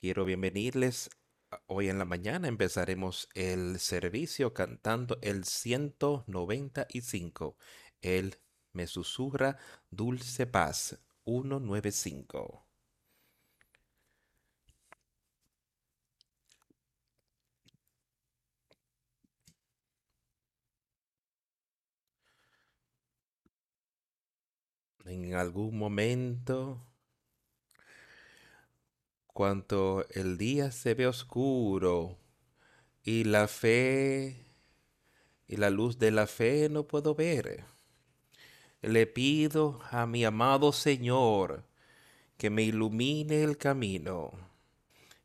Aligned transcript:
Quiero 0.00 0.24
bienvenirles. 0.24 1.10
Hoy 1.66 1.88
en 1.88 1.98
la 1.98 2.04
mañana 2.04 2.46
empezaremos 2.46 3.28
el 3.34 3.80
servicio 3.80 4.54
cantando 4.54 5.18
el 5.22 5.44
195. 5.44 7.56
Él 8.00 8.38
me 8.72 8.86
susurra 8.86 9.56
dulce 9.90 10.46
paz 10.46 11.00
195. 11.24 12.64
En 25.06 25.34
algún 25.34 25.76
momento 25.76 26.87
cuanto 29.38 30.04
el 30.10 30.36
día 30.36 30.72
se 30.72 30.94
ve 30.94 31.06
oscuro 31.06 32.18
y 33.04 33.22
la 33.22 33.46
fe 33.46 34.34
y 35.46 35.58
la 35.58 35.70
luz 35.70 36.00
de 36.00 36.10
la 36.10 36.26
fe 36.26 36.68
no 36.68 36.88
puedo 36.88 37.14
ver. 37.14 37.64
Le 38.82 39.06
pido 39.06 39.80
a 39.92 40.06
mi 40.06 40.24
amado 40.24 40.72
Señor 40.72 41.62
que 42.36 42.50
me 42.50 42.64
ilumine 42.64 43.44
el 43.44 43.56
camino. 43.56 44.32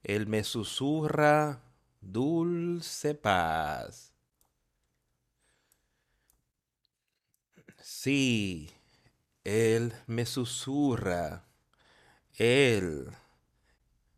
Él 0.04 0.27
me 0.27 0.43
susurra 0.43 1.63
dulce 1.99 3.16
paz. 3.16 4.13
Sí, 7.82 8.70
Él 9.43 9.91
me 10.05 10.27
susurra. 10.27 11.48
Él 12.35 13.09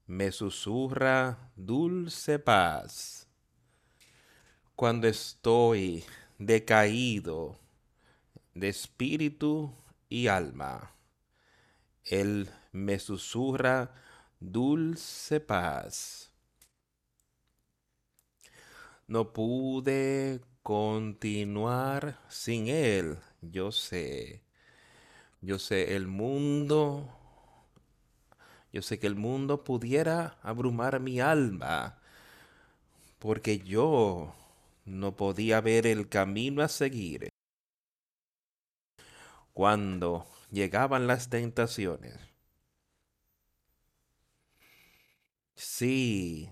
me 0.08 0.32
susurra 0.32 1.52
dulce 1.56 2.38
paz. 2.38 3.28
Cuando 4.76 5.08
estoy 5.08 6.04
decaído 6.38 7.58
de 8.54 8.70
espíritu 8.70 9.74
y 10.08 10.28
alma, 10.28 10.92
Él 12.04 12.50
me 12.72 13.00
susurra 13.00 13.96
dulce 14.40 15.40
paz. 15.40 16.32
No 19.08 19.34
pude 19.34 20.42
continuar 20.62 22.20
sin 22.30 22.68
Él, 22.68 23.18
yo 23.42 23.72
sé. 23.72 24.44
Yo 25.42 25.58
sé, 25.60 25.96
el 25.96 26.08
mundo 26.08 27.15
yo 28.76 28.82
sé 28.82 29.00
que 29.00 29.08
el 29.08 29.16
mundo 29.16 29.64
pudiera 29.64 30.38
abrumar 30.44 31.00
mi 31.00 31.22
alma, 31.22 31.98
porque 33.20 33.60
yo 33.60 34.34
no 34.86 35.16
podía 35.16 35.62
ver 35.62 35.88
el 35.88 36.10
camino 36.10 36.62
a 36.62 36.68
seguir. 36.68 37.30
Cuando 39.54 40.28
llegaban 40.52 41.08
las 41.08 41.30
tentaciones. 41.30 42.20
Sí, 45.56 46.50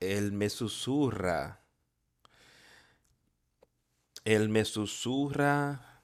Él 0.00 0.32
me 0.32 0.48
susurra. 0.48 1.60
Él 4.24 4.48
me 4.48 4.64
susurra 4.64 6.02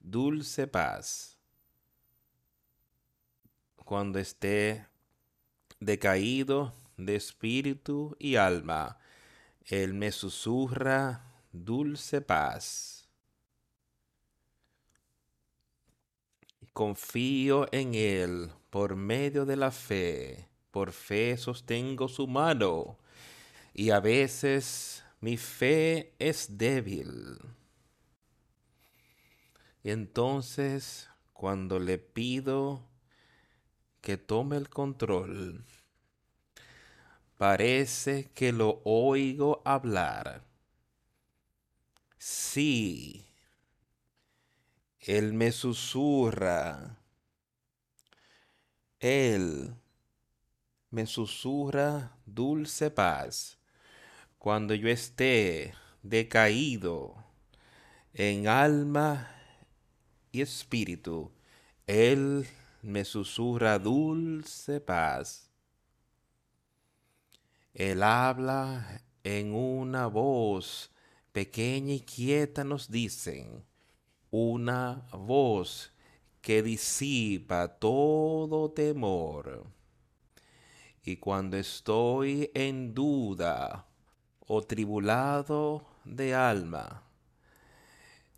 dulce 0.00 0.66
paz 0.66 1.33
cuando 3.84 4.18
esté 4.18 4.86
decaído 5.80 6.72
de 6.96 7.16
espíritu 7.16 8.16
y 8.18 8.36
alma. 8.36 8.98
Él 9.64 9.94
me 9.94 10.12
susurra 10.12 11.24
dulce 11.52 12.20
paz. 12.20 13.08
Confío 16.72 17.68
en 17.72 17.94
Él 17.94 18.50
por 18.70 18.96
medio 18.96 19.44
de 19.44 19.56
la 19.56 19.70
fe. 19.70 20.48
Por 20.70 20.92
fe 20.92 21.36
sostengo 21.36 22.08
su 22.08 22.26
mano. 22.26 22.98
Y 23.72 23.90
a 23.90 24.00
veces 24.00 25.04
mi 25.20 25.36
fe 25.36 26.14
es 26.18 26.58
débil. 26.58 27.38
Y 29.84 29.90
entonces, 29.90 31.08
cuando 31.32 31.78
le 31.78 31.98
pido 31.98 32.82
que 34.04 34.18
tome 34.18 34.58
el 34.58 34.68
control. 34.68 35.64
Parece 37.38 38.30
que 38.34 38.52
lo 38.52 38.82
oigo 38.84 39.62
hablar. 39.64 40.44
Sí. 42.18 43.24
Él 45.00 45.32
me 45.32 45.52
susurra. 45.52 46.98
Él 49.00 49.74
me 50.90 51.06
susurra 51.06 52.18
dulce 52.26 52.90
paz. 52.90 53.58
Cuando 54.36 54.74
yo 54.74 54.90
esté 54.90 55.72
decaído 56.02 57.24
en 58.12 58.48
alma 58.48 59.34
y 60.30 60.42
espíritu, 60.42 61.32
Él 61.86 62.46
me 62.84 63.04
susurra 63.04 63.78
dulce 63.78 64.80
paz. 64.80 65.50
Él 67.72 68.02
habla 68.02 69.02
en 69.22 69.54
una 69.54 70.06
voz 70.06 70.90
pequeña 71.32 71.94
y 71.94 72.00
quieta, 72.00 72.62
nos 72.62 72.90
dicen, 72.90 73.64
una 74.30 75.06
voz 75.12 75.92
que 76.40 76.62
disipa 76.62 77.68
todo 77.68 78.70
temor. 78.70 79.64
Y 81.02 81.16
cuando 81.16 81.56
estoy 81.56 82.50
en 82.54 82.94
duda 82.94 83.86
o 84.46 84.62
tribulado 84.62 85.86
de 86.04 86.34
alma, 86.34 87.03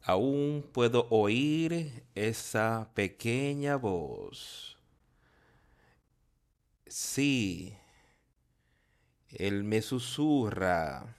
aún 0.06 0.64
puedo 0.72 1.08
oír 1.10 2.04
esa 2.14 2.88
pequeña 2.94 3.74
voz. 3.74 4.78
Sí, 6.86 7.76
Él 9.30 9.64
me 9.64 9.82
susurra, 9.82 11.16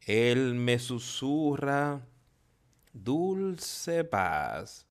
Él 0.00 0.54
me 0.54 0.78
susurra 0.78 2.00
dulce 2.94 4.02
paz. 4.02 4.86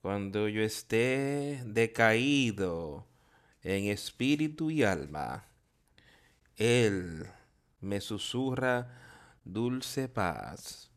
Cuando 0.00 0.48
yo 0.48 0.62
esté 0.62 1.60
decaído 1.66 3.04
en 3.62 3.86
espíritu 3.86 4.70
y 4.70 4.84
alma, 4.84 5.44
Él 6.56 7.26
me 7.80 8.00
susurra 8.00 9.01
dulce 9.44 10.08
paz. 10.08 10.90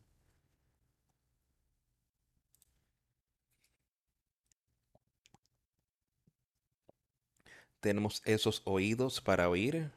Tenemos 7.80 8.22
esos 8.24 8.62
oídos 8.64 9.20
para 9.20 9.48
oír 9.48 9.90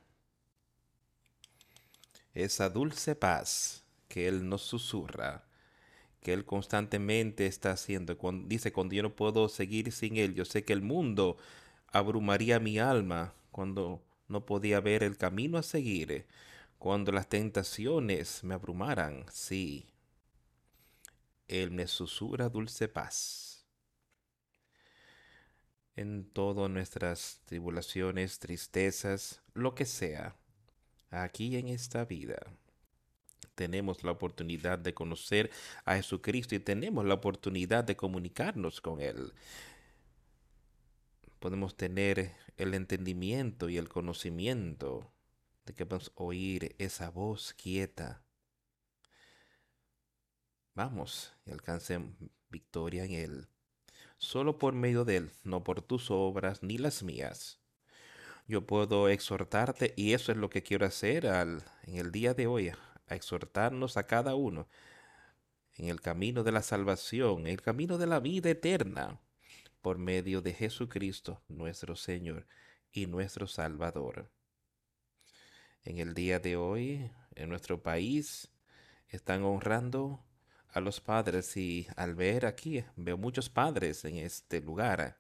esa 2.34 2.70
dulce 2.70 3.16
paz 3.16 3.84
que 4.08 4.28
Él 4.28 4.48
nos 4.48 4.62
susurra, 4.62 5.44
que 6.22 6.34
Él 6.34 6.46
constantemente 6.46 7.48
está 7.48 7.72
haciendo. 7.72 8.18
dice, 8.46 8.72
cuando 8.72 8.96
yo 8.96 9.04
no 9.04 9.16
puedo 9.16 9.50
seguir 9.50 9.92
sin 9.92 10.18
Él, 10.18 10.36
yo 10.36 10.46
sé 10.46 10.64
que 10.64 10.74
el 10.74 10.82
mundo 10.82 11.38
abrumaría 11.88 12.60
mi 12.60 12.80
alma 12.80 13.34
cuando 13.52 14.02
no 14.28 14.46
podía 14.46 14.80
ver 14.80 15.04
el 15.04 15.18
camino 15.18 15.58
a 15.58 15.64
seguir. 15.64 16.26
Cuando 16.80 17.12
las 17.12 17.28
tentaciones 17.28 18.42
me 18.46 18.54
abrumaran, 18.54 19.26
sí, 19.34 19.86
Él 21.50 21.72
me 21.72 21.88
susurra 21.88 22.48
dulce 22.48 22.88
paz. 22.88 23.66
En 25.98 26.24
todas 26.24 26.70
nuestras 26.70 27.42
tribulaciones, 27.44 28.40
tristezas, 28.40 29.42
lo 29.54 29.76
que 29.76 29.86
sea, 29.86 30.38
aquí 31.10 31.58
en 31.58 31.68
esta 31.68 32.06
vida, 32.06 32.40
tenemos 33.56 34.06
la 34.06 34.12
oportunidad 34.12 34.80
de 34.80 34.94
conocer 34.94 35.52
a 35.84 35.98
Jesucristo 35.98 36.56
y 36.56 36.60
tenemos 36.60 37.04
la 37.04 37.16
oportunidad 37.16 37.84
de 37.84 37.98
comunicarnos 37.98 38.80
con 38.80 39.02
Él. 39.02 39.34
Podemos 41.42 41.76
tener 41.76 42.32
el 42.56 42.74
entendimiento 42.74 43.68
y 43.68 43.76
el 43.76 43.90
conocimiento 43.90 45.12
que 45.74 45.86
podemos 45.86 46.12
oír 46.16 46.76
esa 46.80 47.10
voz 47.10 47.54
quieta. 47.54 48.24
Vamos 50.76 51.34
y 51.46 51.52
alcancen 51.52 52.16
victoria 52.50 53.06
en 53.06 53.12
Él. 53.12 53.48
solo 54.18 54.58
por 54.58 54.74
medio 54.74 55.06
de 55.06 55.18
Él, 55.18 55.32
no 55.44 55.64
por 55.64 55.82
tus 55.82 56.12
obras 56.12 56.62
ni 56.62 56.78
las 56.78 57.04
mías. 57.04 57.60
Yo 58.48 58.66
puedo 58.66 59.08
exhortarte 59.08 59.94
y 59.96 60.14
eso 60.14 60.32
es 60.32 60.38
lo 60.38 60.50
que 60.50 60.64
quiero 60.64 60.86
hacer 60.86 61.28
al, 61.28 61.64
en 61.84 61.98
el 61.98 62.12
día 62.12 62.34
de 62.34 62.48
hoy, 62.48 62.70
a 62.70 63.16
exhortarnos 63.16 63.96
a 63.96 64.08
cada 64.08 64.36
uno 64.36 64.68
en 65.80 65.88
el 65.88 66.02
camino 66.02 66.44
de 66.44 66.52
la 66.52 66.62
salvación, 66.62 67.42
en 67.42 67.48
el 67.48 67.62
camino 67.62 67.98
de 67.98 68.08
la 68.08 68.20
vida 68.20 68.50
eterna, 68.50 69.22
por 69.82 69.98
medio 69.98 70.42
de 70.42 70.54
Jesucristo 70.54 71.42
nuestro 71.48 71.96
Señor 71.96 72.46
y 72.92 73.08
nuestro 73.08 73.48
Salvador. 73.48 74.30
En 75.84 75.98
el 75.98 76.14
día 76.14 76.40
de 76.40 76.56
hoy, 76.56 77.12
en 77.36 77.50
nuestro 77.50 77.82
país, 77.82 78.50
están 79.08 79.44
honrando 79.44 80.24
a 80.72 80.80
los 80.80 81.00
padres 81.00 81.56
y 81.58 81.88
al 81.96 82.16
ver 82.16 82.46
aquí, 82.46 82.84
veo 82.96 83.18
muchos 83.18 83.50
padres 83.50 84.06
en 84.06 84.18
este 84.18 84.62
lugar. 84.62 85.18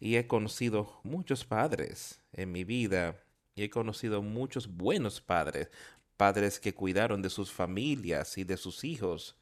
Y 0.00 0.16
he 0.16 0.26
conocido 0.26 1.00
muchos 1.02 1.44
padres 1.44 2.20
en 2.32 2.52
mi 2.52 2.64
vida 2.64 3.20
y 3.54 3.64
he 3.64 3.70
conocido 3.70 4.22
muchos 4.22 4.68
buenos 4.68 5.20
padres, 5.20 5.70
padres 6.16 6.60
que 6.60 6.74
cuidaron 6.74 7.22
de 7.22 7.30
sus 7.30 7.50
familias 7.50 8.38
y 8.38 8.44
de 8.44 8.56
sus 8.56 8.84
hijos 8.84 9.36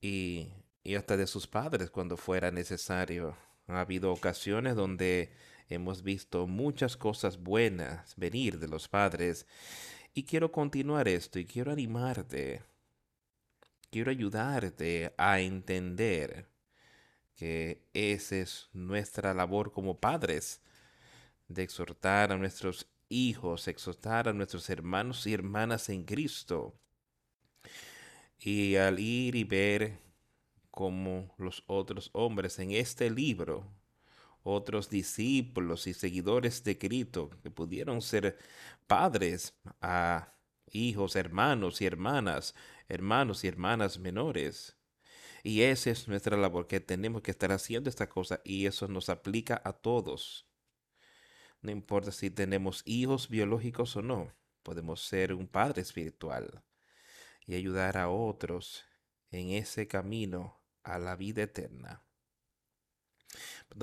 y, 0.00 0.52
y 0.82 0.94
hasta 0.94 1.16
de 1.16 1.26
sus 1.26 1.46
padres 1.46 1.90
cuando 1.90 2.16
fuera 2.16 2.50
necesario. 2.50 3.36
Ha 3.66 3.80
habido 3.80 4.12
ocasiones 4.12 4.76
donde 4.76 5.32
hemos 5.68 6.02
visto 6.02 6.46
muchas 6.46 6.96
cosas 6.96 7.38
buenas 7.38 8.14
venir 8.16 8.58
de 8.58 8.68
los 8.68 8.88
padres 8.88 9.46
y 10.14 10.24
quiero 10.24 10.52
continuar 10.52 11.08
esto 11.08 11.38
y 11.38 11.44
quiero 11.44 11.72
animarte, 11.72 12.62
quiero 13.90 14.10
ayudarte 14.10 15.14
a 15.18 15.40
entender 15.40 16.48
que 17.34 17.82
esa 17.92 18.36
es 18.36 18.68
nuestra 18.72 19.34
labor 19.34 19.72
como 19.72 20.00
padres, 20.00 20.62
de 21.48 21.62
exhortar 21.62 22.32
a 22.32 22.36
nuestros 22.36 22.88
hijos, 23.08 23.68
exhortar 23.68 24.28
a 24.28 24.32
nuestros 24.32 24.68
hermanos 24.70 25.26
y 25.26 25.34
hermanas 25.34 25.88
en 25.90 26.04
Cristo. 26.04 26.74
Y 28.38 28.76
al 28.76 28.98
ir 28.98 29.36
y 29.36 29.44
ver 29.44 29.98
como 30.70 31.34
los 31.38 31.62
otros 31.66 32.10
hombres 32.12 32.58
en 32.58 32.72
este 32.72 33.10
libro, 33.10 33.70
otros 34.46 34.88
discípulos 34.88 35.88
y 35.88 35.94
seguidores 35.94 36.62
de 36.62 36.78
Cristo 36.78 37.30
que 37.42 37.50
pudieron 37.50 38.00
ser 38.00 38.38
padres 38.86 39.54
a 39.80 40.32
hijos, 40.70 41.16
hermanos 41.16 41.80
y 41.82 41.86
hermanas, 41.86 42.54
hermanos 42.88 43.42
y 43.42 43.48
hermanas 43.48 43.98
menores. 43.98 44.76
Y 45.42 45.62
esa 45.62 45.90
es 45.90 46.06
nuestra 46.06 46.36
labor, 46.36 46.68
que 46.68 46.80
tenemos 46.80 47.22
que 47.22 47.32
estar 47.32 47.50
haciendo 47.50 47.90
esta 47.90 48.08
cosa 48.08 48.40
y 48.44 48.66
eso 48.66 48.86
nos 48.86 49.08
aplica 49.08 49.60
a 49.64 49.72
todos. 49.72 50.46
No 51.60 51.72
importa 51.72 52.12
si 52.12 52.30
tenemos 52.30 52.82
hijos 52.84 53.28
biológicos 53.28 53.96
o 53.96 54.02
no, 54.02 54.32
podemos 54.62 55.00
ser 55.00 55.34
un 55.34 55.48
padre 55.48 55.82
espiritual 55.82 56.62
y 57.44 57.56
ayudar 57.56 57.96
a 57.96 58.10
otros 58.10 58.84
en 59.32 59.50
ese 59.50 59.88
camino 59.88 60.60
a 60.84 61.00
la 61.00 61.16
vida 61.16 61.42
eterna. 61.42 62.05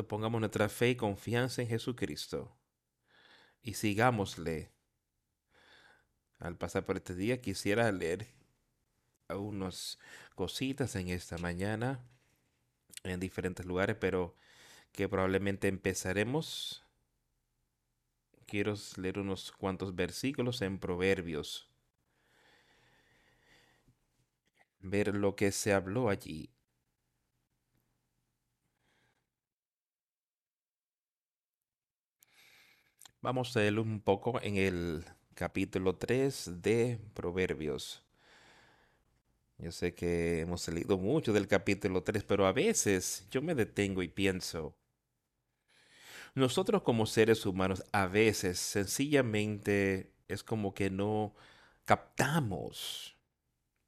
Pongamos 0.07 0.39
nuestra 0.39 0.69
fe 0.69 0.91
y 0.91 0.95
confianza 0.95 1.61
en 1.61 1.67
Jesucristo 1.67 2.55
y 3.61 3.73
sigámosle. 3.73 4.69
Al 6.39 6.57
pasar 6.57 6.85
por 6.85 6.97
este 6.97 7.15
día 7.15 7.41
quisiera 7.41 7.91
leer 7.91 8.27
unas 9.29 9.97
cositas 10.35 10.95
en 10.95 11.07
esta 11.07 11.37
mañana 11.37 12.03
en 13.03 13.19
diferentes 13.19 13.65
lugares, 13.65 13.95
pero 13.99 14.35
que 14.91 15.07
probablemente 15.09 15.67
empezaremos. 15.67 16.83
Quiero 18.45 18.75
leer 18.97 19.19
unos 19.19 19.51
cuantos 19.51 19.95
versículos 19.95 20.61
en 20.61 20.77
Proverbios. 20.77 21.69
Ver 24.79 25.15
lo 25.15 25.35
que 25.35 25.51
se 25.51 25.73
habló 25.73 26.09
allí. 26.09 26.53
Vamos 33.23 33.55
a 33.55 33.61
leer 33.61 33.79
un 33.79 34.01
poco 34.01 34.41
en 34.41 34.57
el 34.57 35.05
capítulo 35.33 35.95
3 35.95 36.61
de 36.61 36.99
Proverbios. 37.13 38.03
Yo 39.57 39.71
sé 39.71 39.95
que 39.95 40.41
hemos 40.41 40.67
leído 40.67 40.97
mucho 40.97 41.31
del 41.31 41.47
capítulo 41.47 42.03
3, 42.03 42.25
pero 42.25 42.45
a 42.45 42.51
veces 42.51 43.25
yo 43.31 43.41
me 43.41 43.55
detengo 43.55 44.03
y 44.03 44.09
pienso, 44.09 44.75
nosotros 46.35 46.81
como 46.81 47.05
seres 47.05 47.45
humanos 47.45 47.85
a 47.93 48.07
veces 48.07 48.59
sencillamente 48.59 50.11
es 50.27 50.43
como 50.43 50.73
que 50.73 50.89
no 50.89 51.33
captamos 51.85 53.15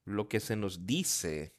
lo 0.05 0.29
que 0.29 0.39
se 0.39 0.55
nos 0.55 0.85
dice 0.85 1.53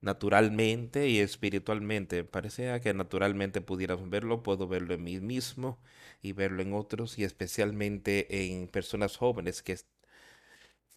naturalmente 0.00 1.08
y 1.08 1.18
espiritualmente. 1.20 2.24
Parece 2.24 2.80
que 2.80 2.94
naturalmente 2.94 3.60
pudiéramos 3.60 4.08
verlo, 4.10 4.42
puedo 4.42 4.68
verlo 4.68 4.94
en 4.94 5.04
mí 5.04 5.20
mismo 5.20 5.78
y 6.22 6.32
verlo 6.32 6.62
en 6.62 6.72
otros 6.74 7.18
y 7.18 7.24
especialmente 7.24 8.46
en 8.52 8.68
personas 8.68 9.16
jóvenes 9.16 9.62
que 9.62 9.76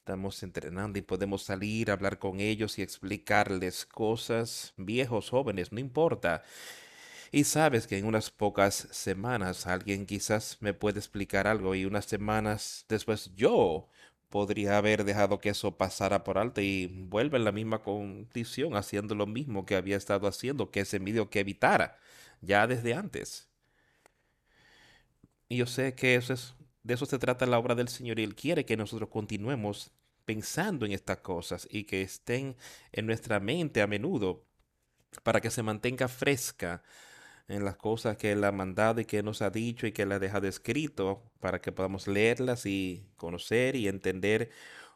estamos 0.03 0.43
entrenando 0.43 0.99
y 0.99 1.01
podemos 1.01 1.43
salir 1.43 1.89
a 1.89 1.93
hablar 1.93 2.19
con 2.19 2.39
ellos 2.39 2.77
y 2.77 2.81
explicarles 2.81 3.85
cosas, 3.85 4.73
viejos, 4.77 5.29
jóvenes, 5.29 5.71
no 5.71 5.79
importa. 5.79 6.43
Y 7.31 7.45
sabes 7.45 7.87
que 7.87 7.97
en 7.97 8.05
unas 8.05 8.31
pocas 8.31 8.87
semanas 8.91 9.65
alguien 9.67 10.05
quizás 10.05 10.57
me 10.61 10.73
puede 10.73 10.99
explicar 10.99 11.47
algo 11.47 11.75
y 11.75 11.85
unas 11.85 12.05
semanas 12.05 12.85
después 12.89 13.31
yo 13.35 13.89
podría 14.33 14.79
haber 14.79 15.03
dejado 15.03 15.39
que 15.39 15.49
eso 15.49 15.77
pasara 15.77 16.23
por 16.23 16.39
alto 16.39 16.59
y 16.59 16.87
vuelve 16.87 17.37
en 17.37 17.43
la 17.45 17.51
misma 17.51 17.83
condición 17.83 18.75
haciendo 18.75 19.13
lo 19.13 19.27
mismo 19.27 19.63
que 19.67 19.75
había 19.75 19.95
estado 19.95 20.27
haciendo, 20.27 20.71
que 20.71 20.79
ese 20.79 20.99
medio 20.99 21.29
que 21.29 21.41
evitara 21.41 21.99
ya 22.41 22.65
desde 22.65 22.95
antes. 22.95 23.47
Y 25.49 25.57
yo 25.57 25.67
sé 25.67 25.93
que 25.93 26.15
eso 26.15 26.33
es, 26.33 26.55
de 26.81 26.95
eso 26.95 27.05
se 27.05 27.19
trata 27.19 27.45
la 27.45 27.59
obra 27.59 27.75
del 27.75 27.89
Señor 27.89 28.19
y 28.19 28.23
Él 28.23 28.33
quiere 28.33 28.65
que 28.65 28.75
nosotros 28.75 29.07
continuemos 29.09 29.91
pensando 30.25 30.87
en 30.87 30.93
estas 30.93 31.19
cosas 31.19 31.67
y 31.69 31.83
que 31.83 32.01
estén 32.01 32.57
en 32.91 33.05
nuestra 33.05 33.39
mente 33.39 33.83
a 33.83 33.87
menudo 33.87 34.43
para 35.21 35.41
que 35.41 35.51
se 35.51 35.61
mantenga 35.61 36.07
fresca 36.07 36.81
en 37.47 37.65
las 37.65 37.75
cosas 37.75 38.17
que 38.17 38.31
Él 38.31 38.43
ha 38.43 38.51
mandado 38.51 39.01
y 39.01 39.05
que 39.05 39.23
nos 39.23 39.41
ha 39.41 39.49
dicho 39.49 39.87
y 39.87 39.91
que 39.91 40.03
Él 40.03 40.11
ha 40.11 40.19
dejado 40.19 40.47
escrito 40.47 41.23
para 41.39 41.61
que 41.61 41.71
podamos 41.71 42.07
leerlas 42.07 42.65
y 42.65 43.05
conocer 43.17 43.75
y 43.75 43.87
entender 43.87 44.49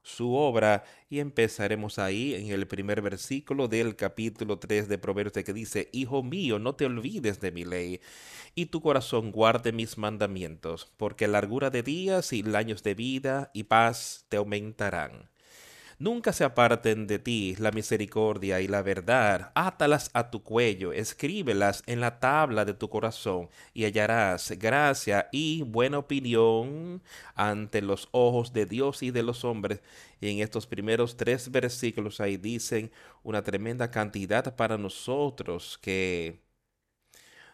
su 0.03 0.33
obra. 0.33 0.83
Y 1.09 1.19
empezaremos 1.19 1.99
ahí 1.99 2.33
en 2.35 2.47
el 2.47 2.67
primer 2.67 3.01
versículo 3.01 3.67
del 3.67 3.95
capítulo 3.95 4.59
3 4.59 4.87
de 4.87 4.97
Proverbios 4.97 5.43
que 5.43 5.53
dice, 5.53 5.89
Hijo 5.91 6.23
mío, 6.23 6.59
no 6.59 6.75
te 6.75 6.85
olvides 6.85 7.39
de 7.41 7.51
mi 7.51 7.65
ley 7.65 8.01
y 8.55 8.67
tu 8.67 8.81
corazón 8.81 9.31
guarde 9.31 9.71
mis 9.71 9.97
mandamientos, 9.97 10.91
porque 10.97 11.27
largura 11.27 11.69
de 11.69 11.83
días 11.83 12.33
y 12.33 12.43
años 12.55 12.81
de 12.81 12.95
vida 12.95 13.51
y 13.53 13.65
paz 13.65 14.25
te 14.29 14.37
aumentarán. 14.37 15.29
Nunca 15.99 16.31
se 16.31 16.43
aparten 16.43 17.07
de 17.07 17.17
ti 17.17 17.55
la 17.57 17.71
misericordia 17.71 18.61
y 18.61 18.67
la 18.67 18.83
verdad. 18.83 19.51
Átalas 19.55 20.11
a 20.13 20.29
tu 20.29 20.43
cuello, 20.43 20.93
escríbelas 20.93 21.81
en 21.87 22.01
la 22.01 22.19
tabla 22.19 22.65
de 22.65 22.75
tu 22.75 22.87
corazón, 22.87 23.49
y 23.73 23.85
hallarás 23.85 24.51
gracia 24.59 25.27
y 25.31 25.63
buena 25.63 25.97
opinión 25.97 27.01
ante 27.33 27.81
los 27.81 28.09
ojos 28.11 28.53
de 28.53 28.67
Dios 28.67 29.01
y 29.01 29.09
de 29.09 29.23
los 29.23 29.43
hombres. 29.43 29.81
Y 30.21 30.29
en 30.29 30.39
estos 30.39 30.67
primeros 30.67 31.17
tres 31.17 31.49
versículos 31.51 32.21
ahí 32.21 32.37
dicen 32.37 32.91
una 33.23 33.43
tremenda 33.43 33.89
cantidad 33.89 34.55
para 34.55 34.77
nosotros 34.77 35.79
que 35.81 36.41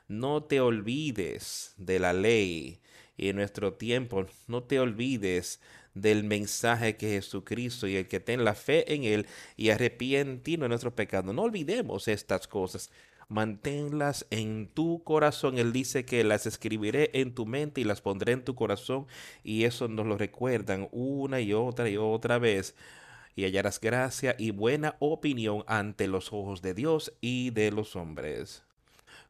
no 0.08 0.44
te 0.44 0.60
olvides 0.60 1.74
de 1.78 2.00
la 2.00 2.12
ley 2.14 2.82
y 3.18 3.30
en 3.30 3.38
nuestro 3.38 3.74
tiempo 3.74 4.26
no 4.48 4.64
te 4.64 4.80
olvides 4.80 5.62
del 5.94 6.24
mensaje 6.24 6.98
que 6.98 7.10
Jesucristo 7.10 7.88
y 7.88 7.96
el 7.96 8.08
que 8.08 8.20
ten 8.20 8.44
la 8.44 8.56
fe 8.56 8.94
en 8.94 9.04
Él 9.04 9.28
y 9.58 9.70
arrepientirnos 9.70 10.66
de 10.66 10.70
nuestros 10.70 10.94
pecados. 10.94 11.34
No 11.34 11.44
olvidemos 11.44 12.08
estas 12.08 12.48
cosas. 12.48 12.92
Manténlas 13.30 14.28
en 14.30 14.68
tu 14.68 15.04
corazón. 15.04 15.58
Él 15.58 15.72
dice 15.72 16.06
que 16.06 16.24
las 16.24 16.46
escribiré 16.46 17.10
en 17.14 17.34
tu 17.34 17.46
mente 17.46 17.82
y 17.82 17.84
las 17.84 18.02
pondré 18.02 18.34
en 18.34 18.44
tu 18.44 18.56
corazón. 18.56 19.08
Y 19.44 19.64
eso 19.64 19.88
nos 19.88 20.06
lo 20.06 20.18
recuerdan 20.18 20.90
una 20.92 21.40
y 21.42 21.54
otra 21.54 21.90
y 21.90 21.98
otra 21.98 22.38
vez. 22.38 22.76
Y 23.36 23.46
hallarás 23.46 23.80
gracia 23.80 24.36
y 24.38 24.52
buena 24.52 24.96
opinión 25.00 25.64
ante 25.68 26.08
los 26.08 26.32
ojos 26.34 26.62
de 26.62 26.74
Dios 26.74 27.14
y 27.22 27.50
de 27.52 27.72
los 27.72 27.96
hombres. 27.96 28.64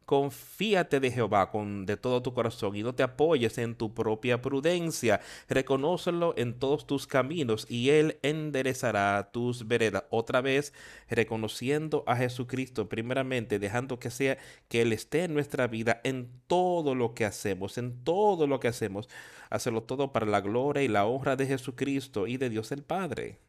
Confíate 0.05 0.99
de 0.99 1.11
Jehová 1.11 1.49
con 1.49 1.85
de 1.85 1.97
todo 1.97 2.21
tu 2.21 2.33
corazón 2.33 2.75
y 2.75 2.83
no 2.83 2.93
te 2.93 3.03
apoyes 3.03 3.57
en 3.57 3.75
tu 3.75 3.93
propia 3.93 4.41
prudencia. 4.41 5.21
Reconócelo 5.47 6.33
en 6.37 6.59
todos 6.59 6.85
tus 6.85 7.07
caminos 7.07 7.65
y 7.69 7.89
él 7.89 8.19
enderezará 8.21 9.29
tus 9.31 9.67
veredas. 9.67 10.03
Otra 10.09 10.41
vez 10.41 10.73
reconociendo 11.09 12.03
a 12.05 12.15
Jesucristo 12.17 12.89
primeramente, 12.89 13.59
dejando 13.59 13.99
que 13.99 14.11
sea 14.11 14.37
que 14.67 14.81
él 14.81 14.93
esté 14.93 15.23
en 15.23 15.33
nuestra 15.33 15.67
vida 15.67 16.01
en 16.03 16.29
todo 16.47 16.95
lo 16.95 17.13
que 17.13 17.25
hacemos, 17.25 17.77
en 17.77 18.03
todo 18.03 18.47
lo 18.47 18.59
que 18.59 18.67
hacemos. 18.67 19.07
Hacerlo 19.49 19.83
todo 19.83 20.11
para 20.11 20.25
la 20.25 20.41
gloria 20.41 20.83
y 20.83 20.87
la 20.87 21.05
honra 21.05 21.35
de 21.35 21.47
Jesucristo 21.47 22.27
y 22.27 22.37
de 22.37 22.49
Dios 22.49 22.71
el 22.71 22.83
Padre 22.83 23.39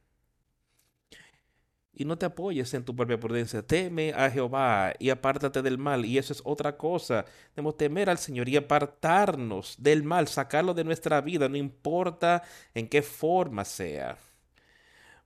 y 1.96 2.04
no 2.04 2.18
te 2.18 2.26
apoyes 2.26 2.74
en 2.74 2.84
tu 2.84 2.94
propia 2.94 3.18
prudencia. 3.18 3.62
Teme 3.62 4.12
a 4.12 4.30
Jehová 4.30 4.94
y 4.98 5.10
apártate 5.10 5.62
del 5.62 5.78
mal. 5.78 6.04
Y 6.04 6.18
eso 6.18 6.32
es 6.32 6.42
otra 6.44 6.76
cosa. 6.76 7.24
Debemos 7.54 7.76
temer 7.76 8.10
al 8.10 8.18
Señor 8.18 8.48
y 8.48 8.56
apartarnos 8.56 9.76
del 9.78 10.02
mal, 10.02 10.28
sacarlo 10.28 10.74
de 10.74 10.84
nuestra 10.84 11.20
vida, 11.20 11.48
no 11.48 11.56
importa 11.56 12.42
en 12.74 12.88
qué 12.88 13.02
forma 13.02 13.64
sea. 13.64 14.18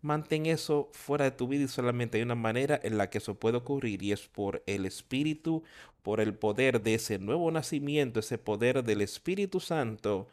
Mantén 0.01 0.47
eso 0.47 0.91
fuera 0.93 1.25
de 1.25 1.33
tu 1.33 1.49
vida 1.49 1.65
y 1.65 1.69
solamente 1.69 2.19
hay 2.19 2.23
una 2.23 2.37
manera 2.37 2.79
en 2.83 2.99
la 2.99 3.11
que 3.11 3.19
eso 3.19 3.35
puede 3.35 3.57
ocurrir 3.57 4.03
y 4.03 4.13
es 4.13 4.29
por 4.29 4.63
el 4.67 4.87
Espíritu, 4.87 5.65
por 6.03 6.21
el 6.21 6.35
poder 6.35 6.83
de 6.83 6.95
ese 6.95 7.19
nuevo 7.19 7.51
nacimiento, 7.51 8.21
ese 8.21 8.39
poder 8.39 8.85
del 8.85 9.01
Espíritu 9.01 9.59
Santo 9.59 10.29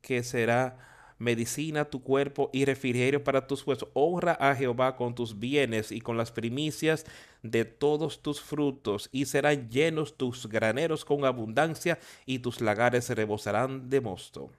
que 0.00 0.22
será 0.22 0.78
medicina 1.18 1.84
tu 1.84 2.02
cuerpo 2.02 2.50
y 2.52 2.64
refrigerio 2.64 3.22
para 3.22 3.46
tus 3.46 3.66
huesos. 3.66 3.88
Honra 3.94 4.32
a 4.32 4.54
Jehová 4.54 4.96
con 4.96 5.14
tus 5.14 5.38
bienes 5.38 5.92
y 5.92 6.00
con 6.00 6.16
las 6.16 6.32
primicias 6.32 7.04
de 7.42 7.64
todos 7.64 8.22
tus 8.22 8.40
frutos, 8.40 9.08
y 9.12 9.26
serán 9.26 9.68
llenos 9.68 10.16
tus 10.16 10.48
graneros 10.48 11.04
con 11.04 11.24
abundancia, 11.24 11.98
y 12.26 12.38
tus 12.40 12.60
lagares 12.60 13.10
rebosarán 13.10 13.90
de 13.90 14.00
mosto. 14.00 14.50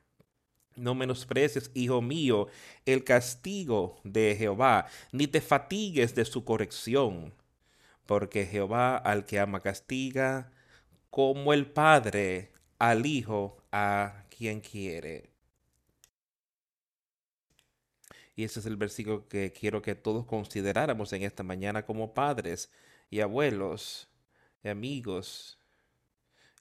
No 0.76 0.96
menosprecies, 0.96 1.72
hijo 1.74 2.02
mío, 2.02 2.48
el 2.86 3.04
castigo 3.04 4.00
de 4.04 4.36
Jehová, 4.38 4.88
ni 5.12 5.28
te 5.28 5.42
fatigues 5.42 6.16
de 6.16 6.24
su 6.24 6.46
corrección, 6.46 7.34
porque 8.06 8.46
Jehová 8.46 8.96
al 8.98 9.26
que 9.26 9.40
ama 9.40 9.60
castiga, 9.60 10.52
como 11.10 11.54
el 11.54 11.66
Padre 11.66 12.52
al 12.78 13.06
Hijo 13.06 13.58
a 13.72 14.24
quien 14.30 14.62
quiere. 14.62 15.30
Y 18.40 18.46
ese 18.46 18.62
es 18.62 18.66
el 18.68 18.78
versículo 18.78 19.28
que 19.28 19.52
quiero 19.52 19.82
que 19.82 19.96
todos 19.96 20.26
consideráramos 20.26 21.12
en 21.12 21.24
esta 21.24 21.44
mañana 21.44 21.86
como 21.86 22.14
padres 22.14 22.72
y 23.10 23.20
abuelos 23.20 24.08
y 24.64 24.70
amigos. 24.70 25.60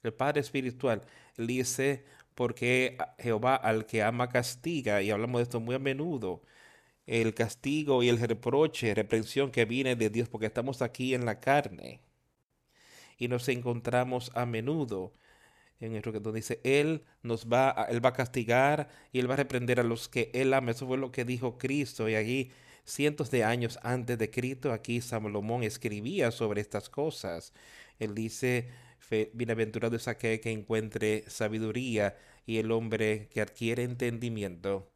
El 0.03 0.13
Padre 0.13 0.41
Espiritual 0.41 1.03
dice, 1.37 2.03
porque 2.35 2.97
Jehová 3.17 3.55
al 3.55 3.85
que 3.85 4.03
ama 4.03 4.27
castiga, 4.27 5.01
y 5.01 5.09
hablamos 5.09 5.39
de 5.39 5.43
esto 5.43 5.61
muy 5.61 5.73
a 5.75 5.79
menudo, 5.79 6.41
el 7.05 7.33
castigo 7.33 8.03
y 8.03 8.09
el 8.09 8.19
reproche, 8.19 8.93
reprensión 8.93 9.49
que 9.49 9.63
viene 9.63 9.95
de 9.95 10.09
Dios, 10.09 10.27
porque 10.27 10.47
estamos 10.47 10.81
aquí 10.81 11.13
en 11.13 11.23
la 11.23 11.39
carne 11.39 12.01
y 13.17 13.29
nos 13.29 13.47
encontramos 13.47 14.33
a 14.35 14.45
menudo 14.45 15.13
en 15.79 15.95
el 15.95 16.01
donde 16.01 16.33
dice, 16.33 16.59
Él 16.63 17.03
nos 17.23 17.47
va, 17.47 17.69
a, 17.69 17.85
Él 17.85 18.03
va 18.03 18.09
a 18.09 18.13
castigar 18.13 18.89
y 19.11 19.19
Él 19.19 19.29
va 19.29 19.35
a 19.35 19.37
reprender 19.37 19.79
a 19.79 19.83
los 19.83 20.09
que 20.09 20.29
Él 20.33 20.53
ama. 20.53 20.71
Eso 20.71 20.87
fue 20.87 20.97
lo 20.97 21.11
que 21.11 21.25
dijo 21.25 21.57
Cristo. 21.57 22.09
Y 22.09 22.15
allí, 22.15 22.51
cientos 22.83 23.31
de 23.31 23.43
años 23.43 23.79
antes 23.83 24.17
de 24.17 24.29
Cristo, 24.29 24.73
aquí 24.73 25.01
Salomón 25.01 25.63
escribía 25.63 26.31
sobre 26.31 26.61
estas 26.61 26.89
cosas. 26.89 27.53
Él 27.99 28.13
dice, 28.15 28.69
bienaventurado 29.33 29.95
es 29.95 30.07
aquel 30.07 30.39
que 30.41 30.51
encuentre 30.51 31.23
sabiduría 31.27 32.17
y 32.45 32.57
el 32.57 32.71
hombre 32.71 33.27
que 33.29 33.41
adquiere 33.41 33.83
entendimiento. 33.83 34.91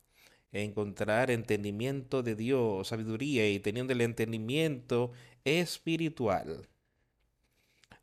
Encontrar 0.52 1.32
entendimiento 1.32 2.22
de 2.24 2.36
Dios, 2.36 2.90
sabiduría 2.90 3.50
y 3.50 3.60
teniendo 3.60 3.94
el 3.94 4.02
entendimiento 4.02 5.12
espiritual 5.46 6.68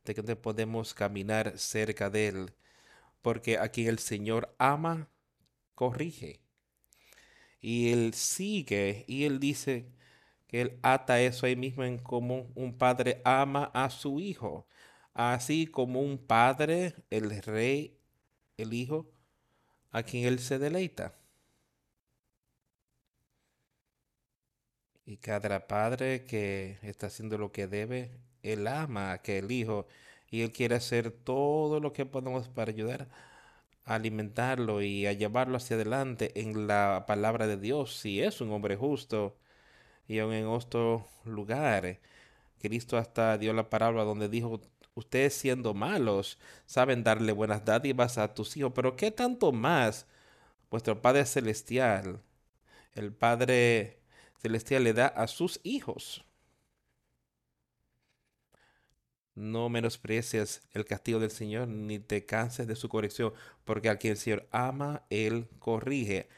de 0.05 0.15
que 0.15 0.23
podemos 0.37 0.95
caminar 0.95 1.59
cerca 1.59 2.11
de 2.11 2.29
Él 2.29 2.53
porque 3.23 3.59
a 3.59 3.69
quien 3.71 3.89
el 3.89 3.99
Señor 3.99 4.55
ama, 4.59 5.09
corrige. 5.75 6.41
Y 7.61 7.93
Él 7.93 8.15
sigue 8.15 9.05
y 9.07 9.25
Él 9.25 9.41
dice 9.41 9.87
que 10.47 10.63
Él 10.63 10.79
ata 10.83 11.21
eso 11.21 11.47
ahí 11.47 11.57
mismo 11.57 11.85
en 11.85 11.99
como 11.99 12.51
un 12.55 12.77
padre 12.77 13.21
ama 13.25 13.71
a 13.75 13.91
su 13.91 14.21
hijo. 14.21 14.67
Así 15.15 15.67
como 15.67 16.01
un 16.01 16.19
padre, 16.19 16.95
el 17.11 17.43
rey, 17.43 17.99
el 18.57 18.73
hijo, 18.73 19.11
a 19.91 20.03
quien 20.03 20.27
Él 20.27 20.39
se 20.39 20.59
deleita. 20.59 21.15
Y 25.05 25.17
cada 25.17 25.67
padre 25.67 26.25
que 26.25 26.79
está 26.83 27.09
haciendo 27.09 27.37
lo 27.37 27.53
que 27.53 27.67
debe, 27.67 28.13
Él 28.43 28.67
ama 28.67 29.11
a 29.11 29.15
aquel 29.15 29.51
hijo 29.51 29.87
y 30.31 30.43
Él 30.43 30.53
quiere 30.53 30.77
hacer 30.77 31.11
todo 31.11 31.81
lo 31.81 31.93
que 31.93 32.07
podemos 32.07 32.49
para 32.49 32.71
ayudar 32.71 33.09
a 33.85 33.95
alimentarlo 33.97 34.83
y 34.83 35.07
a 35.07 35.13
llevarlo 35.13 35.57
hacia 35.57 35.77
adelante 35.77 36.33
en 36.41 36.67
la 36.67 37.05
palabra 37.07 37.47
de 37.47 37.57
Dios. 37.57 37.97
Si 37.97 38.23
es 38.23 38.41
un 38.41 38.53
hombre 38.53 38.77
justo 38.77 39.37
y 40.09 40.19
aún 40.21 40.35
en 40.35 40.47
otro 40.47 41.07
lugar, 41.25 42.01
Cristo 42.61 42.99
hasta 42.99 43.39
dio 43.39 43.53
la 43.53 43.71
palabra 43.71 44.05
donde 44.05 44.29
dijo, 44.29 44.61
ustedes 44.95 45.35
siendo 45.35 45.75
malos 45.75 46.39
saben 46.67 47.05
darle 47.05 47.33
buenas 47.33 47.65
dádivas 47.65 48.19
a 48.19 48.35
tus 48.35 48.57
hijos, 48.57 48.73
pero 48.75 48.97
¿qué 48.97 49.11
tanto 49.11 49.53
más 49.53 50.07
vuestro 50.71 51.01
Padre 51.03 51.27
Celestial, 51.27 52.23
el 52.95 53.13
Padre 53.13 54.01
Celestial 54.43 54.85
le 54.85 54.93
da 54.95 55.07
a 55.09 55.27
sus 55.27 55.61
hijos? 55.65 56.25
No 59.41 59.71
menosprecies 59.71 60.61
el 60.75 60.85
castigo 60.85 61.19
del 61.19 61.31
Señor, 61.31 61.67
ni 61.67 61.99
te 61.99 62.27
canses 62.27 62.67
de 62.67 62.77
su 62.77 62.91
corrección, 62.91 63.33
porque 63.65 63.89
al 63.89 63.99
quien 63.99 64.11
el 64.11 64.19
Señor 64.19 64.47
ama, 64.51 65.07
Él 65.09 65.49
corrige, 65.59 66.29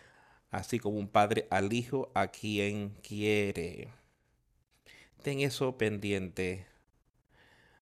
así 0.53 0.79
como 0.79 0.99
un 1.01 1.09
padre 1.09 1.49
al 1.51 1.73
hijo 1.73 2.13
a 2.15 2.29
quien 2.29 2.91
quiere. 3.03 3.89
Ten 5.21 5.41
eso 5.41 5.77
pendiente 5.77 6.67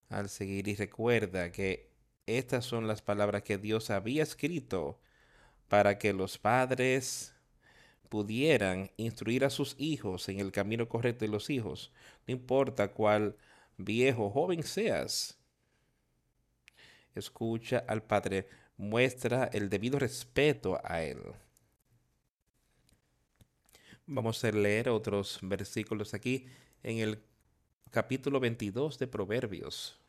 al 0.08 0.30
seguir 0.30 0.68
y 0.68 0.74
recuerda 0.74 1.52
que 1.52 1.90
estas 2.24 2.64
son 2.64 2.88
las 2.88 3.02
palabras 3.02 3.42
que 3.42 3.58
Dios 3.58 3.90
había 3.90 4.22
escrito 4.22 4.98
para 5.68 5.98
que 5.98 6.14
los 6.14 6.38
padres 6.38 7.34
pudieran 8.08 8.90
instruir 8.96 9.44
a 9.44 9.50
sus 9.50 9.74
hijos 9.78 10.30
en 10.30 10.40
el 10.40 10.50
camino 10.50 10.88
correcto 10.88 11.26
de 11.26 11.30
los 11.30 11.50
hijos, 11.50 11.92
no 12.26 12.32
importa 12.32 12.92
cuál 12.92 13.36
viejo, 13.84 14.30
joven 14.30 14.62
seas. 14.62 15.38
Escucha 17.14 17.84
al 17.88 18.02
Padre, 18.02 18.48
muestra 18.76 19.50
el 19.52 19.68
debido 19.68 19.98
respeto 19.98 20.80
a 20.84 21.02
Él. 21.02 21.20
Vamos 24.06 24.44
a 24.44 24.50
leer 24.50 24.88
otros 24.88 25.38
versículos 25.42 26.14
aquí 26.14 26.46
en 26.82 26.98
el 26.98 27.22
capítulo 27.90 28.40
22 28.40 28.98
de 28.98 29.06
Proverbios. 29.06 30.00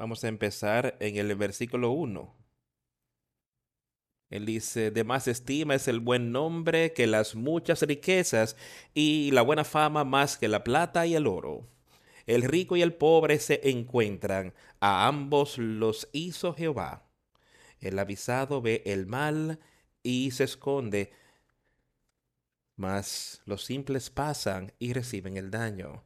Vamos 0.00 0.24
a 0.24 0.28
empezar 0.28 0.96
en 0.98 1.16
el 1.16 1.34
versículo 1.36 1.90
1. 1.90 2.39
Él 4.30 4.46
dice, 4.46 4.92
de 4.92 5.02
más 5.02 5.26
estima 5.26 5.74
es 5.74 5.88
el 5.88 5.98
buen 5.98 6.30
nombre 6.30 6.92
que 6.92 7.08
las 7.08 7.34
muchas 7.34 7.82
riquezas 7.82 8.56
y 8.94 9.32
la 9.32 9.42
buena 9.42 9.64
fama 9.64 10.04
más 10.04 10.38
que 10.38 10.46
la 10.46 10.62
plata 10.62 11.04
y 11.06 11.16
el 11.16 11.26
oro. 11.26 11.68
El 12.26 12.42
rico 12.42 12.76
y 12.76 12.82
el 12.82 12.94
pobre 12.94 13.40
se 13.40 13.68
encuentran, 13.70 14.54
a 14.78 15.08
ambos 15.08 15.58
los 15.58 16.08
hizo 16.12 16.54
Jehová. 16.54 17.08
El 17.80 17.98
avisado 17.98 18.62
ve 18.62 18.82
el 18.86 19.06
mal 19.06 19.58
y 20.04 20.30
se 20.30 20.44
esconde, 20.44 21.12
mas 22.76 23.42
los 23.46 23.64
simples 23.64 24.10
pasan 24.10 24.72
y 24.78 24.92
reciben 24.92 25.36
el 25.36 25.50
daño. 25.50 26.04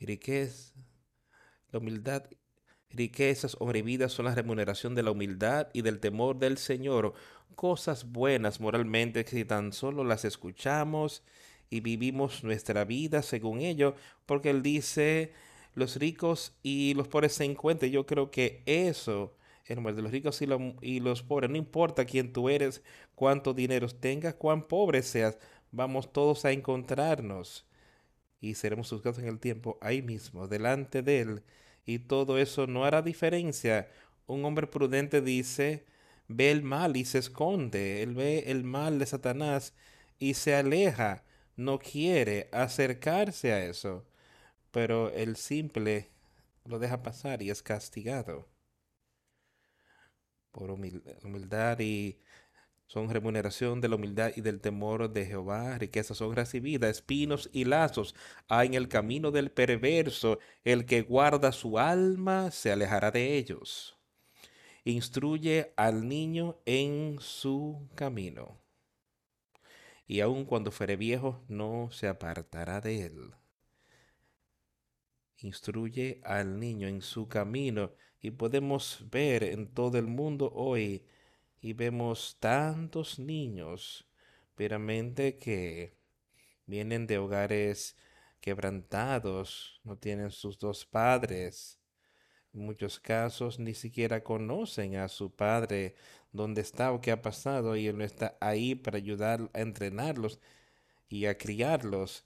Riqueza, 0.00 0.74
la 1.70 1.78
humildad 1.78 2.24
riquezas 2.90 3.56
o 3.60 3.70
son 4.08 4.24
la 4.24 4.34
remuneración 4.34 4.94
de 4.94 5.02
la 5.02 5.10
humildad 5.10 5.68
y 5.72 5.82
del 5.82 6.00
temor 6.00 6.38
del 6.38 6.58
Señor, 6.58 7.14
cosas 7.54 8.10
buenas 8.10 8.60
moralmente 8.60 9.24
que 9.24 9.30
si 9.30 9.44
tan 9.44 9.72
solo 9.72 10.04
las 10.04 10.24
escuchamos 10.24 11.22
y 11.70 11.80
vivimos 11.80 12.44
nuestra 12.44 12.84
vida 12.84 13.22
según 13.22 13.60
ello, 13.60 13.94
porque 14.26 14.50
Él 14.50 14.62
dice, 14.62 15.32
los 15.74 15.96
ricos 15.96 16.54
y 16.62 16.94
los 16.94 17.08
pobres 17.08 17.34
se 17.34 17.44
encuentran. 17.44 17.90
Yo 17.90 18.06
creo 18.06 18.30
que 18.30 18.62
eso, 18.66 19.36
el 19.66 19.82
de 19.82 20.02
los 20.02 20.12
ricos 20.12 20.40
y, 20.42 20.46
y 20.82 21.00
los 21.00 21.22
pobres, 21.22 21.50
no 21.50 21.56
importa 21.56 22.04
quién 22.04 22.32
tú 22.32 22.48
eres, 22.48 22.82
cuánto 23.14 23.54
dinero 23.54 23.88
tengas, 23.88 24.34
cuán 24.34 24.66
pobre 24.66 25.02
seas, 25.02 25.38
vamos 25.70 26.12
todos 26.12 26.44
a 26.44 26.52
encontrarnos 26.52 27.66
y 28.40 28.54
seremos 28.54 28.90
juzgados 28.90 29.18
en 29.18 29.26
el 29.26 29.38
tiempo 29.40 29.78
ahí 29.80 30.02
mismo, 30.02 30.48
delante 30.48 31.02
de 31.02 31.20
Él. 31.20 31.42
Y 31.88 32.00
todo 32.00 32.36
eso 32.36 32.66
no 32.66 32.84
hará 32.84 33.00
diferencia. 33.00 33.88
Un 34.26 34.44
hombre 34.44 34.66
prudente 34.66 35.22
dice, 35.22 35.86
ve 36.28 36.50
el 36.50 36.62
mal 36.62 36.98
y 36.98 37.06
se 37.06 37.16
esconde. 37.16 38.02
Él 38.02 38.14
ve 38.14 38.44
el 38.48 38.62
mal 38.62 38.98
de 38.98 39.06
Satanás 39.06 39.72
y 40.18 40.34
se 40.34 40.54
aleja. 40.54 41.24
No 41.56 41.78
quiere 41.78 42.50
acercarse 42.52 43.54
a 43.54 43.64
eso. 43.64 44.06
Pero 44.70 45.10
el 45.14 45.36
simple 45.36 46.10
lo 46.66 46.78
deja 46.78 47.02
pasar 47.02 47.40
y 47.42 47.48
es 47.48 47.62
castigado 47.62 48.46
por 50.52 50.70
humildad 50.70 51.80
y 51.80 52.18
son 52.88 53.10
remuneración 53.10 53.82
de 53.82 53.88
la 53.88 53.96
humildad 53.96 54.32
y 54.34 54.40
del 54.40 54.62
temor 54.62 55.12
de 55.12 55.26
Jehová, 55.26 55.76
riquezas 55.76 56.16
son 56.16 56.34
recibidas, 56.34 56.90
espinos 56.90 57.50
y 57.52 57.64
lazos 57.64 58.14
hay 58.48 58.68
en 58.68 58.74
el 58.74 58.88
camino 58.88 59.30
del 59.30 59.50
perverso, 59.50 60.38
el 60.64 60.86
que 60.86 61.02
guarda 61.02 61.52
su 61.52 61.78
alma 61.78 62.50
se 62.50 62.72
alejará 62.72 63.10
de 63.10 63.36
ellos. 63.36 63.98
Instruye 64.84 65.74
al 65.76 66.08
niño 66.08 66.62
en 66.64 67.18
su 67.20 67.90
camino, 67.94 68.58
y 70.06 70.20
aun 70.20 70.46
cuando 70.46 70.70
fuere 70.70 70.96
viejo 70.96 71.44
no 71.46 71.90
se 71.92 72.08
apartará 72.08 72.80
de 72.80 73.04
él. 73.04 73.32
Instruye 75.36 76.22
al 76.24 76.58
niño 76.58 76.88
en 76.88 77.02
su 77.02 77.28
camino, 77.28 77.92
y 78.18 78.30
podemos 78.30 79.04
ver 79.10 79.44
en 79.44 79.74
todo 79.74 79.98
el 79.98 80.06
mundo 80.06 80.50
hoy 80.54 81.04
y 81.60 81.72
vemos 81.72 82.36
tantos 82.40 83.18
niños 83.18 84.06
veramente 84.56 85.36
que 85.36 85.96
vienen 86.66 87.06
de 87.06 87.18
hogares 87.18 87.96
quebrantados, 88.40 89.80
no 89.84 89.96
tienen 89.96 90.30
sus 90.30 90.58
dos 90.58 90.84
padres. 90.84 91.80
En 92.52 92.64
muchos 92.64 92.98
casos 93.00 93.58
ni 93.58 93.74
siquiera 93.74 94.22
conocen 94.22 94.96
a 94.96 95.08
su 95.08 95.34
padre, 95.34 95.94
dónde 96.32 96.60
está 96.60 96.92
o 96.92 97.00
qué 97.00 97.10
ha 97.10 97.22
pasado, 97.22 97.76
y 97.76 97.86
él 97.86 97.98
no 97.98 98.04
está 98.04 98.36
ahí 98.40 98.74
para 98.74 98.96
ayudar 98.96 99.50
a 99.52 99.60
entrenarlos 99.60 100.40
y 101.08 101.26
a 101.26 101.36
criarlos 101.36 102.24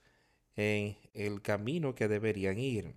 en 0.57 0.97
el 1.15 1.43
camino 1.43 1.95
que 1.95 2.09
deberían 2.09 2.59
ir. 2.59 2.95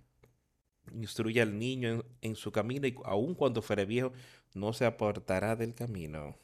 Instruye 0.92 1.42
al 1.42 1.58
niño 1.58 1.88
en, 1.88 2.04
en 2.20 2.36
su 2.36 2.52
camino 2.52 2.86
y 2.86 2.94
aun 3.04 3.34
cuando 3.34 3.60
fuere 3.60 3.86
viejo, 3.86 4.12
no 4.56 4.72
se 4.72 4.86
apartará 4.86 5.56
del 5.56 5.74
camino. 5.74 6.36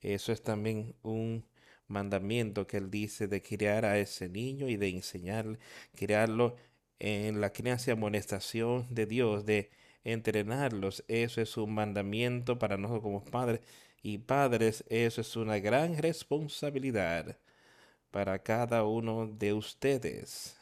Eso 0.00 0.32
es 0.32 0.42
también 0.42 0.94
un 1.02 1.44
mandamiento 1.88 2.66
que 2.66 2.78
él 2.78 2.90
dice 2.90 3.28
de 3.28 3.42
criar 3.42 3.84
a 3.84 3.98
ese 3.98 4.28
niño 4.28 4.68
y 4.68 4.76
de 4.76 4.88
enseñarle, 4.88 5.58
criarlo 5.94 6.56
en 6.98 7.40
la 7.40 7.52
crianza 7.52 7.90
y 7.90 7.92
amonestación 7.92 8.86
de 8.90 9.06
Dios, 9.06 9.44
de 9.46 9.70
entrenarlos. 10.04 11.04
Eso 11.08 11.40
es 11.40 11.56
un 11.56 11.74
mandamiento 11.74 12.58
para 12.58 12.76
nosotros 12.76 13.02
como 13.02 13.24
padres 13.24 13.60
y 14.02 14.18
padres. 14.18 14.84
Eso 14.88 15.20
es 15.20 15.36
una 15.36 15.58
gran 15.58 15.98
responsabilidad 15.98 17.38
para 18.10 18.38
cada 18.42 18.84
uno 18.84 19.26
de 19.26 19.52
ustedes 19.52 20.56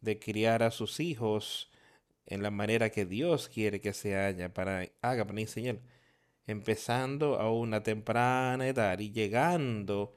de 0.00 0.18
criar 0.18 0.62
a 0.62 0.70
sus 0.70 0.98
hijos 1.00 1.69
en 2.30 2.42
la 2.42 2.50
manera 2.50 2.90
que 2.90 3.04
Dios 3.04 3.48
quiere 3.48 3.80
que 3.80 3.92
se 3.92 4.16
haya 4.16 4.54
para, 4.54 4.88
haga 5.02 5.26
para 5.26 5.40
enseñar, 5.40 5.80
empezando 6.46 7.38
a 7.38 7.52
una 7.52 7.82
temprana 7.82 8.68
edad 8.68 8.98
y 9.00 9.10
llegando 9.10 10.16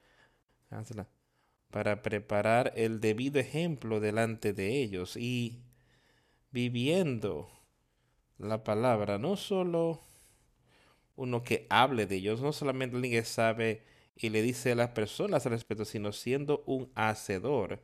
para 1.69 2.01
preparar 2.03 2.71
el 2.75 3.01
debido 3.01 3.39
ejemplo 3.39 3.99
delante 3.99 4.53
de 4.53 4.81
ellos 4.81 5.17
y 5.17 5.63
viviendo 6.51 7.49
la 8.37 8.63
palabra, 8.63 9.17
no 9.17 9.35
solo 9.35 9.99
uno 11.15 11.43
que 11.43 11.65
hable 11.69 12.05
de 12.05 12.17
ellos, 12.17 12.41
no 12.41 12.53
solamente 12.53 12.95
alguien 12.95 13.13
que 13.13 13.25
sabe 13.25 13.83
y 14.15 14.29
le 14.29 14.43
dice 14.43 14.73
a 14.73 14.75
las 14.75 14.89
personas 14.89 15.45
al 15.47 15.53
respecto, 15.53 15.83
sino 15.83 16.11
siendo 16.11 16.63
un 16.67 16.91
hacedor 16.93 17.81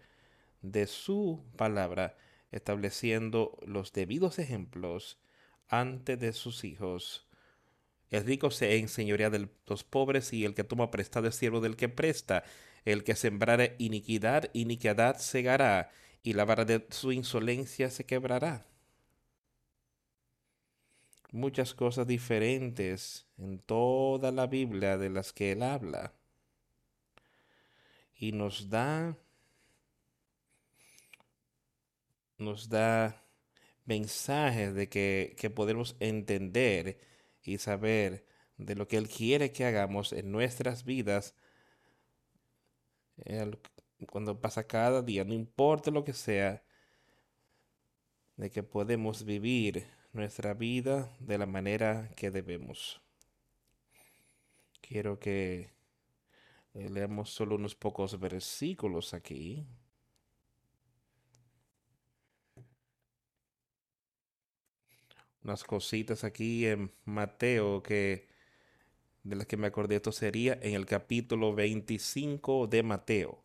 de 0.62 0.86
su 0.86 1.44
palabra 1.58 2.16
estableciendo 2.52 3.58
los 3.66 3.94
debidos 3.94 4.40
ejemplos 4.40 5.20
ante 5.68 6.18
de 6.18 6.34
sus 6.34 6.64
hijos. 6.64 7.28
El 8.10 8.26
rico 8.26 8.50
se 8.50 8.78
enseñorea 8.78 9.30
de 9.30 9.50
los 9.68 9.84
pobres 9.84 10.34
y 10.34 10.46
el 10.46 10.56
que 10.56 10.64
toma 10.64 10.90
prestado 10.90 11.28
es 11.28 11.36
siervo 11.36 11.62
del 11.62 11.76
que 11.76 11.90
presta. 11.90 12.44
El 12.86 13.04
que 13.04 13.16
sembrare 13.16 13.76
iniquidad, 13.78 14.50
iniquidad 14.54 15.18
segará, 15.18 15.92
y 16.24 16.34
la 16.34 16.46
vara 16.46 16.66
de 16.66 16.86
su 16.90 17.12
insolencia 17.12 17.90
se 17.90 18.06
quebrará. 18.06 18.66
Muchas 21.32 21.76
cosas 21.76 22.08
diferentes 22.08 23.28
en 23.38 23.60
toda 23.60 24.32
la 24.32 24.48
Biblia 24.48 24.98
de 24.98 25.12
las 25.12 25.32
que 25.32 25.52
él 25.52 25.62
habla. 25.62 26.14
Y 28.16 28.32
nos 28.32 28.70
da 28.70 29.16
nos 32.40 32.70
da 32.70 33.24
mensajes 33.86 34.74
de 34.74 34.90
que, 34.90 35.36
que 35.38 35.50
podemos 35.50 35.96
entender 36.00 37.00
y 37.44 37.58
saber 37.58 38.26
de 38.58 38.76
lo 38.76 38.88
que 38.88 38.98
Él 38.98 39.08
quiere 39.08 39.52
que 39.52 39.66
hagamos 39.66 40.14
en 40.14 40.32
nuestras 40.32 40.84
vidas 40.84 41.36
cuando 44.08 44.40
pasa 44.40 44.66
cada 44.66 45.02
día, 45.02 45.24
no 45.26 45.34
importa 45.34 45.92
lo 45.92 46.04
que 46.04 46.14
sea, 46.14 46.64
de 48.38 48.50
que 48.50 48.64
podemos 48.64 49.26
vivir 49.26 49.86
nuestra 50.14 50.54
vida 50.54 51.14
de 51.20 51.38
la 51.38 51.46
manera 51.46 52.10
que 52.16 52.32
debemos. 52.32 53.02
Quiero 54.82 55.20
que 55.20 55.72
leamos 56.74 57.30
solo 57.30 57.56
unos 57.56 57.76
pocos 57.76 58.20
versículos 58.20 59.14
aquí. 59.14 59.68
Unas 65.44 65.64
cositas 65.64 66.24
aquí 66.24 66.66
en 66.66 66.92
Mateo 67.06 67.82
que 67.84 68.28
de 69.24 69.36
las 69.36 69.48
que 69.48 69.58
me 69.58 69.68
acordé 69.68 69.98
esto 69.98 70.12
sería 70.12 70.58
en 70.62 70.74
el 70.76 70.86
capítulo 70.86 71.54
25 71.54 72.68
de 72.68 72.84
Mateo. 72.84 73.44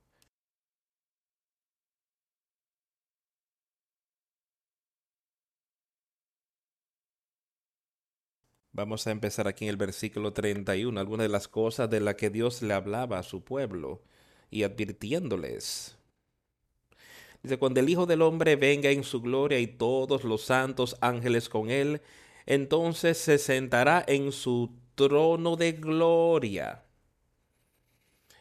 Vamos 8.72 9.06
a 9.06 9.12
empezar 9.12 9.46
aquí 9.46 9.64
en 9.66 9.70
el 9.70 9.76
versículo 9.76 10.32
31, 10.32 10.98
algunas 10.98 11.24
de 11.26 11.28
las 11.28 11.46
cosas 11.48 11.88
de 11.90 12.00
las 12.00 12.16
que 12.16 12.28
Dios 12.30 12.60
le 12.60 12.74
hablaba 12.74 13.18
a 13.18 13.22
su 13.22 13.44
pueblo 13.44 14.02
y 14.50 14.64
advirtiéndoles. 14.64 15.96
Dice, 17.44 17.58
cuando 17.58 17.80
el 17.80 17.90
Hijo 17.90 18.06
del 18.06 18.22
Hombre 18.22 18.56
venga 18.56 18.88
en 18.88 19.04
su 19.04 19.20
gloria 19.20 19.58
y 19.58 19.66
todos 19.66 20.24
los 20.24 20.44
santos 20.44 20.96
ángeles 21.02 21.50
con 21.50 21.68
él, 21.68 22.00
entonces 22.46 23.18
se 23.18 23.36
sentará 23.36 24.02
en 24.08 24.32
su 24.32 24.70
trono 24.94 25.54
de 25.56 25.72
gloria. 25.72 26.84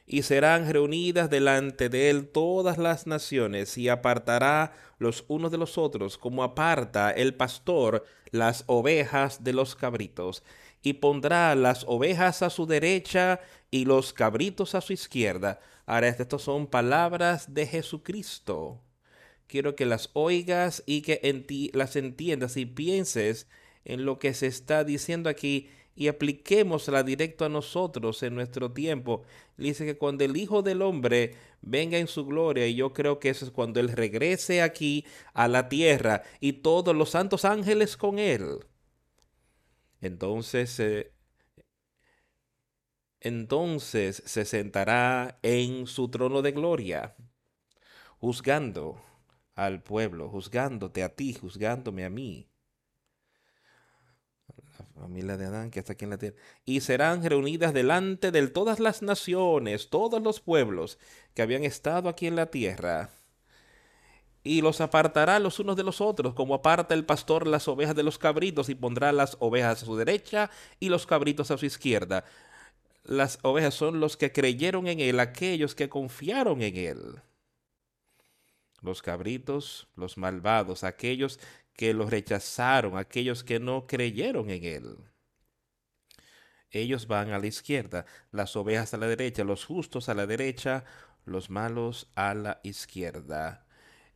Y 0.05 0.21
serán 0.21 0.71
reunidas 0.71 1.29
delante 1.29 1.89
de 1.89 2.09
él 2.09 2.29
todas 2.29 2.77
las 2.77 3.05
naciones 3.05 3.77
y 3.77 3.89
apartará 3.89 4.71
los 4.99 5.25
unos 5.27 5.51
de 5.51 5.57
los 5.57 5.77
otros, 5.77 6.17
como 6.17 6.41
aparta 6.41 7.11
el 7.11 7.35
pastor 7.35 8.05
las 8.31 8.63
ovejas 8.67 9.43
de 9.43 9.51
los 9.51 9.75
cabritos, 9.75 10.43
y 10.81 10.93
pondrá 10.93 11.55
las 11.55 11.83
ovejas 11.89 12.41
a 12.41 12.49
su 12.49 12.65
derecha 12.65 13.41
y 13.69 13.83
los 13.83 14.13
cabritos 14.13 14.75
a 14.75 14.79
su 14.79 14.93
izquierda. 14.93 15.59
Ahora, 15.85 16.07
estas 16.07 16.41
son 16.41 16.67
palabras 16.67 17.53
de 17.53 17.67
Jesucristo 17.67 18.79
quiero 19.47 19.75
que 19.75 19.85
las 19.85 20.09
oigas 20.13 20.83
y 20.85 21.01
que 21.01 21.19
en 21.23 21.45
ti 21.45 21.71
las 21.73 21.95
entiendas 21.95 22.57
y 22.57 22.65
pienses 22.65 23.47
en 23.85 24.05
lo 24.05 24.19
que 24.19 24.33
se 24.33 24.47
está 24.47 24.83
diciendo 24.83 25.29
aquí 25.29 25.69
y 25.95 26.07
apliquémosla 26.07 27.03
directo 27.03 27.45
a 27.45 27.49
nosotros 27.49 28.23
en 28.23 28.35
nuestro 28.35 28.71
tiempo. 28.71 29.23
Dice 29.57 29.85
que 29.85 29.97
cuando 29.97 30.23
el 30.23 30.35
Hijo 30.37 30.61
del 30.63 30.81
Hombre 30.81 31.35
venga 31.61 31.97
en 31.97 32.07
su 32.07 32.25
gloria, 32.25 32.67
y 32.67 32.75
yo 32.75 32.93
creo 32.93 33.19
que 33.19 33.29
eso 33.29 33.45
es 33.45 33.51
cuando 33.51 33.79
Él 33.79 33.89
regrese 33.89 34.61
aquí 34.61 35.05
a 35.33 35.47
la 35.47 35.69
tierra 35.69 36.23
y 36.39 36.53
todos 36.53 36.95
los 36.95 37.11
santos 37.11 37.45
ángeles 37.45 37.95
con 37.97 38.19
Él. 38.19 38.59
Entonces, 40.01 41.11
entonces 43.21 44.21
se 44.25 44.45
sentará 44.45 45.39
en 45.43 45.87
su 45.87 46.09
trono 46.09 46.41
de 46.41 46.51
gloria, 46.51 47.15
juzgando 48.19 49.01
al 49.55 49.81
pueblo, 49.81 50.29
juzgándote 50.29 51.03
a 51.03 51.09
ti, 51.09 51.33
juzgándome 51.33 52.05
a 52.05 52.09
mí. 52.09 52.49
familia 54.95 55.37
de 55.37 55.45
Adán 55.45 55.71
que 55.71 55.79
está 55.79 55.93
aquí 55.93 56.05
en 56.05 56.11
la 56.11 56.17
tierra, 56.17 56.37
y 56.65 56.81
serán 56.81 57.23
reunidas 57.23 57.73
delante 57.73 58.31
de 58.31 58.47
todas 58.47 58.79
las 58.79 59.01
naciones, 59.01 59.89
todos 59.89 60.21
los 60.21 60.39
pueblos 60.39 60.97
que 61.33 61.41
habían 61.41 61.63
estado 61.63 62.09
aquí 62.09 62.27
en 62.27 62.35
la 62.35 62.47
tierra, 62.47 63.09
y 64.43 64.61
los 64.61 64.81
apartará 64.81 65.39
los 65.39 65.59
unos 65.59 65.75
de 65.77 65.83
los 65.83 66.01
otros, 66.01 66.33
como 66.33 66.53
aparta 66.55 66.93
el 66.93 67.05
pastor 67.05 67.47
las 67.47 67.67
ovejas 67.67 67.95
de 67.95 68.03
los 68.03 68.17
cabritos, 68.17 68.69
y 68.69 68.75
pondrá 68.75 69.11
las 69.11 69.37
ovejas 69.39 69.83
a 69.83 69.85
su 69.85 69.95
derecha 69.95 70.49
y 70.79 70.89
los 70.89 71.05
cabritos 71.05 71.49
a 71.51 71.57
su 71.57 71.65
izquierda. 71.65 72.25
Las 73.03 73.39
ovejas 73.41 73.73
son 73.73 73.99
los 73.99 74.17
que 74.17 74.31
creyeron 74.31 74.87
en 74.87 74.99
él, 74.99 75.19
aquellos 75.19 75.75
que 75.75 75.89
confiaron 75.89 76.61
en 76.61 76.75
él. 76.75 77.21
Los 78.83 79.01
cabritos, 79.01 79.87
los 79.95 80.17
malvados, 80.17 80.83
aquellos 80.83 81.39
que 81.73 81.93
los 81.95 82.11
rechazaron, 82.11 82.97
aquellos 82.97 83.43
que 83.43 83.59
no 83.59 83.87
creyeron 83.87 84.51
en 84.51 84.63
él. 84.63 84.97
Ellos 86.69 87.07
van 87.07 87.31
a 87.31 87.39
la 87.39 87.47
izquierda, 87.47 88.05
las 88.31 88.55
ovejas 88.55 88.93
a 88.93 88.97
la 88.97 89.07
derecha, 89.07 89.43
los 89.43 89.65
justos 89.65 90.09
a 90.09 90.13
la 90.13 90.27
derecha, 90.27 90.85
los 91.25 91.49
malos 91.49 92.11
a 92.15 92.33
la 92.33 92.59
izquierda. 92.63 93.65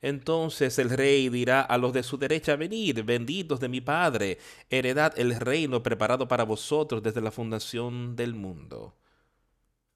Entonces 0.01 0.77
el 0.79 0.89
rey 0.89 1.29
dirá 1.29 1.61
a 1.61 1.77
los 1.77 1.93
de 1.93 2.03
su 2.03 2.17
derecha, 2.17 2.55
venid, 2.55 3.03
benditos 3.03 3.59
de 3.59 3.69
mi 3.69 3.81
Padre, 3.81 4.37
heredad 4.69 5.17
el 5.17 5.39
reino 5.39 5.81
preparado 5.81 6.27
para 6.27 6.43
vosotros 6.43 7.01
desde 7.01 7.21
la 7.21 7.31
fundación 7.31 8.15
del 8.15 8.35
mundo. 8.35 8.95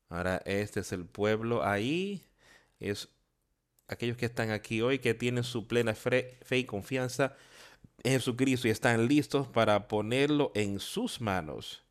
Ahora, 0.10 0.42
este 0.46 0.82
es 0.82 0.92
el 0.92 1.06
pueblo 1.06 1.64
ahí, 1.64 2.24
es 2.80 3.10
aquellos 3.92 4.18
que 4.18 4.26
están 4.26 4.52
aquí 4.52 4.82
hoy, 4.82 5.00
que 5.00 5.14
tienen 5.14 5.44
su 5.44 5.68
plena 5.68 5.94
fe, 5.94 6.40
y 6.50 6.64
confianza 6.64 7.36
en 8.04 8.14
Jesucristo 8.14 8.68
y 8.68 8.72
están 8.72 9.08
listos 9.08 9.48
para 9.48 9.88
ponerlo 9.88 10.52
en 10.56 10.80
sus 10.80 11.22
manos. 11.22 11.84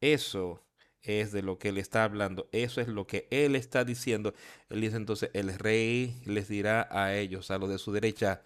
Eso 0.00 0.62
es 1.02 1.32
de 1.32 1.42
lo 1.42 1.58
que 1.58 1.68
él 1.68 1.78
está 1.78 2.04
hablando, 2.04 2.48
eso 2.52 2.80
es 2.80 2.88
lo 2.88 3.06
que 3.06 3.28
él 3.30 3.54
está 3.56 3.84
diciendo. 3.84 4.34
Él 4.68 4.80
dice 4.80 4.96
entonces, 4.96 5.30
el 5.32 5.56
rey 5.58 6.20
les 6.26 6.48
dirá 6.48 6.88
a 6.90 7.14
ellos, 7.14 7.50
a 7.50 7.58
los 7.58 7.70
de 7.70 7.78
su 7.78 7.92
derecha, 7.92 8.42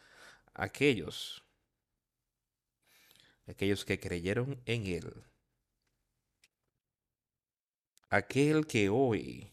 aquellos, 0.55 1.45
aquellos 3.47 3.85
que 3.85 3.99
creyeron 3.99 4.61
en 4.67 4.87
él. 4.87 5.25
Aquel 8.11 8.67
que 8.67 8.89
hoy 8.89 9.53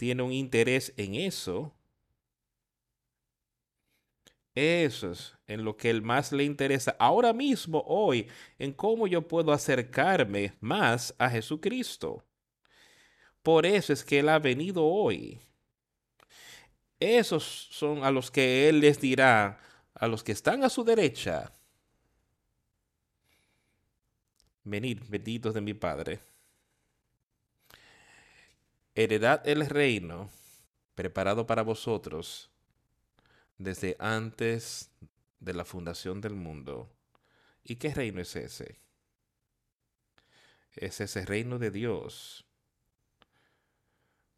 tiene 0.00 0.22
un 0.22 0.32
interés 0.32 0.94
en 0.96 1.14
eso, 1.14 1.74
eso 4.54 5.10
es 5.10 5.36
en 5.46 5.62
lo 5.62 5.76
que 5.76 5.90
él 5.90 6.00
más 6.00 6.32
le 6.32 6.44
interesa 6.44 6.96
ahora 6.98 7.34
mismo, 7.34 7.84
hoy, 7.86 8.26
en 8.58 8.72
cómo 8.72 9.06
yo 9.06 9.28
puedo 9.28 9.52
acercarme 9.52 10.54
más 10.58 11.14
a 11.18 11.28
Jesucristo. 11.28 12.24
Por 13.42 13.66
eso 13.66 13.92
es 13.92 14.02
que 14.02 14.20
Él 14.20 14.30
ha 14.30 14.38
venido 14.38 14.86
hoy. 14.86 15.38
Esos 16.98 17.68
son 17.70 18.02
a 18.02 18.10
los 18.10 18.30
que 18.30 18.70
Él 18.70 18.80
les 18.80 18.98
dirá, 19.02 19.60
a 19.92 20.08
los 20.08 20.24
que 20.24 20.32
están 20.32 20.64
a 20.64 20.70
su 20.70 20.82
derecha, 20.82 21.52
venid, 24.64 25.02
benditos 25.10 25.52
de 25.52 25.60
mi 25.60 25.74
Padre. 25.74 26.20
Heredad 29.02 29.48
el 29.48 29.66
reino 29.66 30.28
preparado 30.94 31.46
para 31.46 31.62
vosotros 31.62 32.50
desde 33.56 33.96
antes 33.98 34.90
de 35.38 35.54
la 35.54 35.64
fundación 35.64 36.20
del 36.20 36.34
mundo. 36.34 36.86
¿Y 37.64 37.76
qué 37.76 37.94
reino 37.94 38.20
es 38.20 38.36
ese? 38.36 38.76
Es 40.76 41.00
ese 41.00 41.24
reino 41.24 41.58
de 41.58 41.70
Dios 41.70 42.44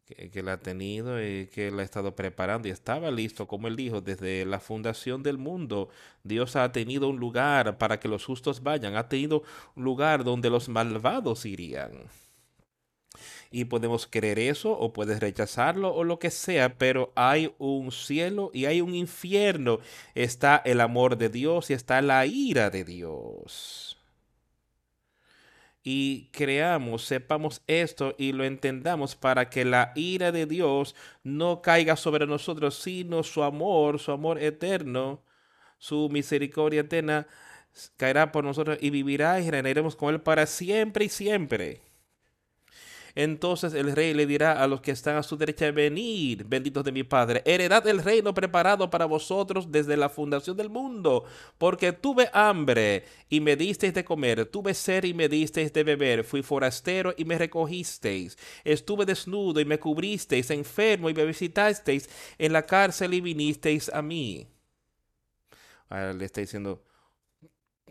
que, 0.05 0.31
que 0.31 0.39
ha 0.49 0.57
tenido 0.61 1.21
y 1.21 1.47
que 1.47 1.67
él 1.67 1.77
ha 1.81 1.83
estado 1.83 2.15
preparando 2.15 2.69
y 2.69 2.71
estaba 2.71 3.11
listo, 3.11 3.45
como 3.45 3.67
él 3.67 3.75
dijo, 3.75 3.99
desde 3.99 4.45
la 4.45 4.61
fundación 4.61 5.23
del 5.23 5.37
mundo. 5.37 5.89
Dios 6.23 6.55
ha 6.55 6.71
tenido 6.71 7.09
un 7.09 7.19
lugar 7.19 7.77
para 7.77 7.99
que 7.99 8.07
los 8.07 8.23
justos 8.23 8.63
vayan, 8.63 8.95
ha 8.95 9.09
tenido 9.09 9.43
un 9.75 9.83
lugar 9.83 10.23
donde 10.23 10.49
los 10.49 10.69
malvados 10.69 11.45
irían 11.45 12.09
y 13.53 13.65
podemos 13.65 14.07
creer 14.07 14.39
eso 14.39 14.71
o 14.71 14.93
puedes 14.93 15.19
rechazarlo 15.19 15.93
o 15.93 16.03
lo 16.03 16.17
que 16.17 16.31
sea, 16.31 16.75
pero 16.79 17.13
hay 17.15 17.53
un 17.59 17.91
cielo 17.91 18.49
y 18.51 18.65
hay 18.65 18.81
un 18.81 18.95
infierno. 18.95 19.79
Está 20.15 20.59
el 20.65 20.81
amor 20.81 21.17
de 21.17 21.29
Dios 21.29 21.69
y 21.69 21.73
está 21.73 22.01
la 22.01 22.25
ira 22.25 22.71
de 22.71 22.83
Dios. 22.83 23.99
Y 25.83 26.29
creamos, 26.31 27.03
sepamos 27.05 27.61
esto 27.67 28.15
y 28.17 28.31
lo 28.31 28.43
entendamos 28.43 29.15
para 29.15 29.51
que 29.51 29.65
la 29.65 29.91
ira 29.95 30.31
de 30.31 30.47
Dios 30.47 30.95
no 31.23 31.61
caiga 31.61 31.95
sobre 31.95 32.25
nosotros, 32.25 32.79
sino 32.79 33.21
su 33.21 33.43
amor, 33.43 33.99
su 33.99 34.11
amor 34.11 34.41
eterno, 34.41 35.21
su 35.77 36.09
misericordia 36.09 36.81
eterna 36.81 37.27
caerá 37.97 38.31
por 38.31 38.43
nosotros 38.45 38.79
y 38.81 38.89
vivirá 38.89 39.39
y 39.41 39.51
reinaremos 39.51 39.95
con 39.95 40.11
Él 40.11 40.21
para 40.21 40.47
siempre 40.47 41.05
y 41.05 41.09
siempre. 41.09 41.92
Entonces 43.15 43.75
el 43.75 43.95
rey 43.95 44.13
le 44.15 44.25
dirá 44.25 44.63
a 44.63 44.67
los 44.67 44.81
que 44.81 44.89
están 44.89 45.17
a 45.17 45.23
su 45.23 45.37
derecha, 45.37 45.69
venid, 45.69 46.41
benditos 46.47 46.83
de 46.83 46.91
mi 46.91 47.03
Padre, 47.03 47.43
heredad 47.45 47.85
el 47.87 48.03
reino 48.03 48.33
preparado 48.33 48.89
para 48.89 49.05
vosotros 49.05 49.71
desde 49.71 49.97
la 49.97 50.09
fundación 50.09 50.57
del 50.57 50.71
mundo, 50.71 51.23
porque 51.59 51.93
tuve 51.93 52.29
hambre 52.33 53.05
y 53.29 53.39
me 53.39 53.55
disteis 53.55 53.93
de 53.93 54.03
comer, 54.03 54.47
tuve 54.47 54.73
sed 54.73 55.03
y 55.03 55.13
me 55.13 55.29
disteis 55.29 55.71
de 55.71 55.83
beber, 55.83 56.23
fui 56.23 56.41
forastero 56.41 57.13
y 57.15 57.25
me 57.25 57.37
recogisteis, 57.37 58.35
estuve 58.63 59.05
desnudo 59.05 59.59
y 59.59 59.65
me 59.65 59.79
cubristeis, 59.79 60.49
enfermo 60.49 61.07
y 61.07 61.13
me 61.13 61.25
visitasteis, 61.25 62.09
en 62.39 62.51
la 62.51 62.63
cárcel 62.63 63.13
y 63.13 63.21
vinisteis 63.21 63.89
a 63.89 64.01
mí. 64.01 64.47
Ahora 65.87 66.13
le 66.13 66.25
está 66.25 66.41
diciendo 66.41 66.83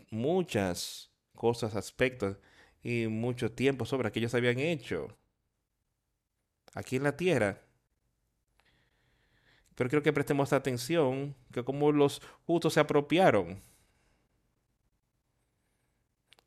muchas 0.09 1.11
cosas, 1.33 1.75
aspectos 1.75 2.35
y 2.83 3.07
mucho 3.07 3.51
tiempo 3.51 3.85
sobre 3.85 4.09
aquellos 4.09 4.31
que 4.31 4.37
habían 4.37 4.59
hecho 4.59 5.07
aquí 6.73 6.97
en 6.97 7.03
la 7.03 7.15
tierra. 7.15 7.61
Pero 9.75 9.89
creo 9.89 10.03
que 10.03 10.13
prestemos 10.13 10.53
atención 10.53 11.35
que 11.51 11.63
como 11.63 11.91
los 11.91 12.21
justos 12.45 12.73
se 12.73 12.79
apropiaron 12.79 13.59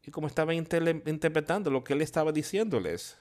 y 0.03 0.11
como 0.11 0.29
estaban 0.29 0.55
interpretando 0.55 1.71
lo 1.71 1.83
que 1.83 1.95
él 1.95 2.03
estaba 2.03 2.31
diciéndoles. 2.31 3.19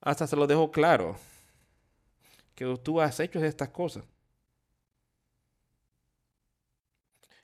Hasta 0.00 0.28
se 0.28 0.36
lo 0.36 0.46
dejó 0.46 0.70
claro 0.70 1.16
que 2.54 2.78
tú 2.82 3.00
has 3.00 3.18
hecho 3.18 3.42
estas 3.44 3.70
cosas. 3.70 4.04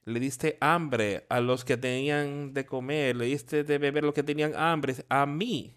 Le 0.04 0.20
diste 0.20 0.58
hambre 0.60 1.26
a 1.28 1.40
los 1.40 1.64
que 1.64 1.76
tenían 1.76 2.52
de 2.52 2.66
comer, 2.66 3.16
le 3.16 3.26
diste 3.26 3.64
de 3.64 3.78
beber 3.78 4.04
a 4.04 4.06
los 4.06 4.14
que 4.14 4.22
tenían 4.22 4.54
hambre, 4.54 4.96
a 5.08 5.26
mí, 5.26 5.74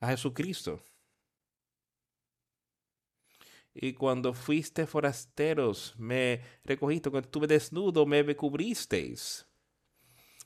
a 0.00 0.08
Jesucristo. 0.08 0.80
Y 3.74 3.92
cuando 3.92 4.32
fuiste 4.32 4.86
forasteros, 4.86 5.94
me 5.98 6.40
recogiste. 6.64 7.10
Cuando 7.10 7.26
estuve 7.26 7.46
desnudo, 7.46 8.06
me 8.06 8.34
cubristeis. 8.34 9.46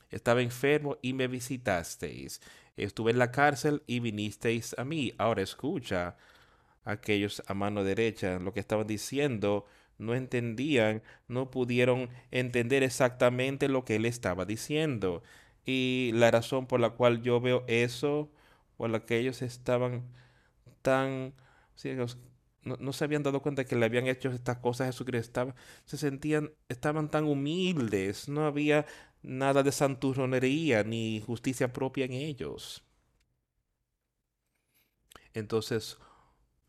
Estaba 0.09 0.41
enfermo 0.41 0.97
y 1.01 1.13
me 1.13 1.27
visitasteis. 1.27 2.41
Estuve 2.75 3.11
en 3.11 3.19
la 3.19 3.31
cárcel 3.31 3.83
y 3.87 4.01
vinisteis 4.01 4.75
a 4.77 4.83
mí. 4.83 5.13
Ahora 5.17 5.41
escucha 5.41 6.17
aquellos 6.83 7.41
a 7.47 7.53
mano 7.53 7.85
derecha 7.85 8.37
lo 8.39 8.51
que 8.53 8.59
estaban 8.59 8.87
diciendo 8.87 9.65
no 10.01 10.15
entendían, 10.15 11.03
no 11.27 11.51
pudieron 11.51 12.09
entender 12.31 12.83
exactamente 12.83 13.69
lo 13.69 13.85
que 13.85 13.95
él 13.97 14.05
estaba 14.05 14.45
diciendo. 14.45 15.23
Y 15.65 16.11
la 16.13 16.31
razón 16.31 16.67
por 16.67 16.79
la 16.79 16.91
cual 16.91 17.21
yo 17.23 17.39
veo 17.41 17.63
eso, 17.67 18.31
por 18.77 18.89
la 18.89 19.05
que 19.05 19.19
ellos 19.19 19.41
estaban 19.41 20.03
tan 20.81 21.33
ciegos, 21.75 22.17
no, 22.63 22.93
se 22.93 23.03
habían 23.03 23.23
dado 23.23 23.41
cuenta 23.41 23.65
que 23.65 23.75
le 23.75 23.85
habían 23.85 24.07
hecho 24.07 24.29
estas 24.29 24.57
cosas 24.57 24.87
a 24.87 24.91
Jesucristo, 24.91 25.53
se 25.85 25.97
sentían, 25.97 26.51
estaban 26.69 27.09
tan 27.09 27.25
humildes, 27.25 28.29
no 28.29 28.45
había 28.45 28.85
nada 29.23 29.63
de 29.63 29.71
santurronería 29.71 30.83
ni 30.83 31.21
justicia 31.21 31.73
propia 31.73 32.05
en 32.05 32.13
ellos. 32.13 32.83
Entonces, 35.33 35.97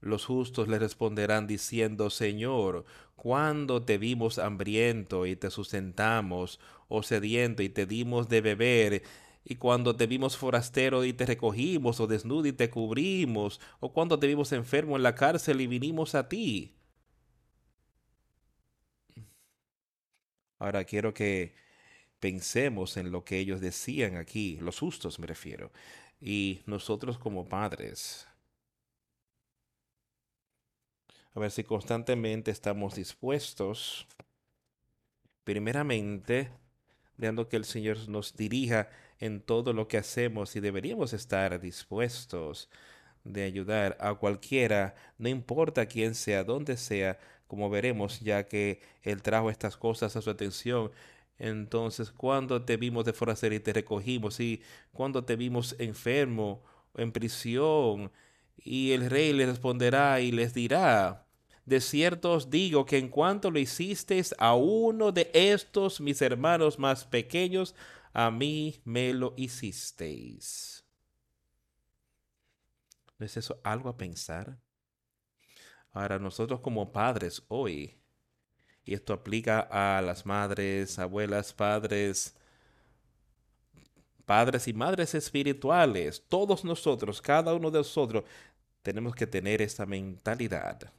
los 0.02 0.26
justos 0.26 0.68
le 0.68 0.78
responderán 0.78 1.46
diciendo, 1.46 2.10
Señor, 2.10 2.84
¿cuándo 3.16 3.82
te 3.84 3.98
vimos 3.98 4.38
hambriento 4.38 5.26
y 5.26 5.36
te 5.36 5.50
sustentamos, 5.50 6.60
o 6.88 7.02
sediento 7.02 7.62
y 7.62 7.68
te 7.70 7.86
dimos 7.86 8.28
de 8.28 8.40
beber? 8.42 9.02
Y 9.44 9.56
cuando 9.56 9.96
te 9.96 10.06
vimos 10.06 10.36
forastero 10.36 11.04
y 11.04 11.12
te 11.14 11.26
recogimos, 11.26 12.00
o 12.00 12.06
desnudo 12.06 12.46
y 12.46 12.52
te 12.52 12.68
cubrimos, 12.70 13.60
o 13.80 13.92
cuando 13.92 14.18
te 14.18 14.26
vimos 14.26 14.52
enfermo 14.52 14.96
en 14.96 15.02
la 15.04 15.14
cárcel 15.14 15.60
y 15.60 15.66
vinimos 15.68 16.14
a 16.14 16.28
ti. 16.28 16.74
Ahora 20.58 20.84
quiero 20.84 21.12
que 21.14 21.54
pensemos 22.20 22.96
en 22.96 23.12
lo 23.12 23.24
que 23.24 23.38
ellos 23.38 23.60
decían 23.60 24.16
aquí, 24.16 24.58
los 24.60 24.78
justos 24.80 25.18
me 25.18 25.26
refiero, 25.26 25.72
y 26.20 26.62
nosotros 26.66 27.18
como 27.18 27.48
padres. 27.48 28.28
A 31.34 31.40
ver 31.40 31.50
si 31.50 31.64
constantemente 31.64 32.50
estamos 32.50 32.94
dispuestos, 32.94 34.06
primeramente, 35.44 36.50
dejando 37.16 37.48
que 37.48 37.56
el 37.56 37.64
Señor 37.64 38.08
nos 38.08 38.36
dirija 38.36 38.90
en 39.18 39.40
todo 39.40 39.72
lo 39.72 39.88
que 39.88 39.96
hacemos 39.96 40.56
y 40.56 40.60
deberíamos 40.60 41.14
estar 41.14 41.58
dispuestos 41.58 42.68
de 43.24 43.44
ayudar 43.44 43.96
a 44.00 44.14
cualquiera, 44.14 44.94
no 45.16 45.28
importa 45.28 45.86
quién 45.86 46.14
sea, 46.14 46.44
dónde 46.44 46.76
sea, 46.76 47.18
como 47.46 47.70
veremos, 47.70 48.20
ya 48.20 48.46
que 48.46 48.82
Él 49.02 49.22
trajo 49.22 49.50
estas 49.50 49.76
cosas 49.76 50.16
a 50.16 50.22
su 50.22 50.30
atención. 50.30 50.90
Entonces, 51.38 52.10
cuando 52.10 52.64
te 52.64 52.76
vimos 52.76 53.04
de 53.04 53.12
forastero 53.12 53.54
y 53.54 53.60
te 53.60 53.72
recogimos, 53.72 54.38
y 54.40 54.62
cuando 54.92 55.24
te 55.24 55.36
vimos 55.36 55.76
enfermo, 55.78 56.62
en 56.94 57.12
prisión, 57.12 58.12
y 58.56 58.92
el 58.92 59.08
rey 59.08 59.32
les 59.32 59.48
responderá 59.48 60.20
y 60.20 60.32
les 60.32 60.54
dirá, 60.54 61.26
de 61.64 61.80
cierto 61.80 62.32
os 62.32 62.50
digo 62.50 62.84
que 62.84 62.98
en 62.98 63.08
cuanto 63.08 63.50
lo 63.50 63.58
hicisteis 63.58 64.34
a 64.38 64.54
uno 64.54 65.12
de 65.12 65.30
estos 65.32 66.00
mis 66.00 66.20
hermanos 66.20 66.78
más 66.78 67.04
pequeños, 67.04 67.74
a 68.12 68.30
mí 68.30 68.80
me 68.84 69.14
lo 69.14 69.34
hicisteis. 69.36 70.84
¿No 73.18 73.26
es 73.26 73.36
eso 73.36 73.60
algo 73.62 73.88
a 73.88 73.96
pensar? 73.96 74.58
Ahora 75.92 76.18
nosotros 76.18 76.60
como 76.60 76.90
padres 76.90 77.44
hoy, 77.48 78.00
y 78.84 78.94
esto 78.94 79.12
aplica 79.12 79.60
a 79.60 80.02
las 80.02 80.26
madres, 80.26 80.98
abuelas, 80.98 81.52
padres, 81.52 82.34
padres 84.26 84.68
y 84.68 84.72
madres 84.72 85.14
espirituales, 85.14 86.24
todos 86.28 86.64
nosotros, 86.64 87.20
cada 87.20 87.54
uno 87.54 87.70
de 87.70 87.78
nosotros, 87.78 88.24
tenemos 88.82 89.14
que 89.14 89.26
tener 89.26 89.62
esta 89.62 89.86
mentalidad. 89.86 90.92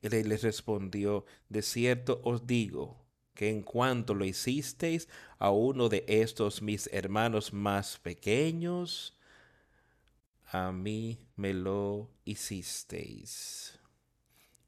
Y 0.00 0.06
él 0.06 0.28
les 0.28 0.42
respondió, 0.42 1.24
de 1.48 1.62
cierto 1.62 2.20
os 2.24 2.46
digo, 2.46 3.04
que 3.34 3.50
en 3.50 3.62
cuanto 3.62 4.14
lo 4.14 4.24
hicisteis 4.24 5.08
a 5.38 5.50
uno 5.50 5.88
de 5.88 6.04
estos 6.08 6.60
mis 6.60 6.88
hermanos 6.92 7.52
más 7.52 7.98
pequeños, 7.98 9.16
a 10.46 10.72
mí 10.72 11.20
me 11.36 11.54
lo 11.54 12.10
hicisteis. 12.24 13.78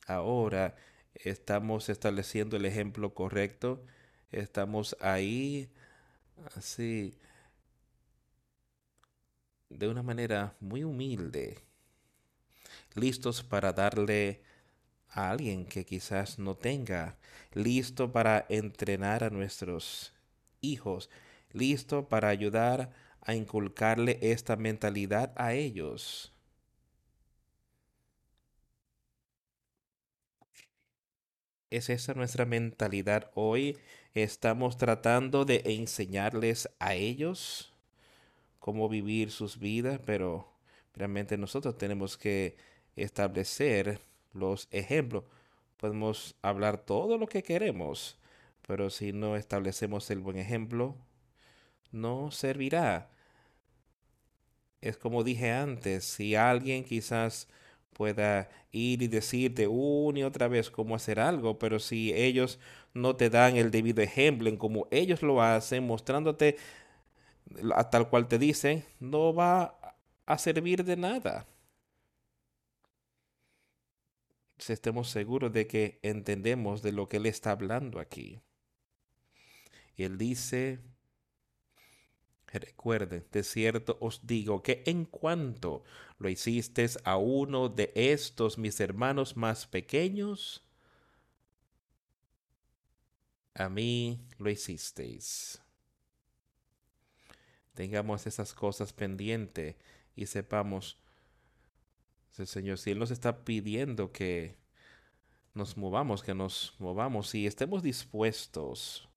Ahora 0.06 0.76
estamos 1.14 1.88
estableciendo 1.88 2.56
el 2.56 2.64
ejemplo 2.64 3.12
correcto, 3.12 3.84
estamos 4.30 4.96
ahí 5.00 5.70
así 6.56 7.14
de 9.70 9.88
una 9.88 10.02
manera 10.02 10.54
muy 10.60 10.84
humilde, 10.84 11.62
listos 12.94 13.42
para 13.42 13.72
darle 13.72 14.42
a 15.10 15.30
alguien 15.30 15.66
que 15.66 15.84
quizás 15.86 16.38
no 16.38 16.56
tenga, 16.56 17.18
listo 17.54 18.12
para 18.12 18.46
entrenar 18.48 19.24
a 19.24 19.30
nuestros 19.30 20.14
hijos, 20.60 21.10
listo 21.52 22.08
para 22.08 22.28
ayudar 22.28 22.92
a 23.22 23.34
inculcarle 23.34 24.18
esta 24.22 24.56
mentalidad 24.56 25.32
a 25.36 25.54
ellos. 25.54 26.32
¿Es 31.70 31.88
esa 31.88 32.14
nuestra 32.14 32.44
mentalidad 32.44 33.30
hoy? 33.34 33.78
¿Estamos 34.14 34.76
tratando 34.76 35.44
de 35.44 35.62
enseñarles 35.66 36.68
a 36.80 36.94
ellos 36.96 37.72
cómo 38.58 38.88
vivir 38.88 39.30
sus 39.30 39.60
vidas? 39.60 40.00
Pero 40.04 40.52
realmente 40.94 41.38
nosotros 41.38 41.78
tenemos 41.78 42.18
que 42.18 42.56
establecer 42.96 44.00
los 44.32 44.66
ejemplos. 44.72 45.22
Podemos 45.76 46.34
hablar 46.42 46.78
todo 46.78 47.18
lo 47.18 47.28
que 47.28 47.44
queremos, 47.44 48.18
pero 48.66 48.90
si 48.90 49.12
no 49.12 49.36
establecemos 49.36 50.10
el 50.10 50.18
buen 50.18 50.38
ejemplo, 50.38 50.96
no 51.92 52.32
servirá. 52.32 53.10
Es 54.80 54.96
como 54.96 55.22
dije 55.22 55.52
antes, 55.52 56.04
si 56.04 56.34
alguien 56.34 56.82
quizás 56.82 57.46
pueda 58.00 58.48
ir 58.72 59.02
y 59.02 59.08
decirte 59.08 59.68
una 59.68 60.20
y 60.20 60.22
otra 60.22 60.48
vez 60.48 60.70
cómo 60.70 60.94
hacer 60.94 61.20
algo, 61.20 61.58
pero 61.58 61.78
si 61.78 62.14
ellos 62.14 62.58
no 62.94 63.14
te 63.14 63.28
dan 63.28 63.58
el 63.58 63.70
debido 63.70 64.00
ejemplo 64.00 64.48
en 64.48 64.56
cómo 64.56 64.88
ellos 64.90 65.20
lo 65.22 65.42
hacen, 65.42 65.86
mostrándote 65.86 66.56
a 67.76 67.90
tal 67.90 68.08
cual 68.08 68.26
te 68.26 68.38
dicen, 68.38 68.86
no 69.00 69.34
va 69.34 69.78
a 70.24 70.38
servir 70.38 70.82
de 70.82 70.96
nada. 70.96 71.46
Si 74.56 74.72
estemos 74.72 75.10
seguros 75.10 75.52
de 75.52 75.66
que 75.66 75.98
entendemos 76.02 76.80
de 76.80 76.92
lo 76.92 77.06
que 77.06 77.18
Él 77.18 77.26
está 77.26 77.50
hablando 77.50 78.00
aquí. 78.00 78.40
Él 79.98 80.16
dice, 80.16 80.78
Recuerden, 82.52 83.24
de 83.30 83.44
cierto 83.44 83.96
os 84.00 84.26
digo 84.26 84.62
que 84.62 84.82
en 84.86 85.04
cuanto 85.04 85.84
lo 86.18 86.28
hicisteis 86.28 86.98
a 87.04 87.16
uno 87.16 87.68
de 87.68 87.92
estos 87.94 88.58
mis 88.58 88.80
hermanos 88.80 89.36
más 89.36 89.68
pequeños, 89.68 90.64
a 93.54 93.68
mí 93.68 94.26
lo 94.38 94.50
hicisteis. 94.50 95.62
Tengamos 97.74 98.26
esas 98.26 98.52
cosas 98.52 98.92
pendientes 98.92 99.76
y 100.16 100.26
sepamos, 100.26 100.98
el 102.36 102.48
Señor, 102.48 102.78
si 102.78 102.90
Él 102.90 102.98
nos 102.98 103.12
está 103.12 103.44
pidiendo 103.44 104.10
que 104.10 104.56
nos 105.54 105.76
movamos, 105.76 106.22
que 106.22 106.34
nos 106.34 106.74
movamos 106.78 107.34
y 107.34 107.46
estemos 107.46 107.82
dispuestos 107.82 109.09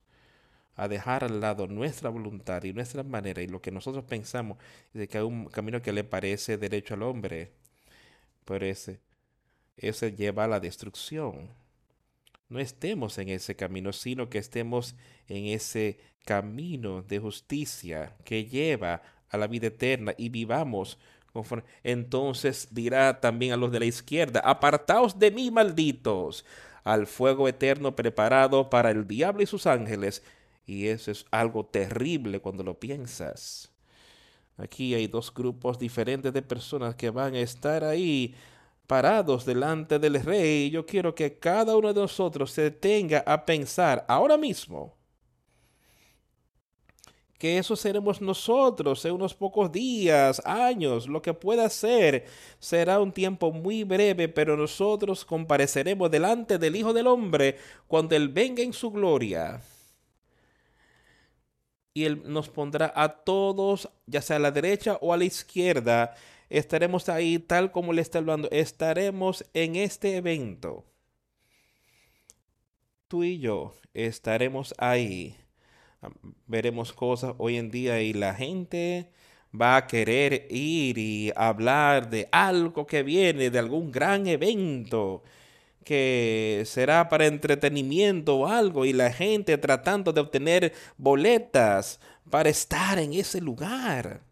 a 0.76 0.88
dejar 0.88 1.24
al 1.24 1.40
lado 1.40 1.66
nuestra 1.66 2.10
voluntad 2.10 2.62
y 2.64 2.72
nuestra 2.72 3.02
manera 3.02 3.42
y 3.42 3.46
lo 3.46 3.60
que 3.60 3.70
nosotros 3.70 4.04
pensamos 4.04 4.58
de 4.92 5.06
que 5.08 5.18
hay 5.18 5.24
un 5.24 5.46
camino 5.46 5.80
que 5.80 5.92
le 5.92 6.04
parece 6.04 6.58
derecho 6.58 6.94
al 6.94 7.02
hombre, 7.02 7.52
pero 8.44 8.66
ese, 8.66 9.00
ese 9.76 10.12
lleva 10.12 10.44
a 10.44 10.48
la 10.48 10.60
destrucción. 10.60 11.50
No 12.48 12.58
estemos 12.60 13.18
en 13.18 13.30
ese 13.30 13.56
camino, 13.56 13.92
sino 13.92 14.28
que 14.28 14.38
estemos 14.38 14.94
en 15.28 15.46
ese 15.46 15.98
camino 16.24 17.02
de 17.02 17.18
justicia 17.18 18.16
que 18.24 18.46
lleva 18.46 19.02
a 19.28 19.36
la 19.36 19.46
vida 19.46 19.68
eterna 19.68 20.14
y 20.16 20.28
vivamos 20.28 20.98
conforme. 21.32 21.64
Entonces 21.82 22.68
dirá 22.70 23.20
también 23.20 23.52
a 23.52 23.56
los 23.56 23.72
de 23.72 23.80
la 23.80 23.86
izquierda, 23.86 24.40
apartaos 24.40 25.18
de 25.18 25.30
mí, 25.30 25.50
malditos, 25.50 26.44
al 26.84 27.06
fuego 27.06 27.48
eterno 27.48 27.96
preparado 27.96 28.68
para 28.70 28.90
el 28.90 29.06
diablo 29.06 29.42
y 29.42 29.46
sus 29.46 29.66
ángeles 29.66 30.22
y 30.66 30.86
eso 30.88 31.10
es 31.10 31.26
algo 31.30 31.64
terrible 31.66 32.40
cuando 32.40 32.62
lo 32.62 32.78
piensas. 32.78 33.70
Aquí 34.56 34.94
hay 34.94 35.06
dos 35.08 35.32
grupos 35.34 35.78
diferentes 35.78 36.32
de 36.32 36.42
personas 36.42 36.94
que 36.94 37.10
van 37.10 37.34
a 37.34 37.40
estar 37.40 37.82
ahí 37.84 38.34
parados 38.86 39.44
delante 39.44 39.98
del 39.98 40.22
rey. 40.22 40.70
Yo 40.70 40.86
quiero 40.86 41.14
que 41.14 41.38
cada 41.38 41.76
uno 41.76 41.92
de 41.92 42.00
nosotros 42.00 42.52
se 42.52 42.62
detenga 42.62 43.24
a 43.26 43.44
pensar 43.44 44.04
ahora 44.08 44.36
mismo 44.36 44.96
que 47.36 47.58
eso 47.58 47.76
seremos 47.76 48.22
nosotros 48.22 49.04
en 49.04 49.12
unos 49.12 49.34
pocos 49.34 49.70
días, 49.70 50.40
años, 50.46 51.08
lo 51.08 51.20
que 51.20 51.34
pueda 51.34 51.68
ser. 51.68 52.24
Será 52.58 53.00
un 53.00 53.12
tiempo 53.12 53.52
muy 53.52 53.84
breve, 53.84 54.28
pero 54.28 54.56
nosotros 54.56 55.24
compareceremos 55.26 56.10
delante 56.10 56.58
del 56.58 56.76
Hijo 56.76 56.94
del 56.94 57.06
Hombre 57.06 57.58
cuando 57.86 58.16
Él 58.16 58.28
venga 58.28 58.62
en 58.62 58.72
su 58.72 58.90
gloria 58.90 59.60
y 61.94 62.04
Él 62.04 62.22
nos 62.24 62.48
pondrá 62.48 62.92
a 62.96 63.08
todos, 63.08 63.88
ya 64.06 64.20
sea 64.20 64.36
a 64.36 64.40
la 64.40 64.50
derecha 64.50 64.98
o 65.00 65.12
a 65.12 65.16
la 65.16 65.24
izquierda. 65.24 66.16
Estaremos 66.50 67.08
ahí 67.08 67.38
tal 67.38 67.70
como 67.70 67.92
le 67.92 68.02
está 68.02 68.18
hablando. 68.18 68.50
Estaremos 68.50 69.44
en 69.54 69.76
este 69.76 70.16
evento. 70.16 70.84
Tú 73.06 73.22
y 73.22 73.38
yo 73.38 73.76
estaremos 73.94 74.74
ahí. 74.76 75.36
Veremos 76.48 76.92
cosas 76.92 77.34
hoy 77.38 77.56
en 77.56 77.70
día 77.70 78.02
y 78.02 78.12
la 78.12 78.34
gente 78.34 79.10
va 79.58 79.76
a 79.76 79.86
querer 79.86 80.48
ir 80.50 80.98
y 80.98 81.32
hablar 81.36 82.10
de 82.10 82.28
algo 82.32 82.86
que 82.86 83.04
viene, 83.04 83.50
de 83.50 83.58
algún 83.60 83.92
gran 83.92 84.26
evento 84.26 85.22
que 85.84 86.62
será 86.66 87.08
para 87.08 87.26
entretenimiento 87.26 88.36
o 88.38 88.46
algo 88.46 88.84
y 88.84 88.92
la 88.92 89.12
gente 89.12 89.58
tratando 89.58 90.12
de 90.12 90.20
obtener 90.20 90.72
boletas 90.96 92.00
para 92.30 92.48
estar 92.50 92.98
en 92.98 93.12
ese 93.14 93.40
lugar. 93.40 94.22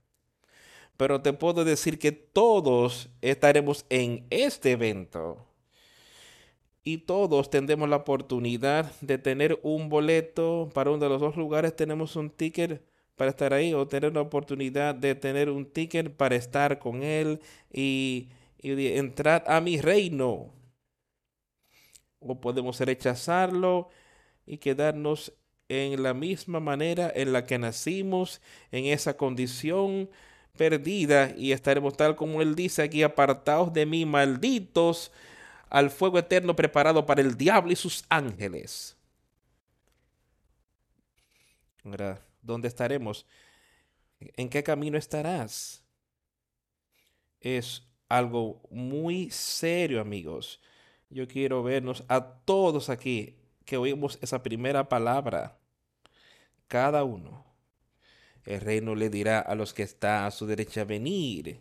Pero 0.97 1.21
te 1.23 1.33
puedo 1.33 1.65
decir 1.65 1.99
que 1.99 2.13
todos 2.13 3.09
estaremos 3.21 3.85
en 3.91 4.27
este 4.31 4.73
evento. 4.73 5.47
y 6.85 6.99
todos 6.99 7.51
tendremos 7.51 7.89
la 7.89 7.97
oportunidad 7.97 8.93
de 9.01 9.19
tener 9.19 9.59
un 9.63 9.89
boleto 9.89 10.71
para 10.75 10.91
uno 10.91 10.99
de 11.05 11.09
los 11.09 11.21
dos 11.21 11.37
lugares. 11.37 11.77
Tenemos 11.77 12.17
un 12.17 12.31
ticket 12.31 12.83
para 13.17 13.31
estar 13.31 13.53
ahí 13.55 13.73
o 13.75 13.87
tener 13.87 14.15
la 14.15 14.21
oportunidad 14.23 14.95
de 14.95 15.15
tener 15.15 15.49
un 15.51 15.67
ticket 15.67 16.11
para 16.17 16.35
estar 16.37 16.79
con 16.79 17.03
Él 17.05 17.41
y, 17.73 18.31
y 18.61 18.87
entrar 18.97 19.45
a 19.47 19.61
mi 19.61 19.81
reino. 19.81 20.51
O 22.25 22.41
podemos 22.41 22.81
rechazarlo 22.81 23.89
y 24.47 24.59
quedarnos 24.59 25.33
en 25.69 26.03
la 26.03 26.15
misma 26.15 26.61
manera 26.61 27.11
en 27.15 27.33
la 27.33 27.47
que 27.47 27.59
nacimos, 27.59 28.41
en 28.71 28.87
esa 28.87 29.17
condición 29.17 30.11
perdida, 30.57 31.35
y 31.37 31.53
estaremos 31.53 31.97
tal 31.97 32.15
como 32.17 32.43
Él 32.43 32.55
dice 32.55 32.83
aquí, 32.83 33.03
apartados 33.03 33.73
de 33.73 33.87
mí, 33.87 34.05
malditos, 34.05 35.13
al 35.71 35.91
fuego 35.91 36.19
eterno 36.19 36.55
preparado 36.55 37.07
para 37.07 37.23
el 37.23 37.37
diablo 37.39 37.73
y 37.73 37.77
sus 37.77 38.05
ángeles. 38.11 38.97
¿Dónde 42.43 42.69
estaremos? 42.69 43.27
¿En 44.21 44.51
qué 44.51 44.63
camino 44.63 44.99
estarás? 44.99 45.83
Es 47.41 47.83
algo 48.09 48.61
muy 48.71 49.31
serio, 49.31 50.01
amigos. 50.01 50.61
Yo 51.13 51.29
quiero 51.29 51.63
vernos 51.63 52.05
a 52.09 52.23
todos 52.45 52.89
aquí 52.89 53.37
que 53.67 53.77
oímos 53.77 54.19
esa 54.23 54.43
primera 54.43 54.89
palabra. 54.89 55.59
Cada 56.69 57.05
uno. 57.05 57.45
El 58.45 58.61
reino 58.61 58.95
le 58.95 59.11
dirá 59.11 59.41
a 59.41 59.55
los 59.55 59.75
que 59.75 59.83
está 59.83 60.27
a 60.27 60.31
su 60.31 60.47
derecha 60.47 60.85
venir. 60.85 61.61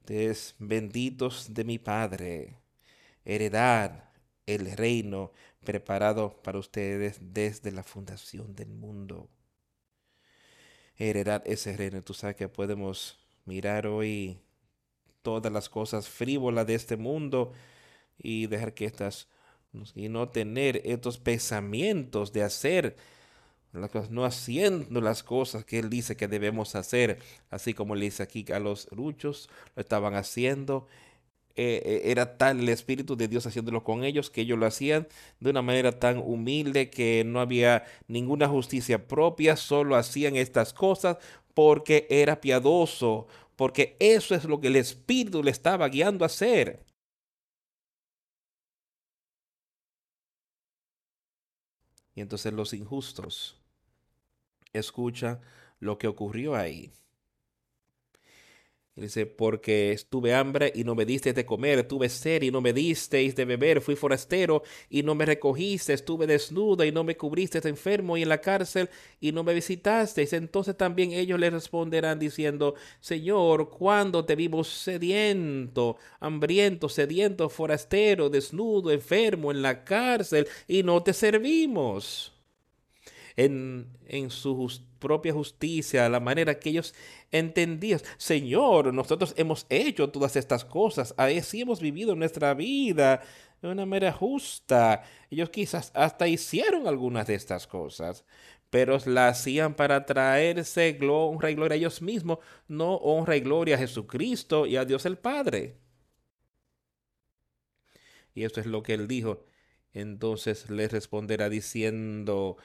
Ustedes 0.00 0.54
benditos 0.58 1.54
de 1.54 1.64
mi 1.64 1.78
Padre, 1.78 2.58
heredad 3.24 4.10
el 4.44 4.70
reino 4.76 5.32
preparado 5.64 6.42
para 6.42 6.58
ustedes 6.58 7.18
desde 7.20 7.72
la 7.72 7.82
fundación 7.82 8.54
del 8.54 8.68
mundo. 8.68 9.30
Heredad 10.96 11.42
ese 11.46 11.74
reino. 11.74 12.02
Tú 12.02 12.12
sabes 12.12 12.36
que 12.36 12.48
podemos 12.48 13.18
mirar 13.46 13.86
hoy 13.86 14.38
todas 15.22 15.50
las 15.50 15.70
cosas 15.70 16.06
frívolas 16.06 16.66
de 16.66 16.74
este 16.74 16.98
mundo 16.98 17.54
y 18.18 18.46
dejar 18.46 18.74
que 18.74 18.86
estas 18.86 19.28
y 19.94 20.08
no 20.08 20.28
tener 20.28 20.80
estos 20.84 21.18
pensamientos 21.18 22.32
de 22.32 22.44
hacer 22.44 22.96
no 24.10 24.24
haciendo 24.24 25.00
las 25.00 25.22
cosas 25.22 25.64
que 25.64 25.78
él 25.80 25.90
dice 25.90 26.16
que 26.16 26.28
debemos 26.28 26.74
hacer, 26.76 27.18
así 27.50 27.74
como 27.74 27.96
le 27.96 28.04
dice 28.06 28.22
aquí 28.22 28.44
a 28.52 28.60
los 28.60 28.88
luchos, 28.92 29.48
lo 29.74 29.80
estaban 29.82 30.14
haciendo. 30.14 30.86
Eh, 31.56 31.82
eh, 31.84 32.02
era 32.10 32.36
tal 32.36 32.60
el 32.60 32.68
Espíritu 32.68 33.16
de 33.16 33.28
Dios 33.28 33.46
haciéndolo 33.46 33.84
con 33.84 34.02
ellos 34.02 34.28
que 34.28 34.40
ellos 34.40 34.58
lo 34.58 34.66
hacían 34.66 35.06
de 35.38 35.50
una 35.50 35.62
manera 35.62 36.00
tan 36.00 36.18
humilde 36.18 36.90
que 36.90 37.22
no 37.24 37.40
había 37.40 37.84
ninguna 38.08 38.48
justicia 38.48 39.06
propia, 39.06 39.56
solo 39.56 39.94
hacían 39.94 40.34
estas 40.34 40.72
cosas 40.72 41.18
porque 41.54 42.06
era 42.10 42.40
piadoso, 42.40 43.28
porque 43.54 43.96
eso 44.00 44.34
es 44.34 44.44
lo 44.44 44.60
que 44.60 44.68
el 44.68 44.76
Espíritu 44.76 45.42
le 45.42 45.52
estaba 45.52 45.88
guiando 45.88 46.24
a 46.24 46.26
hacer. 46.26 46.84
Y 52.14 52.20
entonces 52.20 52.52
los 52.52 52.72
injustos 52.72 53.56
escucha 54.72 55.40
lo 55.80 55.98
que 55.98 56.06
ocurrió 56.06 56.54
ahí. 56.54 56.92
Dice, 58.96 59.26
porque 59.26 59.90
estuve 59.90 60.34
hambre 60.34 60.70
y 60.72 60.84
no 60.84 60.94
me 60.94 61.04
diste 61.04 61.32
de 61.32 61.44
comer, 61.44 61.88
tuve 61.88 62.08
sed 62.08 62.42
y 62.42 62.52
no 62.52 62.60
me 62.60 62.72
disteis 62.72 63.34
de 63.34 63.44
beber, 63.44 63.80
fui 63.80 63.96
forastero 63.96 64.62
y 64.88 65.02
no 65.02 65.16
me 65.16 65.26
recogiste, 65.26 65.92
estuve 65.92 66.28
desnuda 66.28 66.86
y 66.86 66.92
no 66.92 67.02
me 67.02 67.16
cubriste 67.16 67.58
enfermo 67.68 68.16
y 68.16 68.22
en 68.22 68.28
la 68.28 68.40
cárcel 68.40 68.88
y 69.20 69.32
no 69.32 69.42
me 69.42 69.52
visitasteis. 69.52 70.32
Entonces 70.32 70.76
también 70.76 71.10
ellos 71.10 71.40
le 71.40 71.50
responderán 71.50 72.20
diciendo, 72.20 72.76
Señor, 73.00 73.68
¿cuándo 73.68 74.24
te 74.24 74.36
vimos 74.36 74.68
sediento, 74.68 75.96
hambriento, 76.20 76.88
sediento, 76.88 77.48
forastero, 77.48 78.30
desnudo, 78.30 78.92
enfermo 78.92 79.50
en 79.50 79.62
la 79.62 79.84
cárcel 79.84 80.46
y 80.68 80.84
no 80.84 81.02
te 81.02 81.12
servimos? 81.12 82.34
en, 83.36 84.30
su 84.30 84.54
propia 85.04 85.32
justicia, 85.32 86.08
la 86.08 86.18
manera 86.18 86.58
que 86.58 86.70
ellos 86.70 86.94
entendían. 87.30 88.00
Señor, 88.16 88.92
nosotros 88.92 89.34
hemos 89.36 89.66
hecho 89.68 90.10
todas 90.10 90.34
estas 90.36 90.64
cosas, 90.64 91.14
así 91.16 91.60
hemos 91.60 91.80
vivido 91.80 92.16
nuestra 92.16 92.54
vida 92.54 93.22
de 93.62 93.68
una 93.68 93.86
manera 93.86 94.12
justa. 94.12 95.02
Ellos 95.30 95.50
quizás 95.50 95.92
hasta 95.94 96.26
hicieron 96.26 96.88
algunas 96.88 97.26
de 97.26 97.34
estas 97.34 97.66
cosas, 97.66 98.24
pero 98.70 98.98
la 99.06 99.28
hacían 99.28 99.74
para 99.74 100.06
traerse 100.06 100.98
honra 101.00 101.50
y 101.50 101.54
gloria 101.54 101.74
a 101.74 101.78
ellos 101.78 102.02
mismos, 102.02 102.38
no 102.68 102.96
honra 102.96 103.36
y 103.36 103.40
gloria 103.40 103.76
a 103.76 103.78
Jesucristo 103.78 104.66
y 104.66 104.76
a 104.76 104.84
Dios 104.84 105.06
el 105.06 105.18
Padre. 105.18 105.76
Y 108.34 108.44
esto 108.44 108.60
es 108.60 108.66
lo 108.66 108.82
que 108.82 108.94
él 108.94 109.06
dijo. 109.06 109.44
Entonces 109.94 110.68
le 110.70 110.88
responderá 110.88 111.48
diciendo, 111.48 112.56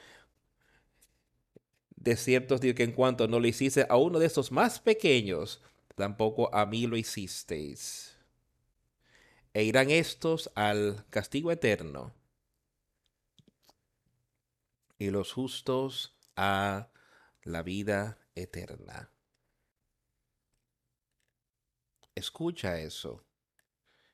de 2.00 2.16
cierto 2.16 2.58
digo 2.58 2.74
que 2.74 2.82
en 2.82 2.92
cuanto 2.92 3.28
no 3.28 3.38
lo 3.38 3.46
hiciste 3.46 3.86
a 3.88 3.96
uno 3.96 4.18
de 4.18 4.26
esos 4.26 4.50
más 4.50 4.80
pequeños, 4.80 5.60
tampoco 5.94 6.52
a 6.54 6.66
mí 6.66 6.86
lo 6.86 6.96
hicisteis. 6.96 8.16
E 9.52 9.64
irán 9.64 9.90
estos 9.90 10.50
al 10.54 11.04
castigo 11.10 11.52
eterno 11.52 12.14
y 14.98 15.10
los 15.10 15.32
justos 15.32 16.16
a 16.36 16.88
la 17.42 17.62
vida 17.62 18.18
eterna. 18.34 19.10
Escucha 22.14 22.80
eso. 22.80 23.22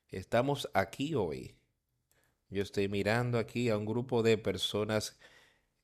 Estamos 0.09 0.69
aquí 0.73 1.15
hoy. 1.15 1.55
Yo 2.49 2.63
estoy 2.63 2.89
mirando 2.89 3.37
aquí 3.37 3.69
a 3.69 3.77
un 3.77 3.85
grupo 3.85 4.23
de 4.23 4.37
personas 4.37 5.17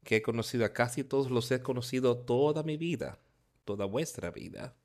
que 0.04 0.18
he 0.18 0.22
conocido 0.22 0.66
a 0.66 0.74
casi 0.74 1.04
todos 1.04 1.32
los 1.32 1.50
he 1.52 1.62
conocido 1.62 2.18
toda 2.18 2.64
mi 2.64 2.78
vida, 2.78 3.20
toda 3.66 3.86
vuestra 3.86 4.32
vida. 4.32 4.76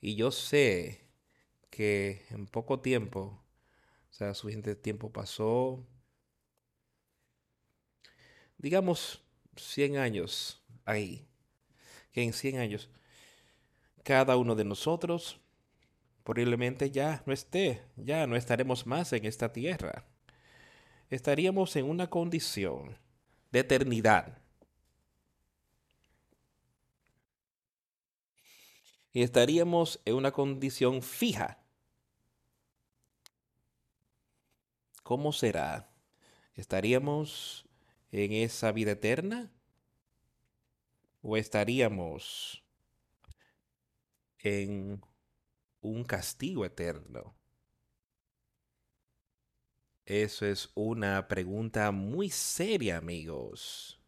Y 0.00 0.16
yo 0.16 0.30
sé 0.30 1.08
que 1.70 2.26
en 2.30 2.46
poco 2.46 2.80
tiempo, 2.80 3.42
o 4.10 4.12
sea, 4.12 4.34
suficiente 4.34 4.76
tiempo 4.76 5.12
pasó, 5.12 5.86
digamos 8.58 9.22
100 9.56 9.98
años 9.98 10.62
ahí, 10.84 11.26
que 12.12 12.22
en 12.22 12.32
100 12.32 12.58
años 12.58 12.90
cada 14.02 14.36
uno 14.36 14.54
de 14.54 14.64
nosotros 14.64 15.40
probablemente 16.22 16.90
ya 16.90 17.22
no 17.26 17.32
esté, 17.32 17.82
ya 17.96 18.26
no 18.26 18.36
estaremos 18.36 18.86
más 18.86 19.12
en 19.12 19.26
esta 19.26 19.52
tierra. 19.52 20.06
Estaríamos 21.10 21.76
en 21.76 21.84
una 21.84 22.08
condición 22.08 22.98
de 23.54 23.60
eternidad. 23.60 24.36
Y 29.12 29.22
estaríamos 29.22 30.00
en 30.04 30.16
una 30.16 30.32
condición 30.32 31.02
fija. 31.02 31.62
¿Cómo 35.04 35.32
será? 35.32 35.88
¿Estaríamos 36.56 37.68
en 38.10 38.32
esa 38.32 38.72
vida 38.72 38.90
eterna? 38.90 39.52
¿O 41.22 41.36
estaríamos 41.36 42.64
en 44.40 45.00
un 45.80 46.02
castigo 46.02 46.64
eterno? 46.64 47.36
Eso 50.06 50.44
es 50.44 50.70
una 50.74 51.28
pregunta 51.28 51.90
muy 51.90 52.28
seria, 52.28 52.98
amigos. 52.98 53.98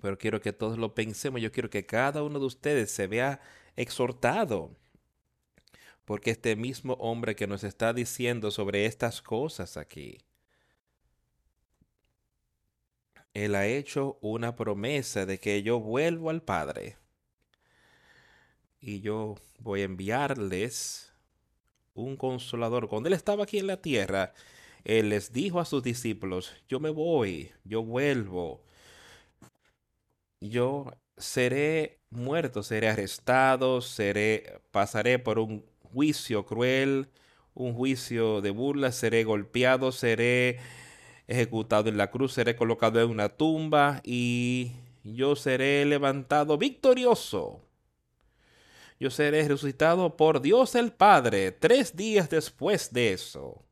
Pero 0.00 0.18
quiero 0.18 0.40
que 0.40 0.52
todos 0.52 0.78
lo 0.78 0.94
pensemos. 0.94 1.40
Yo 1.40 1.52
quiero 1.52 1.70
que 1.70 1.86
cada 1.86 2.22
uno 2.22 2.38
de 2.38 2.46
ustedes 2.46 2.90
se 2.90 3.06
vea 3.06 3.40
exhortado. 3.76 4.76
Porque 6.04 6.30
este 6.30 6.56
mismo 6.56 6.94
hombre 6.94 7.36
que 7.36 7.46
nos 7.46 7.64
está 7.64 7.92
diciendo 7.92 8.50
sobre 8.50 8.86
estas 8.86 9.22
cosas 9.22 9.76
aquí, 9.76 10.18
él 13.34 13.54
ha 13.54 13.66
hecho 13.66 14.18
una 14.20 14.56
promesa 14.56 15.26
de 15.26 15.38
que 15.38 15.62
yo 15.62 15.78
vuelvo 15.80 16.30
al 16.30 16.42
Padre. 16.42 16.96
Y 18.80 19.00
yo 19.00 19.36
voy 19.58 19.82
a 19.82 19.84
enviarles 19.84 21.07
un 22.02 22.16
consolador. 22.16 22.88
Cuando 22.88 23.08
él 23.08 23.14
estaba 23.14 23.44
aquí 23.44 23.58
en 23.58 23.66
la 23.66 23.78
tierra, 23.78 24.32
él 24.84 25.10
les 25.10 25.32
dijo 25.32 25.60
a 25.60 25.64
sus 25.64 25.82
discípulos, 25.82 26.52
yo 26.68 26.80
me 26.80 26.90
voy, 26.90 27.50
yo 27.64 27.82
vuelvo, 27.82 28.62
yo 30.40 30.92
seré 31.16 31.98
muerto, 32.10 32.62
seré 32.62 32.88
arrestado, 32.88 33.80
seré, 33.80 34.60
pasaré 34.70 35.18
por 35.18 35.38
un 35.38 35.64
juicio 35.92 36.46
cruel, 36.46 37.08
un 37.54 37.74
juicio 37.74 38.40
de 38.40 38.50
burla, 38.50 38.92
seré 38.92 39.24
golpeado, 39.24 39.92
seré 39.92 40.58
ejecutado 41.26 41.88
en 41.88 41.98
la 41.98 42.10
cruz, 42.10 42.32
seré 42.32 42.56
colocado 42.56 43.00
en 43.02 43.10
una 43.10 43.28
tumba 43.28 44.00
y 44.04 44.72
yo 45.04 45.36
seré 45.36 45.84
levantado 45.84 46.56
victorioso. 46.58 47.67
Yo 49.00 49.10
seré 49.10 49.46
resucitado 49.46 50.16
por 50.16 50.40
Dios 50.40 50.74
el 50.74 50.92
Padre 50.92 51.52
tres 51.52 51.94
días 51.94 52.28
después 52.30 52.92
de 52.92 53.12
eso. 53.12 53.64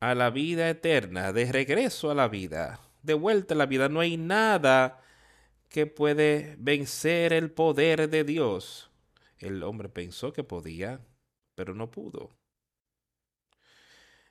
A 0.00 0.14
la 0.14 0.30
vida 0.30 0.68
eterna, 0.68 1.32
de 1.32 1.50
regreso 1.50 2.10
a 2.10 2.14
la 2.14 2.28
vida, 2.28 2.80
de 3.02 3.14
vuelta 3.14 3.54
a 3.54 3.56
la 3.56 3.66
vida. 3.66 3.88
No 3.88 4.00
hay 4.00 4.16
nada 4.16 5.00
que 5.68 5.86
puede 5.86 6.56
vencer 6.58 7.32
el 7.32 7.50
poder 7.50 8.08
de 8.08 8.24
Dios. 8.24 8.90
El 9.38 9.62
hombre 9.62 9.88
pensó 9.88 10.32
que 10.32 10.42
podía, 10.42 11.00
pero 11.54 11.74
no 11.74 11.90
pudo. 11.90 12.30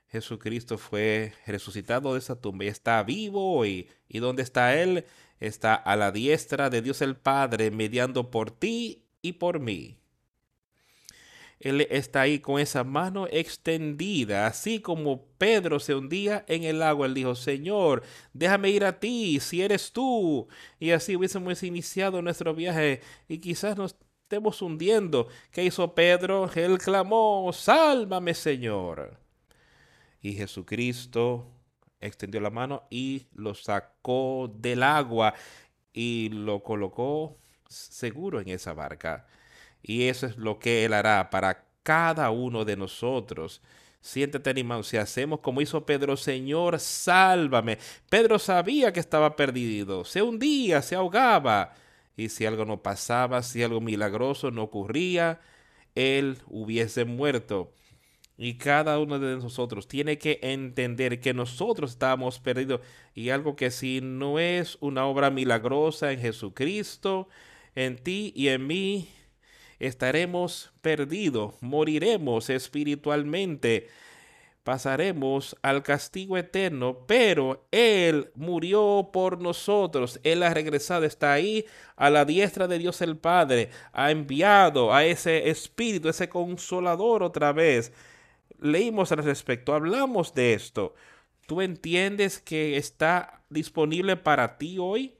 Jesucristo 0.10 0.78
fue 0.78 1.34
resucitado 1.46 2.14
de 2.14 2.20
esa 2.20 2.40
tumba 2.40 2.66
y 2.66 2.70
está 2.70 3.04
vivo 3.04 3.58
hoy. 3.58 3.90
¿Y 4.08 4.20
dónde 4.20 4.44
está 4.44 4.76
Él? 4.76 5.06
Está 5.40 5.76
a 5.76 5.96
la 5.96 6.12
diestra 6.12 6.70
de 6.70 6.82
Dios 6.82 7.02
el 7.02 7.16
Padre, 7.16 7.72
mediando 7.72 8.32
por 8.32 8.52
ti 8.52 9.06
y 9.22 9.34
por 9.34 9.60
mí. 9.60 9.98
Él 11.60 11.88
está 11.90 12.22
ahí 12.22 12.40
con 12.40 12.60
esa 12.60 12.84
mano 12.84 13.28
extendida, 13.32 14.46
así 14.46 14.80
como 14.80 15.26
Pedro 15.40 15.80
se 15.80 15.96
hundía 15.96 16.46
en 16.48 16.64
el 16.64 16.84
agua. 16.84 17.08
Él 17.08 17.16
dijo, 17.16 17.34
Señor, 17.34 18.04
déjame 18.34 18.70
ir 18.70 18.86
a 18.86 19.00
ti, 19.00 19.40
si 19.40 19.64
eres 19.64 19.92
tú. 19.92 20.48
Y 20.80 20.92
así 20.92 21.16
hubiésemos 21.16 21.64
iniciado 21.64 22.22
nuestro 22.22 22.54
viaje 22.54 23.02
y 23.28 23.40
quizás 23.40 23.76
nos 23.76 23.96
estemos 24.24 24.62
hundiendo. 24.62 25.30
¿Qué 25.52 25.64
hizo 25.64 25.96
Pedro? 25.96 26.50
Él 26.54 26.78
clamó, 26.78 27.52
sálvame, 27.54 28.36
Señor. 28.36 29.18
Y 30.22 30.34
Jesucristo 30.34 31.57
extendió 32.02 32.42
la 32.42 32.50
mano 32.50 32.84
y 32.90 33.28
lo 33.34 33.54
sacó 33.54 34.52
del 34.54 34.84
agua 34.84 35.34
y 35.94 36.30
lo 36.30 36.64
colocó 36.64 37.38
seguro 37.68 38.40
en 38.40 38.50
esa 38.50 38.74
barca. 38.74 39.26
Y 39.82 40.04
eso 40.04 40.26
es 40.28 40.38
lo 40.38 40.60
que 40.60 40.86
Él 40.86 40.94
hará 40.94 41.30
para 41.30 41.66
cada 41.84 42.30
uno 42.32 42.66
de 42.66 42.76
nosotros. 42.76 43.62
Siéntete 44.02 44.50
animado. 44.50 44.84
Si 44.84 44.98
hacemos 44.98 45.40
como 45.40 45.62
hizo 45.62 45.86
Pedro, 45.86 46.18
Señor, 46.18 46.80
sálvame. 46.80 47.78
Pedro 48.10 48.40
sabía 48.40 48.94
que 48.94 49.00
estaba 49.00 49.36
perdido. 49.36 50.06
Se 50.06 50.22
hundía, 50.22 50.82
se 50.82 50.96
ahogaba. 50.96 51.74
Y 52.16 52.30
si 52.30 52.46
algo 52.46 52.66
no 52.66 52.82
pasaba, 52.82 53.44
si 53.44 53.64
algo 53.64 53.82
milagroso 53.82 54.52
no 54.52 54.64
ocurría, 54.64 55.40
él 55.96 56.40
hubiese 56.48 57.06
muerto. 57.06 57.74
Y 58.38 58.58
cada 58.58 59.00
uno 59.00 59.18
de 59.18 59.36
nosotros 59.38 59.88
tiene 59.88 60.20
que 60.20 60.40
entender 60.44 61.20
que 61.20 61.34
nosotros 61.34 61.92
estamos 61.92 62.40
perdidos. 62.40 62.82
Y 63.16 63.32
algo 63.32 63.56
que 63.56 63.72
si 63.72 64.00
no 64.02 64.38
es 64.38 64.78
una 64.80 65.06
obra 65.06 65.32
milagrosa 65.32 66.12
en 66.12 66.20
Jesucristo, 66.20 67.28
en 67.74 67.98
ti 67.98 68.34
y 68.36 68.50
en 68.50 68.68
mí, 68.68 69.10
estaremos 69.80 70.72
perdidos, 70.82 71.56
moriremos 71.62 72.50
espiritualmente, 72.50 73.88
pasaremos 74.64 75.56
al 75.62 75.84
castigo 75.84 76.38
eterno, 76.38 77.06
pero 77.08 77.68
Él 77.72 78.32
murió 78.36 79.10
por 79.14 79.40
nosotros, 79.40 80.20
Él 80.24 80.44
ha 80.44 80.54
regresado, 80.54 81.06
está 81.06 81.34
ahí 81.34 81.66
a 81.96 82.10
la 82.10 82.26
diestra 82.26 82.68
de 82.68 82.80
Dios 82.80 83.02
el 83.02 83.18
Padre, 83.18 83.70
ha 83.94 84.12
enviado 84.12 84.94
a 84.94 85.06
ese 85.06 85.50
Espíritu, 85.50 86.10
ese 86.10 86.30
consolador 86.30 87.24
otra 87.24 87.54
vez. 87.54 87.94
Leímos 88.60 89.12
al 89.12 89.24
respecto, 89.24 89.74
hablamos 89.74 90.34
de 90.34 90.54
esto. 90.54 90.96
¿Tú 91.46 91.62
entiendes 91.62 92.40
que 92.40 92.78
está 92.78 93.44
disponible 93.50 94.18
para 94.18 94.58
ti 94.58 94.78
hoy? 94.80 95.18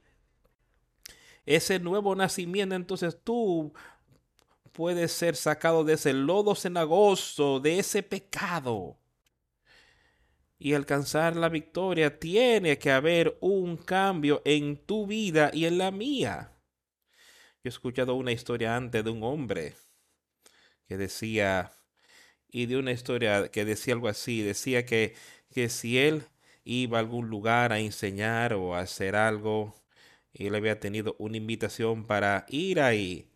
Ese 1.46 1.78
nuevo 1.78 2.14
nacimiento, 2.14 2.74
entonces 2.74 3.18
tú 3.24 3.72
puede 4.72 5.08
ser 5.08 5.34
sacado 5.34 5.84
de 5.84 5.94
ese 5.94 6.12
lodo 6.12 6.54
cenagoso, 6.54 7.60
de 7.60 7.78
ese 7.78 8.02
pecado. 8.02 8.98
Y 10.58 10.74
alcanzar 10.74 11.36
la 11.36 11.48
victoria 11.48 12.18
tiene 12.18 12.78
que 12.78 12.90
haber 12.90 13.38
un 13.40 13.76
cambio 13.76 14.42
en 14.44 14.76
tu 14.76 15.06
vida 15.06 15.50
y 15.52 15.64
en 15.64 15.78
la 15.78 15.90
mía. 15.90 16.52
Yo 17.62 17.62
he 17.64 17.68
escuchado 17.70 18.14
una 18.14 18.32
historia 18.32 18.76
antes 18.76 19.02
de 19.02 19.10
un 19.10 19.22
hombre 19.22 19.74
que 20.86 20.96
decía, 20.96 21.72
y 22.50 22.66
de 22.66 22.76
una 22.78 22.92
historia 22.92 23.48
que 23.48 23.64
decía 23.64 23.94
algo 23.94 24.08
así, 24.08 24.42
decía 24.42 24.86
que, 24.86 25.14
que 25.52 25.68
si 25.68 25.98
él 25.98 26.24
iba 26.64 26.98
a 26.98 27.00
algún 27.00 27.28
lugar 27.30 27.72
a 27.72 27.80
enseñar 27.80 28.54
o 28.54 28.74
a 28.74 28.80
hacer 28.80 29.16
algo, 29.16 29.74
él 30.34 30.54
había 30.54 30.80
tenido 30.80 31.16
una 31.18 31.36
invitación 31.36 32.06
para 32.06 32.46
ir 32.48 32.80
ahí, 32.80 33.28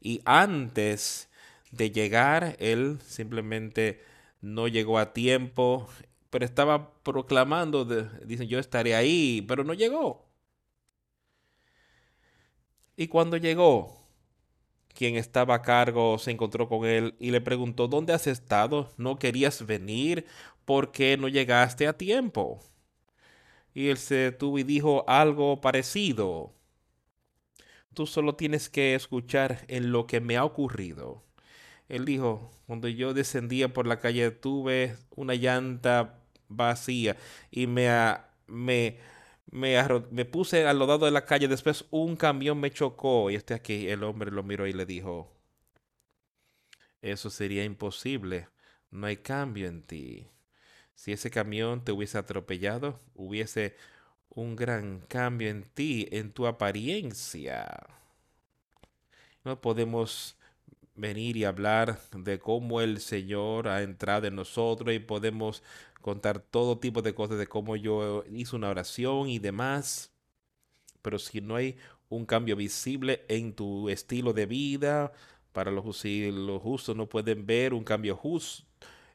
y 0.00 0.20
antes 0.26 1.30
de 1.72 1.90
llegar, 1.90 2.56
él 2.60 2.98
simplemente 3.06 4.02
no 4.40 4.68
llegó 4.68 4.98
a 4.98 5.12
tiempo, 5.14 5.88
pero 6.30 6.44
estaba 6.44 6.94
proclamando, 7.02 7.84
dicen, 8.26 8.48
yo 8.48 8.58
estaré 8.58 8.94
ahí, 8.94 9.44
pero 9.48 9.64
no 9.64 9.74
llegó. 9.74 10.26
Y 12.96 13.08
cuando 13.08 13.36
llegó, 13.36 14.03
quien 14.94 15.16
estaba 15.16 15.56
a 15.56 15.62
cargo 15.62 16.18
se 16.18 16.30
encontró 16.30 16.68
con 16.68 16.86
él 16.86 17.14
y 17.18 17.30
le 17.30 17.40
preguntó, 17.40 17.88
¿dónde 17.88 18.12
has 18.12 18.26
estado? 18.26 18.90
¿No 18.96 19.18
querías 19.18 19.66
venir? 19.66 20.26
¿Por 20.64 20.92
qué 20.92 21.16
no 21.16 21.28
llegaste 21.28 21.86
a 21.86 21.96
tiempo? 21.98 22.60
Y 23.74 23.88
él 23.88 23.98
se 23.98 24.14
detuvo 24.14 24.58
y 24.58 24.62
dijo 24.62 25.04
algo 25.08 25.60
parecido. 25.60 26.54
Tú 27.92 28.06
solo 28.06 28.34
tienes 28.34 28.68
que 28.68 28.94
escuchar 28.94 29.64
en 29.68 29.92
lo 29.92 30.06
que 30.06 30.20
me 30.20 30.36
ha 30.36 30.44
ocurrido. 30.44 31.22
Él 31.88 32.04
dijo, 32.04 32.50
cuando 32.66 32.88
yo 32.88 33.14
descendía 33.14 33.72
por 33.72 33.86
la 33.86 34.00
calle 34.00 34.30
tuve 34.30 34.96
una 35.14 35.34
llanta 35.34 36.18
vacía 36.48 37.16
y 37.50 37.66
me, 37.66 37.88
me, 38.46 38.98
me, 39.54 39.76
me 40.10 40.24
puse 40.24 40.66
al 40.66 40.80
lado 40.80 41.06
de 41.06 41.12
la 41.12 41.24
calle. 41.24 41.48
Después 41.48 41.84
un 41.90 42.16
camión 42.16 42.58
me 42.58 42.72
chocó 42.72 43.30
y 43.30 43.36
este 43.36 43.54
aquí, 43.54 43.88
el 43.88 44.02
hombre 44.02 44.30
lo 44.30 44.42
miró 44.42 44.66
y 44.66 44.72
le 44.72 44.84
dijo, 44.84 45.30
eso 47.00 47.30
sería 47.30 47.64
imposible. 47.64 48.48
No 48.90 49.06
hay 49.06 49.18
cambio 49.18 49.68
en 49.68 49.82
ti. 49.82 50.28
Si 50.94 51.12
ese 51.12 51.30
camión 51.30 51.84
te 51.84 51.92
hubiese 51.92 52.18
atropellado, 52.18 53.00
hubiese 53.14 53.76
un 54.28 54.56
gran 54.56 55.00
cambio 55.08 55.48
en 55.50 55.62
ti, 55.62 56.08
en 56.10 56.32
tu 56.32 56.46
apariencia. 56.46 57.86
No 59.44 59.60
podemos 59.60 60.36
venir 60.96 61.36
y 61.36 61.44
hablar 61.44 62.00
de 62.12 62.38
cómo 62.40 62.80
el 62.80 63.00
Señor 63.00 63.68
ha 63.68 63.82
entrado 63.82 64.26
en 64.26 64.36
nosotros 64.36 64.94
y 64.94 64.98
podemos 64.98 65.62
contar 66.04 66.38
todo 66.38 66.78
tipo 66.78 67.00
de 67.00 67.14
cosas 67.14 67.38
de 67.38 67.46
cómo 67.46 67.76
yo 67.76 68.24
hice 68.30 68.54
una 68.56 68.68
oración 68.68 69.30
y 69.30 69.38
demás. 69.38 70.12
Pero 71.00 71.18
si 71.18 71.40
no 71.40 71.56
hay 71.56 71.78
un 72.10 72.26
cambio 72.26 72.56
visible 72.56 73.24
en 73.28 73.54
tu 73.54 73.88
estilo 73.88 74.34
de 74.34 74.44
vida, 74.44 75.12
para 75.52 75.70
los, 75.70 75.96
si 75.96 76.30
justos 76.62 76.94
no 76.94 77.08
pueden 77.08 77.46
ver 77.46 77.72
un 77.72 77.84
cambio 77.84 78.16
justo 78.16 78.66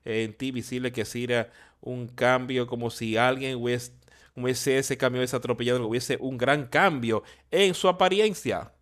en 0.04 0.34
ti 0.34 0.52
visible 0.52 0.92
que 0.92 1.06
sea 1.06 1.52
un 1.80 2.08
cambio 2.08 2.66
como 2.66 2.90
si 2.90 3.18
alguien 3.18 3.58
hubiese 3.58 3.94
hubiese 4.36 4.80
ese 4.80 4.98
cambio 4.98 5.22
ese 5.22 5.36
atropellado, 5.36 5.86
hubiese 5.86 6.18
un 6.20 6.40
gran 6.40 6.66
cambio 6.66 7.22
en 7.52 7.76
su 7.76 7.88
apariencia. 7.88 8.74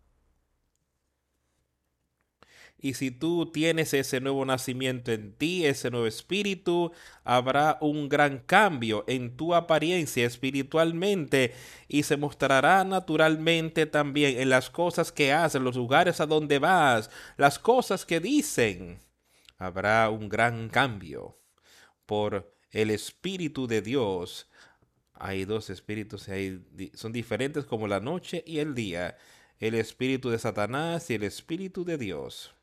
Y 2.80 2.93
si 2.93 3.11
tú 3.11 3.51
tienes 3.51 3.93
ese 3.93 4.19
nuevo 4.21 4.45
nacimiento 4.45 5.11
en 5.11 5.34
ti, 5.34 5.65
ese 5.65 5.89
nuevo 5.89 6.05
espíritu, 6.05 6.91
habrá 7.23 7.78
un 7.82 8.07
gran 8.07 8.39
cambio 8.39 9.03
en 9.07 9.36
tu 9.36 9.55
apariencia 9.55 10.25
espiritualmente 10.25 11.53
y 11.88 12.03
se 12.03 12.17
mostrará 12.17 12.84
naturalmente 12.84 13.88
también 13.88 14.39
en 14.39 14.49
las 14.49 14.69
cosas 14.69 15.11
que 15.11 15.34
haces, 15.34 15.61
los 15.61 15.75
lugares 15.75 16.21
a 16.21 16.28
donde 16.28 16.59
vas, 16.59 17.09
las 17.38 17.57
cosas 17.57 18.05
que 18.05 18.19
dicen. 18.19 18.99
Habrá 19.57 20.09
un 20.11 20.30
gran 20.30 20.69
cambio 20.69 21.39
por 22.05 22.53
el 22.71 22.91
Espíritu 22.91 23.65
de 23.67 23.82
Dios 23.82 24.47
hay 25.19 25.45
dos 25.45 25.69
espíritus, 25.69 26.30
son 26.93 27.11
diferentes 27.11 27.65
como 27.65 27.88
la 27.88 27.99
noche 27.99 28.43
y 28.45 28.59
el 28.59 28.75
día, 28.75 29.17
el 29.59 29.75
espíritu 29.75 30.30
de 30.30 30.39
Satanás 30.39 31.09
y 31.09 31.15
el 31.15 31.23
espíritu 31.23 31.84
de 31.84 31.97
Dios. 31.97 32.53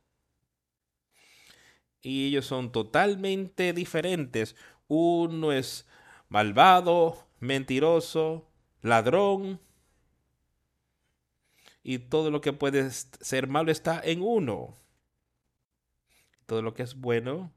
Y 2.05 2.29
ellos 2.29 2.47
son 2.47 2.71
totalmente 2.71 3.73
diferentes. 3.73 4.57
Uno 4.89 5.53
es 5.53 5.89
malvado, 6.29 7.27
mentiroso, 7.41 8.47
ladrón. 8.83 9.59
Y 11.83 11.99
todo 11.99 12.31
lo 12.31 12.41
que 12.41 12.53
puede 12.53 12.91
ser 12.91 13.49
malo 13.49 13.73
está 13.73 14.01
en 14.05 14.23
uno. 14.23 14.77
todo 16.47 16.63
lo 16.63 16.75
que 16.75 16.83
es 16.83 16.95
bueno, 16.95 17.53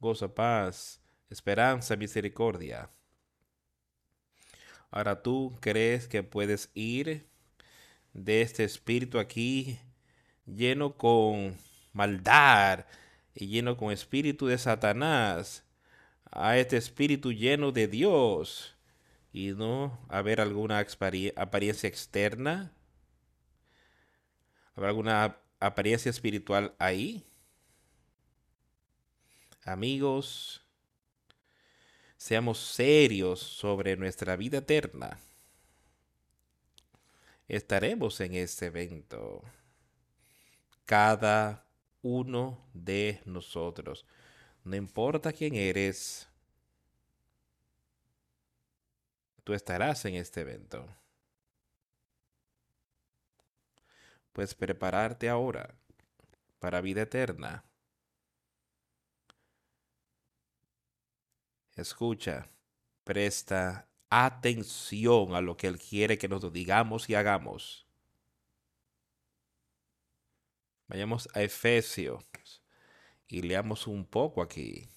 gozo, 0.00 0.34
paz, 0.34 1.00
esperanza, 1.30 1.96
misericordia. 1.96 2.90
Ahora 4.90 5.22
tú 5.22 5.56
crees 5.60 6.08
que 6.08 6.22
puedes 6.22 6.70
ir 6.74 7.26
de 8.12 8.42
este 8.42 8.64
espíritu 8.64 9.18
aquí 9.18 9.78
lleno 10.46 10.96
con 10.96 11.56
maldad 11.92 12.86
y 13.34 13.46
lleno 13.46 13.76
con 13.76 13.92
espíritu 13.92 14.46
de 14.46 14.58
Satanás 14.58 15.64
a 16.30 16.56
este 16.58 16.76
espíritu 16.76 17.32
lleno 17.32 17.72
de 17.72 17.88
Dios 17.88 18.76
y 19.32 19.52
no 19.52 19.98
haber 20.08 20.40
alguna 20.40 20.78
apariencia 21.36 21.88
externa, 21.88 22.72
haber 24.74 24.88
alguna 24.90 25.36
apariencia 25.58 26.10
espiritual 26.10 26.74
ahí. 26.78 27.24
Amigos, 29.64 30.62
seamos 32.16 32.58
serios 32.58 33.40
sobre 33.40 33.96
nuestra 33.96 34.36
vida 34.36 34.58
eterna. 34.58 35.18
Estaremos 37.46 38.20
en 38.20 38.34
este 38.34 38.66
evento. 38.66 39.42
Cada 40.84 41.64
uno 42.02 42.68
de 42.72 43.20
nosotros. 43.24 44.06
No 44.64 44.76
importa 44.76 45.32
quién 45.32 45.54
eres, 45.54 46.28
tú 49.44 49.54
estarás 49.54 50.04
en 50.04 50.14
este 50.14 50.42
evento. 50.42 50.86
Puedes 54.32 54.54
prepararte 54.54 55.28
ahora 55.28 55.74
para 56.58 56.80
vida 56.80 57.02
eterna. 57.02 57.64
Escucha, 61.74 62.48
presta 63.04 63.88
atención 64.10 65.34
a 65.34 65.40
lo 65.40 65.56
que 65.56 65.66
Él 65.66 65.78
quiere 65.78 66.18
que 66.18 66.28
nos 66.28 66.52
digamos 66.52 67.08
y 67.08 67.14
hagamos. 67.14 67.89
Vayamos 70.90 71.28
a 71.34 71.42
Efesios 71.42 72.24
y 73.28 73.42
leamos 73.42 73.86
un 73.86 74.04
poco 74.04 74.42
aquí. 74.42 74.88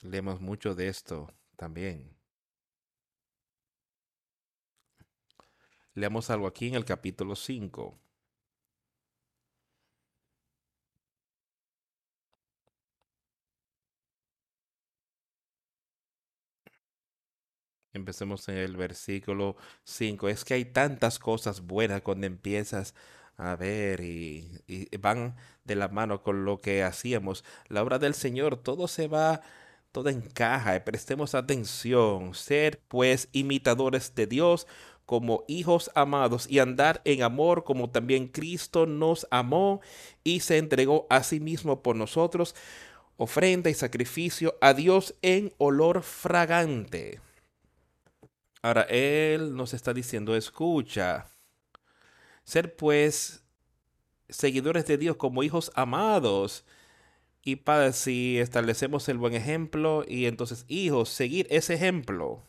Leemos 0.00 0.40
mucho 0.40 0.74
de 0.74 0.88
esto 0.88 1.30
también. 1.56 2.16
Leamos 5.92 6.30
algo 6.30 6.46
aquí 6.46 6.68
en 6.68 6.76
el 6.76 6.86
capítulo 6.86 7.36
5. 7.36 8.03
Empecemos 17.94 18.48
en 18.48 18.56
el 18.56 18.76
versículo 18.76 19.56
5. 19.84 20.28
Es 20.28 20.44
que 20.44 20.54
hay 20.54 20.64
tantas 20.64 21.20
cosas 21.20 21.60
buenas 21.60 22.02
cuando 22.02 22.26
empiezas 22.26 22.92
a 23.36 23.54
ver 23.54 24.00
y, 24.00 24.60
y, 24.66 24.96
van 24.96 25.36
de 25.64 25.76
la 25.76 25.88
mano 25.88 26.22
con 26.22 26.44
lo 26.44 26.60
que 26.60 26.82
hacíamos. 26.82 27.44
La 27.68 27.82
obra 27.82 28.00
del 28.00 28.14
Señor, 28.14 28.56
todo 28.56 28.88
se 28.88 29.06
va, 29.06 29.42
todo 29.92 30.08
encaja. 30.08 30.84
Prestemos 30.84 31.36
atención. 31.36 32.34
Ser 32.34 32.80
pues 32.88 33.28
imitadores 33.32 34.14
de 34.16 34.26
Dios 34.26 34.66
como 35.06 35.44
hijos 35.46 35.92
amados 35.94 36.48
y 36.50 36.58
andar 36.58 37.00
en 37.04 37.22
amor 37.22 37.62
como 37.62 37.90
también 37.90 38.26
Cristo 38.26 38.86
nos 38.86 39.26
amó 39.30 39.80
y 40.24 40.40
se 40.40 40.58
entregó 40.58 41.06
a 41.10 41.22
sí 41.22 41.38
mismo 41.40 41.82
por 41.82 41.94
nosotros, 41.94 42.56
ofrenda 43.16 43.70
y 43.70 43.74
sacrificio 43.74 44.56
a 44.60 44.74
Dios 44.74 45.14
en 45.22 45.52
olor 45.58 46.02
fragante. 46.02 47.20
Ahora, 48.64 48.86
Él 48.88 49.54
nos 49.54 49.74
está 49.74 49.92
diciendo, 49.92 50.34
escucha, 50.34 51.26
ser 52.44 52.76
pues 52.76 53.44
seguidores 54.30 54.86
de 54.86 54.96
Dios 54.96 55.16
como 55.16 55.42
hijos 55.42 55.70
amados. 55.74 56.64
Y 57.42 57.56
para 57.56 57.92
si 57.92 58.38
establecemos 58.38 59.06
el 59.10 59.18
buen 59.18 59.34
ejemplo 59.34 60.02
y 60.08 60.24
entonces 60.24 60.64
hijos, 60.66 61.10
seguir 61.10 61.46
ese 61.50 61.74
ejemplo. 61.74 62.42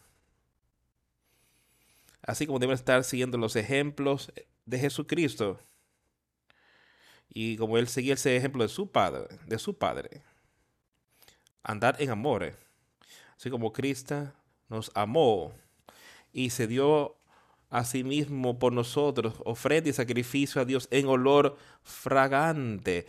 Así 2.21 2.47
como 2.47 2.59
deben 2.59 2.75
estar 2.75 3.03
siguiendo 3.03 3.37
los 3.37 3.57
ejemplos 3.57 4.31
de 4.63 4.79
Jesucristo. 4.79 5.59
Y 7.27 7.57
como 7.57 7.77
él 7.77 7.89
seguía 7.89 8.13
ese 8.13 8.37
ejemplo 8.37 8.63
de 8.63 8.69
su 8.69 8.89
padre, 8.89 9.37
de 9.47 9.59
su 9.59 9.77
padre. 9.77 10.23
Andar 11.61 12.01
en 12.01 12.09
amor. 12.09 12.57
Así 13.35 13.49
como 13.49 13.73
Cristo 13.73 14.31
nos 14.69 14.89
amó 14.95 15.53
y 16.35 16.49
se 16.49 16.67
dio 16.67 17.15
a 17.69 17.85
sí 17.85 18.03
mismo 18.03 18.59
por 18.59 18.73
nosotros, 18.73 19.35
ofrenda 19.45 19.89
y 19.89 19.93
sacrificio 19.93 20.61
a 20.61 20.65
Dios 20.65 20.89
en 20.91 21.07
olor 21.07 21.57
fragante 21.81 23.07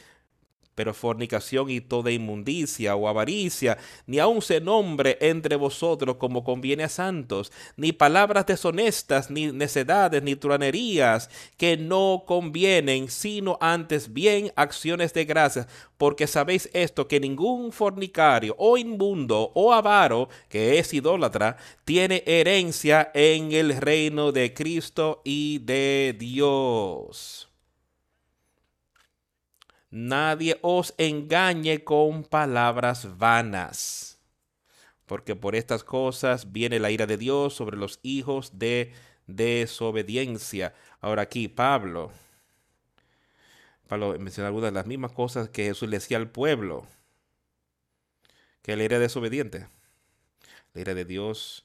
pero 0.76 0.94
fornicación 0.94 1.70
y 1.70 1.80
toda 1.80 2.12
inmundicia 2.12 2.94
o 2.94 3.08
avaricia, 3.08 3.78
ni 4.06 4.20
aun 4.20 4.42
se 4.42 4.60
nombre 4.60 5.18
entre 5.20 5.56
vosotros 5.56 6.16
como 6.18 6.44
conviene 6.44 6.84
a 6.84 6.88
santos, 6.88 7.50
ni 7.76 7.90
palabras 7.92 8.46
deshonestas, 8.46 9.30
ni 9.30 9.50
necedades, 9.50 10.22
ni 10.22 10.36
truanerías, 10.36 11.28
que 11.56 11.76
no 11.76 12.22
convienen, 12.26 13.08
sino 13.08 13.58
antes 13.60 14.12
bien 14.12 14.52
acciones 14.54 15.12
de 15.14 15.24
gracias, 15.24 15.66
porque 15.96 16.26
sabéis 16.26 16.68
esto, 16.74 17.08
que 17.08 17.18
ningún 17.20 17.72
fornicario 17.72 18.54
o 18.58 18.76
inmundo 18.76 19.50
o 19.54 19.72
avaro, 19.72 20.28
que 20.48 20.78
es 20.78 20.92
idólatra, 20.92 21.56
tiene 21.84 22.22
herencia 22.26 23.10
en 23.14 23.52
el 23.52 23.76
reino 23.78 24.30
de 24.30 24.52
Cristo 24.52 25.22
y 25.24 25.58
de 25.60 26.14
Dios. 26.18 27.45
Nadie 29.90 30.58
os 30.62 30.94
engañe 30.98 31.84
con 31.84 32.24
palabras 32.24 33.18
vanas, 33.18 34.18
porque 35.06 35.36
por 35.36 35.54
estas 35.54 35.84
cosas 35.84 36.52
viene 36.52 36.80
la 36.80 36.90
ira 36.90 37.06
de 37.06 37.16
Dios 37.16 37.54
sobre 37.54 37.76
los 37.76 38.00
hijos 38.02 38.58
de 38.58 38.92
desobediencia. 39.26 40.74
Ahora 41.00 41.22
aquí 41.22 41.48
Pablo, 41.48 42.10
Pablo 43.86 44.18
menciona 44.18 44.48
algunas 44.48 44.72
de 44.72 44.74
las 44.74 44.86
mismas 44.86 45.12
cosas 45.12 45.48
que 45.48 45.66
Jesús 45.66 45.88
le 45.88 45.98
decía 45.98 46.16
al 46.16 46.30
pueblo, 46.30 46.86
que 48.62 48.76
la 48.76 48.82
ira 48.82 48.98
desobediente, 48.98 49.68
la 50.74 50.80
ira 50.80 50.94
de 50.94 51.04
Dios 51.04 51.64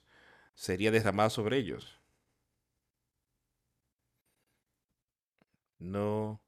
sería 0.54 0.92
derramada 0.92 1.32
sobre 1.32 1.58
ellos. 1.58 1.98
No 5.80 6.40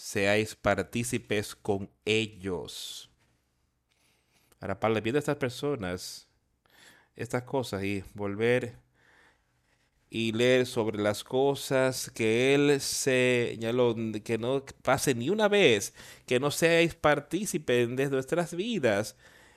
seáis 0.00 0.56
partícipes 0.56 1.54
con 1.54 1.90
ellos. 2.06 3.10
Ahora, 4.58 4.80
para 4.80 4.94
le 4.94 5.02
pide 5.02 5.18
a 5.18 5.20
estas 5.20 5.36
personas 5.36 6.26
estas 7.16 7.42
cosas 7.42 7.84
y 7.84 8.02
volver 8.14 8.78
y 10.08 10.32
leer 10.32 10.66
sobre 10.66 10.98
las 10.98 11.22
cosas 11.22 12.10
que 12.10 12.54
él 12.54 12.80
señaló, 12.80 13.94
que 14.24 14.38
no 14.38 14.64
pase 14.82 15.14
ni 15.14 15.28
una 15.28 15.48
vez, 15.48 15.94
que 16.26 16.40
no 16.40 16.50
seáis 16.50 16.94
partícipes 16.94 17.94
de 17.94 18.08
nuestras 18.08 18.54
vidas. 18.54 19.16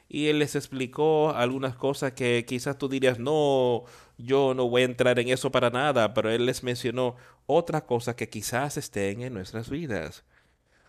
Y 0.10 0.28
él 0.28 0.40
les 0.40 0.56
explicó 0.56 1.32
algunas 1.32 1.76
cosas 1.76 2.14
que 2.14 2.46
quizás 2.46 2.78
tú 2.78 2.90
dirías, 2.90 3.18
no, 3.18 3.86
yo 4.18 4.54
no 4.54 4.70
voy 4.70 4.84
a 4.84 4.86
entrar 4.86 5.18
en 5.20 5.30
eso 5.30 5.52
para 5.52 5.70
nada, 5.70 6.14
pero 6.14 6.30
él 6.30 6.46
les 6.46 6.64
mencionó 6.64 7.16
otras 7.46 7.84
cosas 7.84 8.16
que 8.16 8.30
quizás 8.30 8.78
estén 8.78 9.22
en 9.22 9.34
nuestras 9.34 9.70
vidas. 9.70 10.26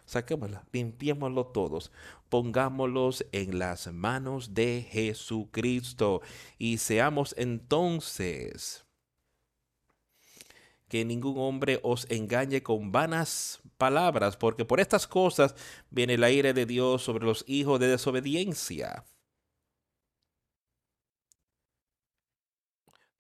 Saquémosla, 0.07 0.65
limpiémoslo 0.73 1.47
todos, 1.47 1.91
pongámoslos 2.29 3.25
en 3.33 3.59
las 3.59 3.91
manos 3.93 4.55
de 4.55 4.87
Jesucristo 4.91 6.21
y 6.59 6.79
seamos 6.79 7.35
entonces 7.39 8.85
que 10.89 11.05
ningún 11.05 11.39
hombre 11.39 11.81
os 11.83 12.07
engañe 12.11 12.63
con 12.63 12.93
vanas 12.93 13.61
palabras, 13.79 14.37
porque 14.37 14.65
por 14.65 14.79
estas 14.79 15.07
cosas 15.07 15.55
viene 15.91 16.15
el 16.15 16.25
aire 16.25 16.53
de 16.53 16.67
Dios 16.67 17.03
sobre 17.03 17.25
los 17.25 17.45
hijos 17.49 17.81
de 17.81 17.89
desobediencia. 17.89 19.05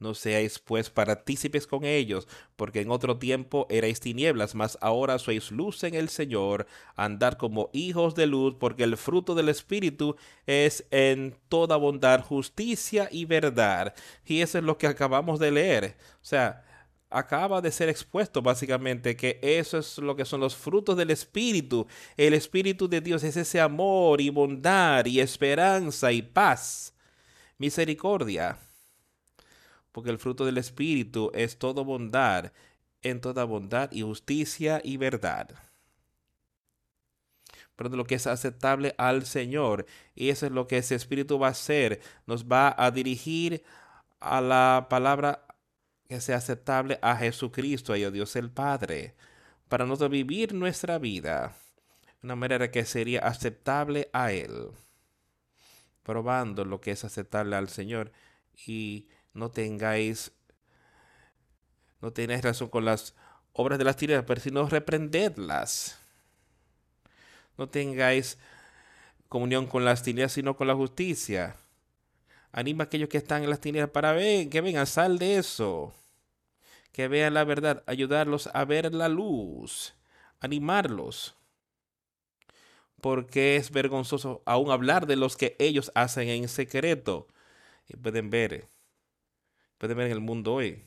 No 0.00 0.12
seáis 0.14 0.58
pues 0.58 0.90
partícipes 0.90 1.66
con 1.66 1.84
ellos, 1.84 2.26
porque 2.56 2.80
en 2.80 2.90
otro 2.90 3.18
tiempo 3.18 3.66
erais 3.70 4.00
tinieblas, 4.00 4.54
mas 4.54 4.76
ahora 4.80 5.18
sois 5.18 5.52
luz 5.52 5.84
en 5.84 5.94
el 5.94 6.08
Señor. 6.08 6.66
Andar 6.96 7.36
como 7.36 7.70
hijos 7.72 8.14
de 8.14 8.26
luz, 8.26 8.56
porque 8.58 8.82
el 8.82 8.96
fruto 8.96 9.34
del 9.34 9.48
Espíritu 9.48 10.16
es 10.46 10.84
en 10.90 11.36
toda 11.48 11.76
bondad, 11.76 12.22
justicia 12.22 13.08
y 13.10 13.24
verdad. 13.24 13.94
Y 14.26 14.40
eso 14.40 14.58
es 14.58 14.64
lo 14.64 14.78
que 14.78 14.88
acabamos 14.88 15.38
de 15.38 15.52
leer. 15.52 15.96
O 16.20 16.24
sea, 16.24 16.64
acaba 17.08 17.60
de 17.60 17.70
ser 17.70 17.88
expuesto 17.88 18.42
básicamente 18.42 19.16
que 19.16 19.38
eso 19.42 19.78
es 19.78 19.98
lo 19.98 20.16
que 20.16 20.24
son 20.24 20.40
los 20.40 20.56
frutos 20.56 20.96
del 20.96 21.10
Espíritu. 21.12 21.86
El 22.16 22.34
Espíritu 22.34 22.88
de 22.88 23.00
Dios 23.00 23.22
es 23.22 23.36
ese 23.36 23.60
amor 23.60 24.20
y 24.20 24.30
bondad 24.30 25.06
y 25.06 25.20
esperanza 25.20 26.10
y 26.12 26.22
paz, 26.22 26.94
misericordia 27.58 28.58
porque 29.94 30.10
el 30.10 30.18
fruto 30.18 30.44
del 30.44 30.58
Espíritu 30.58 31.30
es 31.34 31.56
todo 31.56 31.84
bondad, 31.84 32.50
en 33.02 33.20
toda 33.20 33.44
bondad 33.44 33.92
y 33.92 34.02
justicia 34.02 34.80
y 34.82 34.96
verdad. 34.96 35.50
Pero 37.76 37.90
lo 37.90 38.04
que 38.04 38.16
es 38.16 38.26
aceptable 38.26 38.96
al 38.98 39.24
Señor, 39.24 39.86
y 40.16 40.30
eso 40.30 40.46
es 40.46 40.52
lo 40.52 40.66
que 40.66 40.78
ese 40.78 40.96
Espíritu 40.96 41.38
va 41.38 41.46
a 41.46 41.50
hacer, 41.50 42.00
nos 42.26 42.46
va 42.46 42.74
a 42.76 42.90
dirigir 42.90 43.62
a 44.18 44.40
la 44.40 44.88
palabra 44.90 45.46
que 46.08 46.20
sea 46.20 46.38
aceptable 46.38 46.98
a 47.00 47.14
Jesucristo 47.14 47.94
y 47.94 48.02
a 48.02 48.10
Dios 48.10 48.34
el 48.34 48.50
Padre, 48.50 49.14
para 49.68 49.86
nosotros 49.86 50.10
vivir 50.10 50.54
nuestra 50.54 50.98
vida 50.98 51.54
de 52.20 52.26
una 52.26 52.34
manera 52.34 52.72
que 52.72 52.84
sería 52.84 53.20
aceptable 53.20 54.10
a 54.12 54.32
Él, 54.32 54.70
probando 56.02 56.64
lo 56.64 56.80
que 56.80 56.90
es 56.90 57.04
aceptable 57.04 57.54
al 57.54 57.68
Señor 57.68 58.10
y 58.66 59.06
no 59.34 59.50
tengáis, 59.50 60.32
no 62.00 62.12
tenéis 62.12 62.42
razón 62.42 62.68
con 62.68 62.84
las 62.84 63.14
obras 63.52 63.78
de 63.78 63.84
las 63.84 63.96
tinieblas, 63.96 64.24
pero 64.26 64.40
sino 64.40 64.68
reprendedlas. 64.68 65.98
No 67.58 67.68
tengáis 67.68 68.38
comunión 69.28 69.66
con 69.66 69.84
las 69.84 70.02
tinieblas, 70.02 70.32
sino 70.32 70.56
con 70.56 70.68
la 70.68 70.74
justicia. 70.74 71.56
Anima 72.52 72.84
a 72.84 72.86
aquellos 72.86 73.08
que 73.08 73.18
están 73.18 73.42
en 73.42 73.50
las 73.50 73.60
tinieblas 73.60 73.90
para 73.90 74.12
ver, 74.12 74.48
que 74.48 74.60
vengan, 74.60 74.86
sal 74.86 75.18
de 75.18 75.38
eso. 75.38 75.92
Que 76.92 77.08
vean 77.08 77.34
la 77.34 77.42
verdad, 77.42 77.82
ayudarlos 77.86 78.48
a 78.54 78.64
ver 78.64 78.94
la 78.94 79.08
luz, 79.08 79.94
animarlos. 80.40 81.34
Porque 83.00 83.56
es 83.56 83.72
vergonzoso 83.72 84.42
aún 84.46 84.70
hablar 84.70 85.06
de 85.06 85.16
los 85.16 85.36
que 85.36 85.56
ellos 85.58 85.90
hacen 85.96 86.28
en 86.28 86.48
secreto. 86.48 87.26
Y 87.88 87.96
pueden 87.96 88.30
ver 88.30 88.68
pueden 89.84 89.98
ver 89.98 90.06
en 90.06 90.12
el 90.12 90.20
mundo 90.20 90.54
hoy. 90.54 90.82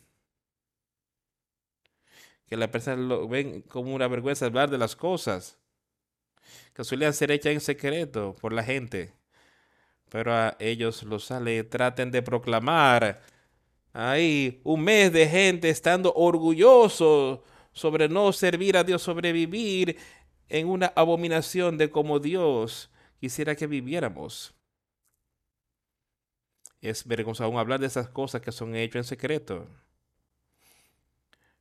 Que 2.48 2.58
la 2.58 2.72
persona 2.72 2.98
lo 2.98 3.28
ven 3.28 3.62
como 3.62 3.94
una 3.94 4.08
vergüenza 4.08 4.48
hablar 4.48 4.72
de 4.72 4.80
las 4.80 4.96
cosas 4.96 5.60
que 6.74 6.84
suelen 6.84 7.14
ser 7.14 7.30
hechas 7.30 7.54
en 7.54 7.62
secreto 7.62 8.36
por 8.42 8.54
la 8.54 8.64
gente. 8.64 9.14
Pero 10.10 10.34
a 10.34 10.56
ellos 10.58 11.04
los 11.04 11.26
sale, 11.26 11.64
traten 11.64 12.10
de 12.10 12.24
proclamar 12.24 13.22
ahí 13.94 14.62
un 14.64 14.84
mes 14.84 15.14
de 15.14 15.28
gente 15.28 15.70
estando 15.70 16.12
orgulloso 16.16 17.44
sobre 17.74 18.10
no 18.10 18.34
servir 18.34 18.78
a 18.78 18.84
Dios, 18.84 19.04
sobrevivir 19.04 19.96
en 20.50 20.70
una 20.70 20.88
abominación 20.96 21.78
de 21.78 21.92
como 21.92 22.18
Dios 22.18 22.90
quisiera 23.20 23.56
que 23.56 23.68
viviéramos. 23.68 24.57
Es 26.82 27.08
vergonzoso 27.08 27.58
hablar 27.58 27.80
de 27.80 27.88
esas 27.88 28.10
cosas 28.10 28.42
que 28.42 28.52
son 28.52 28.76
hechas 28.76 28.96
en 28.98 29.04
secreto. 29.04 29.68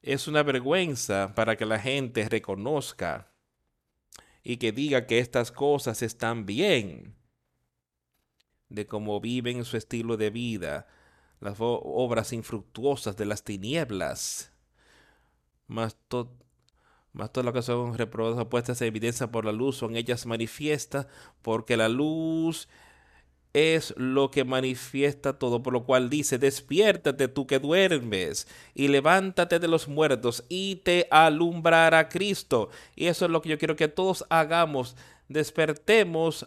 Es 0.02 0.28
una 0.28 0.42
vergüenza 0.42 1.34
para 1.34 1.56
que 1.56 1.66
la 1.66 1.78
gente 1.78 2.28
reconozca 2.28 3.32
y 4.42 4.58
que 4.58 4.70
diga 4.70 5.06
que 5.06 5.18
estas 5.18 5.50
cosas 5.50 6.02
están 6.02 6.46
bien, 6.46 7.16
de 8.68 8.86
cómo 8.86 9.20
viven 9.20 9.64
su 9.64 9.76
estilo 9.76 10.16
de 10.16 10.30
vida, 10.30 10.86
las 11.40 11.56
obras 11.58 12.32
infructuosas 12.32 13.16
de 13.16 13.26
las 13.26 13.42
tinieblas, 13.42 14.52
más, 15.66 15.96
más 17.12 17.32
todo 17.32 17.42
lo 17.42 17.52
que 17.52 17.62
son 17.62 17.98
reprobadas 17.98 18.46
puestas 18.46 18.80
en 18.80 18.88
evidencia 18.88 19.30
por 19.32 19.44
la 19.44 19.52
luz, 19.52 19.76
son 19.76 19.96
ellas 19.96 20.26
manifiestas, 20.26 21.08
porque 21.42 21.76
la 21.76 21.88
luz 21.88 22.68
es 23.56 23.94
lo 23.96 24.30
que 24.30 24.44
manifiesta 24.44 25.38
todo, 25.38 25.62
por 25.62 25.72
lo 25.72 25.84
cual 25.84 26.10
dice, 26.10 26.36
despiértate 26.36 27.28
tú 27.28 27.46
que 27.46 27.58
duermes 27.58 28.46
y 28.74 28.88
levántate 28.88 29.58
de 29.58 29.66
los 29.66 29.88
muertos 29.88 30.44
y 30.50 30.76
te 30.76 31.08
alumbrará 31.10 32.10
Cristo. 32.10 32.68
Y 32.94 33.06
eso 33.06 33.24
es 33.24 33.30
lo 33.30 33.40
que 33.40 33.48
yo 33.48 33.58
quiero 33.58 33.74
que 33.74 33.88
todos 33.88 34.26
hagamos, 34.28 34.94
despertemos 35.28 36.46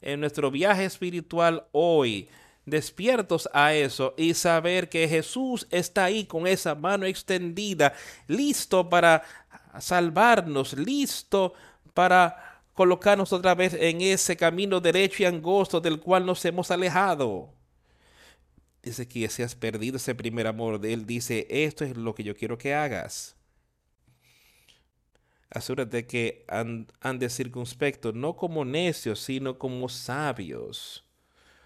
en 0.00 0.18
nuestro 0.18 0.50
viaje 0.50 0.84
espiritual 0.84 1.66
hoy 1.70 2.28
despiertos 2.66 3.48
a 3.52 3.74
eso 3.74 4.14
y 4.16 4.34
saber 4.34 4.88
que 4.88 5.08
Jesús 5.08 5.66
está 5.70 6.04
ahí 6.04 6.26
con 6.26 6.46
esa 6.46 6.74
mano 6.74 7.06
extendida, 7.06 7.94
listo 8.26 8.88
para 8.88 9.22
salvarnos, 9.78 10.74
listo 10.74 11.54
para 11.94 12.47
colocarnos 12.78 13.32
otra 13.32 13.56
vez 13.56 13.74
en 13.74 14.00
ese 14.02 14.36
camino 14.36 14.78
derecho 14.78 15.24
y 15.24 15.26
angosto 15.26 15.80
del 15.80 15.98
cual 15.98 16.24
nos 16.24 16.44
hemos 16.44 16.70
alejado. 16.70 17.52
Dice 18.84 19.08
que 19.08 19.28
si 19.28 19.42
has 19.42 19.56
perdido 19.56 19.96
ese 19.96 20.14
primer 20.14 20.46
amor 20.46 20.78
de 20.78 20.92
Él, 20.92 21.04
dice, 21.04 21.48
esto 21.50 21.84
es 21.84 21.96
lo 21.96 22.14
que 22.14 22.22
yo 22.22 22.36
quiero 22.36 22.56
que 22.56 22.74
hagas. 22.74 23.34
Asúrate 25.50 26.06
que 26.06 26.44
andes 27.00 27.34
circunspecto, 27.34 28.12
no 28.12 28.36
como 28.36 28.64
necios, 28.64 29.18
sino 29.18 29.58
como 29.58 29.88
sabios. 29.88 31.04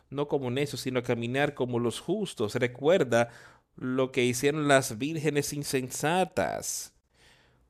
No 0.09 0.29
como 0.29 0.51
necios, 0.51 0.81
sino 0.81 1.03
caminar 1.03 1.53
como 1.53 1.79
los 1.79 2.01
justos. 2.01 2.55
Recuerda 2.55 3.29
lo 3.77 4.13
que 4.13 4.25
hicieron 4.25 4.67
las 4.67 4.97
vírgenes 4.97 5.53
insensatas 5.53 6.92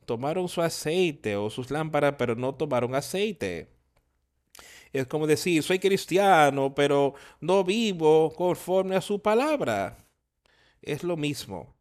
tomaron 0.07 0.48
su 0.48 0.62
aceite 0.62 1.36
o 1.36 1.50
sus 1.50 1.70
lámparas, 1.70 2.14
pero 2.18 2.34
no 2.36 2.55
tomaron 2.55 2.94
aceite. 2.94 3.68
Es 4.92 5.07
como 5.07 5.26
decir, 5.26 5.62
soy 5.62 5.78
cristiano, 5.78 6.74
pero 6.74 7.14
no 7.40 7.64
vivo 7.64 8.32
conforme 8.34 8.96
a 8.96 9.00
su 9.00 9.20
palabra. 9.22 9.96
Es 10.82 11.03
lo 11.03 11.16
mismo. 11.16 11.74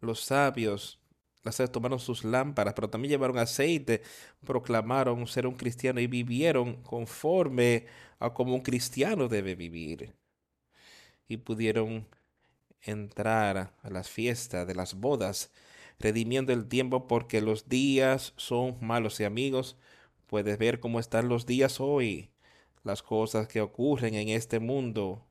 Los 0.00 0.20
sabios 0.20 1.00
las 1.42 1.56
tomaron 1.72 1.98
sus 1.98 2.24
lámparas, 2.24 2.74
pero 2.74 2.88
también 2.88 3.10
llevaron 3.10 3.38
aceite, 3.38 4.02
proclamaron 4.44 5.26
ser 5.26 5.46
un 5.46 5.54
cristiano 5.54 6.00
y 6.00 6.06
vivieron 6.06 6.82
conforme 6.82 7.86
a 8.18 8.32
como 8.32 8.54
un 8.54 8.62
cristiano 8.62 9.28
debe 9.28 9.54
vivir. 9.54 10.14
Y 11.28 11.38
pudieron 11.38 12.08
entrar 12.80 13.74
a 13.82 13.90
las 13.90 14.08
fiestas 14.08 14.66
de 14.66 14.74
las 14.74 14.94
bodas 14.94 15.50
redimiendo 16.02 16.52
el 16.52 16.66
tiempo 16.68 17.06
porque 17.06 17.40
los 17.40 17.68
días 17.68 18.34
son 18.36 18.76
malos 18.80 19.20
y 19.20 19.24
amigos. 19.24 19.76
Puedes 20.26 20.58
ver 20.58 20.80
cómo 20.80 21.00
están 21.00 21.28
los 21.28 21.46
días 21.46 21.80
hoy. 21.80 22.30
Las 22.84 23.02
cosas 23.02 23.48
que 23.48 23.60
ocurren 23.60 24.14
en 24.14 24.28
este 24.28 24.58
mundo 24.58 25.24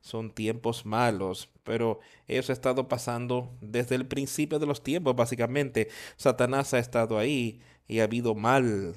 son 0.00 0.30
tiempos 0.30 0.84
malos, 0.84 1.48
pero 1.62 2.00
eso 2.26 2.52
ha 2.52 2.54
estado 2.54 2.88
pasando 2.88 3.56
desde 3.60 3.94
el 3.94 4.06
principio 4.06 4.58
de 4.58 4.66
los 4.66 4.82
tiempos, 4.82 5.16
básicamente. 5.16 5.88
Satanás 6.16 6.74
ha 6.74 6.78
estado 6.78 7.18
ahí 7.18 7.60
y 7.88 8.00
ha 8.00 8.04
habido 8.04 8.34
mal. 8.34 8.96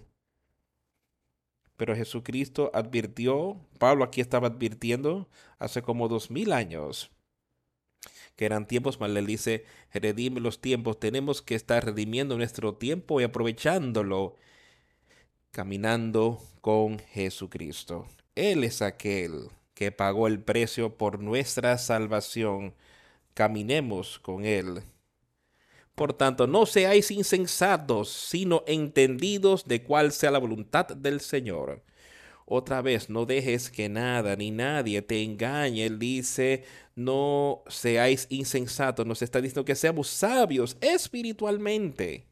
Pero 1.78 1.96
Jesucristo 1.96 2.72
advirtió, 2.74 3.58
Pablo 3.78 4.04
aquí 4.04 4.22
estaba 4.22 4.48
advirtiendo 4.48 5.30
hace 5.60 5.82
como 5.82 6.08
dos 6.08 6.30
mil 6.32 6.52
años 6.52 7.12
que 8.40 8.46
eran 8.46 8.70
tiempos 8.70 9.02
mal. 9.02 9.18
Él 9.18 9.26
dice, 9.26 9.66
redime 9.94 10.40
los 10.40 10.62
tiempos. 10.62 10.98
Tenemos 10.98 11.42
que 11.42 11.56
estar 11.56 11.84
redimiendo 11.84 12.38
nuestro 12.38 12.74
tiempo 12.74 13.20
y 13.20 13.26
aprovechándolo, 13.26 14.38
caminando 15.52 16.42
con 16.62 17.00
Jesucristo. 17.00 18.08
Él 18.36 18.64
es 18.64 18.82
aquel 18.82 19.50
que 19.74 19.92
pagó 19.92 20.26
el 20.28 20.40
precio 20.40 20.96
por 20.96 21.20
nuestra 21.20 21.78
salvación. 21.78 22.74
Caminemos 23.34 24.20
con 24.20 24.46
Él. 24.46 24.84
Por 25.94 26.14
tanto, 26.14 26.48
no 26.48 26.66
seáis 26.66 27.12
insensatos, 27.12 28.08
sino 28.08 28.64
entendidos 28.68 29.66
de 29.66 29.84
cuál 29.84 30.14
sea 30.14 30.32
la 30.32 30.40
voluntad 30.40 30.86
del 30.86 31.20
Señor. 31.20 31.84
Otra 32.50 32.82
vez, 32.82 33.10
no 33.10 33.26
dejes 33.26 33.70
que 33.70 33.90
nada 33.90 34.36
ni 34.36 34.52
nadie 34.52 35.02
te 35.02 35.24
engañe. 35.24 35.86
Él 35.86 36.00
dice, 36.00 36.64
no 36.96 37.64
seáis 37.68 38.28
insensatos. 38.30 39.06
Nos 39.06 39.22
está 39.22 39.40
diciendo 39.40 39.66
que 39.66 39.76
seamos 39.76 40.08
sabios 40.10 40.78
espiritualmente. 40.82 42.26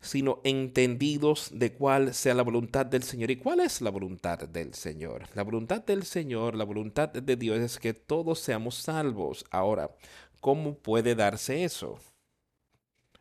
sino 0.00 0.40
entendidos 0.44 1.50
de 1.52 1.72
cuál 1.72 2.14
sea 2.14 2.34
la 2.34 2.42
voluntad 2.42 2.86
del 2.86 3.02
Señor. 3.02 3.30
¿Y 3.30 3.36
cuál 3.36 3.60
es 3.60 3.80
la 3.80 3.90
voluntad 3.90 4.38
del 4.48 4.74
Señor? 4.74 5.28
La 5.34 5.42
voluntad 5.42 5.84
del 5.84 6.04
Señor, 6.04 6.54
la 6.54 6.64
voluntad 6.64 7.08
de 7.08 7.36
Dios 7.36 7.58
es 7.58 7.78
que 7.78 7.94
todos 7.94 8.38
seamos 8.40 8.76
salvos. 8.76 9.44
Ahora, 9.50 9.96
¿cómo 10.40 10.78
puede 10.78 11.14
darse 11.14 11.64
eso? 11.64 11.98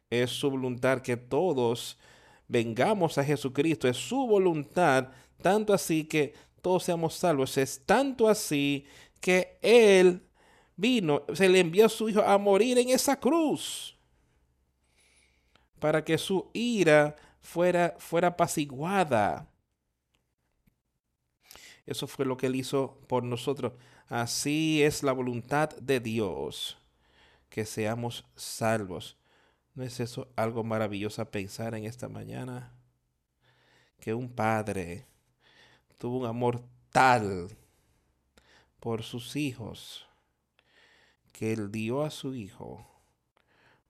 Es 0.10 0.32
su 0.32 0.50
voluntad 0.50 1.02
que 1.02 1.18
todos 1.18 1.98
vengamos 2.48 3.18
a 3.18 3.24
Jesucristo. 3.24 3.88
Es 3.88 3.98
su 3.98 4.28
voluntad, 4.28 5.10
tanto 5.42 5.74
así 5.74 6.06
que 6.06 6.34
todos 6.62 6.84
seamos 6.84 7.16
salvos. 7.16 7.58
Es 7.58 7.86
tanto 7.86 8.28
así 8.28 8.86
que 9.20 9.58
Él 9.62 10.22
vino, 10.76 11.24
se 11.34 11.50
le 11.50 11.60
envió 11.60 11.86
a 11.86 11.90
su 11.90 12.10
Hijo 12.10 12.22
a 12.22 12.38
morir 12.38 12.78
en 12.78 12.90
esa 12.90 13.20
cruz 13.20 13.96
para 15.80 16.04
que 16.04 16.18
su 16.18 16.50
ira 16.54 17.16
fuera, 17.42 17.96
fuera 18.00 18.30
apaciguada. 18.30 19.48
Eso 21.86 22.08
fue 22.08 22.26
lo 22.26 22.38
que 22.38 22.48
él 22.48 22.56
hizo 22.56 23.00
por 23.08 23.24
nosotros. 23.24 23.74
Así 24.08 24.82
es 24.82 25.04
la 25.04 25.12
voluntad 25.12 25.70
de 25.78 26.00
Dios, 26.00 26.78
que 27.50 27.66
seamos 27.66 28.26
salvos. 28.36 29.18
¿No 29.76 29.84
es 29.84 30.00
eso 30.00 30.30
algo 30.38 30.64
maravilloso 30.64 31.30
pensar 31.30 31.76
en 31.76 31.84
esta 31.84 32.08
mañana? 32.08 32.72
Que 34.00 34.14
un 34.14 34.30
padre 34.30 35.06
tuvo 35.98 36.20
un 36.20 36.26
amor 36.26 36.64
tal 36.92 37.50
por 38.80 39.04
sus 39.04 39.36
hijos 39.36 40.08
que 41.34 41.52
él 41.52 41.72
dio 41.72 42.04
a 42.04 42.10
su 42.10 42.34
hijo 42.34 42.90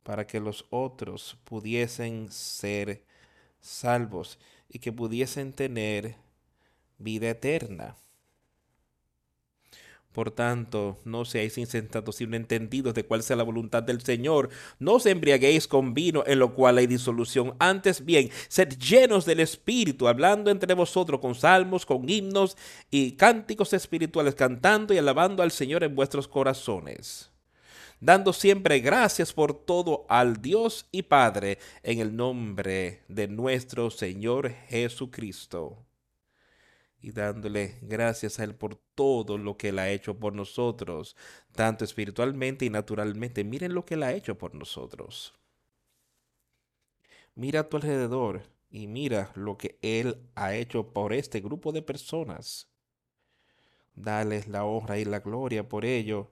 para 0.01 0.25
que 0.25 0.39
los 0.39 0.65
otros 0.71 1.37
pudiesen 1.43 2.31
ser 2.31 3.05
salvos 3.59 4.39
y 4.67 4.79
que 4.79 4.91
pudiesen 4.91 5.53
tener 5.53 6.15
vida 6.97 7.29
eterna. 7.29 7.95
Por 10.15 10.31
tanto, 10.31 10.97
no 11.03 11.25
seáis 11.25 11.57
insensatos, 11.57 12.15
sino 12.15 12.37
entendidos 12.37 12.93
de 12.93 13.03
cuál 13.03 13.21
sea 13.21 13.35
la 13.35 13.43
voluntad 13.43 13.83
del 13.83 14.01
Señor. 14.01 14.47
No 14.79 14.93
os 14.93 15.05
embriaguéis 15.05 15.67
con 15.67 15.93
vino, 15.93 16.23
en 16.25 16.39
lo 16.39 16.53
cual 16.53 16.77
hay 16.77 16.87
disolución. 16.87 17.53
Antes 17.59 18.05
bien, 18.05 18.29
sed 18.47 18.69
llenos 18.77 19.25
del 19.25 19.41
Espíritu, 19.41 20.07
hablando 20.07 20.49
entre 20.49 20.73
vosotros 20.73 21.19
con 21.19 21.35
salmos, 21.35 21.85
con 21.85 22.09
himnos 22.09 22.55
y 22.89 23.11
cánticos 23.17 23.73
espirituales, 23.73 24.35
cantando 24.35 24.93
y 24.93 24.99
alabando 24.99 25.43
al 25.43 25.51
Señor 25.51 25.83
en 25.83 25.95
vuestros 25.95 26.29
corazones 26.29 27.29
dando 28.01 28.33
siempre 28.33 28.79
gracias 28.79 29.33
por 29.33 29.65
todo 29.65 30.05
al 30.09 30.41
Dios 30.41 30.85
y 30.91 31.03
Padre 31.03 31.57
en 31.81 31.99
el 31.99 32.15
nombre 32.15 33.01
de 33.07 33.27
nuestro 33.27 33.89
Señor 33.89 34.51
Jesucristo. 34.67 35.85
Y 37.05 37.11
dándole 37.11 37.77
gracias 37.83 38.39
a 38.39 38.45
Él 38.45 38.55
por 38.55 38.77
todo 38.95 39.37
lo 39.37 39.57
que 39.57 39.69
Él 39.69 39.77
ha 39.77 39.91
hecho 39.91 40.17
por 40.17 40.33
nosotros, 40.33 41.15
tanto 41.51 41.85
espiritualmente 41.85 42.65
y 42.65 42.71
naturalmente. 42.71 43.43
Miren 43.43 43.75
lo 43.75 43.85
que 43.85 43.93
Él 43.93 44.01
ha 44.01 44.13
hecho 44.13 44.39
por 44.39 44.55
nosotros. 44.55 45.35
Mira 47.35 47.59
a 47.59 47.69
tu 47.69 47.77
alrededor 47.77 48.41
y 48.71 48.87
mira 48.87 49.31
lo 49.35 49.55
que 49.55 49.77
Él 49.83 50.17
ha 50.33 50.55
hecho 50.55 50.93
por 50.93 51.13
este 51.13 51.41
grupo 51.41 51.71
de 51.71 51.83
personas. 51.83 52.71
Dales 53.93 54.47
la 54.47 54.65
honra 54.65 54.97
y 54.97 55.05
la 55.05 55.19
gloria 55.19 55.69
por 55.69 55.85
ello. 55.85 56.31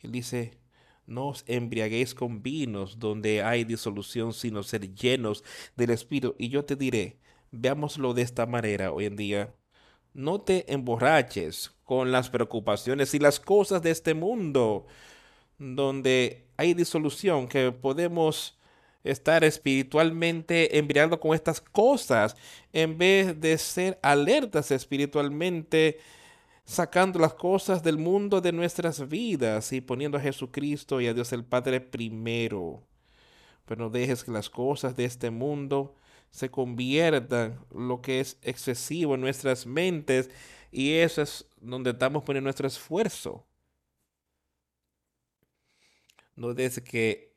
Él 0.00 0.12
dice, 0.12 0.58
no 1.04 1.28
os 1.28 1.44
embriaguéis 1.46 2.14
con 2.14 2.42
vinos 2.42 2.98
donde 2.98 3.42
hay 3.42 3.64
disolución, 3.64 4.32
sino 4.32 4.62
ser 4.62 4.94
llenos 4.94 5.44
del 5.76 5.90
Espíritu. 5.90 6.34
Y 6.38 6.48
yo 6.48 6.64
te 6.64 6.74
diré, 6.74 7.18
veámoslo 7.50 8.14
de 8.14 8.22
esta 8.22 8.46
manera 8.46 8.92
hoy 8.92 9.04
en 9.04 9.16
día. 9.16 9.54
No 10.16 10.40
te 10.40 10.72
emborraches 10.72 11.72
con 11.84 12.10
las 12.10 12.30
preocupaciones 12.30 13.12
y 13.12 13.18
las 13.18 13.38
cosas 13.38 13.82
de 13.82 13.90
este 13.90 14.14
mundo, 14.14 14.86
donde 15.58 16.46
hay 16.56 16.72
disolución, 16.72 17.46
que 17.46 17.70
podemos 17.70 18.58
estar 19.04 19.44
espiritualmente 19.44 20.78
embriagados 20.78 21.18
con 21.18 21.34
estas 21.34 21.60
cosas, 21.60 22.34
en 22.72 22.96
vez 22.96 23.38
de 23.38 23.58
ser 23.58 23.98
alertas 24.00 24.70
espiritualmente 24.70 25.98
sacando 26.64 27.18
las 27.18 27.34
cosas 27.34 27.82
del 27.82 27.98
mundo 27.98 28.40
de 28.40 28.52
nuestras 28.52 29.06
vidas 29.06 29.70
y 29.74 29.82
poniendo 29.82 30.16
a 30.16 30.22
Jesucristo 30.22 30.98
y 30.98 31.08
a 31.08 31.12
Dios 31.12 31.30
el 31.34 31.44
Padre 31.44 31.82
primero. 31.82 32.82
Pero 33.66 33.84
no 33.84 33.90
dejes 33.90 34.24
que 34.24 34.30
las 34.30 34.48
cosas 34.48 34.96
de 34.96 35.04
este 35.04 35.28
mundo 35.28 35.94
se 36.30 36.50
conviertan 36.50 37.64
lo 37.70 38.02
que 38.02 38.20
es 38.20 38.38
excesivo 38.42 39.14
en 39.14 39.20
nuestras 39.20 39.66
mentes 39.66 40.30
y 40.70 40.94
eso 40.94 41.22
es 41.22 41.46
donde 41.60 41.90
estamos 41.90 42.22
poniendo 42.22 42.46
nuestro 42.46 42.66
esfuerzo. 42.66 43.46
No 46.34 46.52
dejes 46.52 46.82
que 46.82 47.34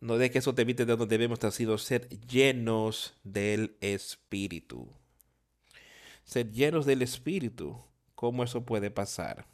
no 0.00 0.16
dejes 0.16 0.32
que 0.32 0.38
eso 0.38 0.54
te 0.54 0.62
evite 0.62 0.84
de 0.84 0.96
donde 0.96 1.06
debemos 1.06 1.36
estar 1.36 1.52
sido 1.52 1.78
ser 1.78 2.08
llenos 2.08 3.14
del 3.22 3.76
Espíritu. 3.80 4.92
Ser 6.24 6.50
llenos 6.50 6.86
del 6.86 7.02
Espíritu 7.02 7.84
cómo 8.22 8.44
eso 8.44 8.64
puede 8.64 8.90
pasar. 8.92 9.46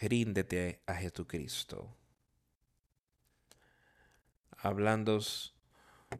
Ríndete 0.00 0.80
a 0.86 0.94
Jesucristo. 0.94 1.94
Hablando 4.56 5.20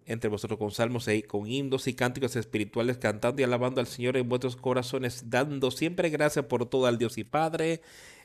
entre 0.06 0.30
vosotros 0.30 0.56
con 0.56 0.70
salmos 0.70 1.08
y 1.08 1.22
con 1.22 1.48
himnos 1.48 1.88
y 1.88 1.94
cánticos 1.94 2.36
espirituales, 2.36 2.98
cantando 2.98 3.40
y 3.40 3.44
alabando 3.44 3.80
al 3.80 3.88
Señor 3.88 4.16
en 4.16 4.28
vuestros 4.28 4.54
corazones, 4.54 5.30
dando 5.30 5.72
siempre 5.72 6.10
gracias 6.10 6.44
por 6.44 6.64
todo 6.66 6.86
al 6.86 6.96
Dios 6.96 7.18
y 7.18 7.24
Padre, 7.24 7.82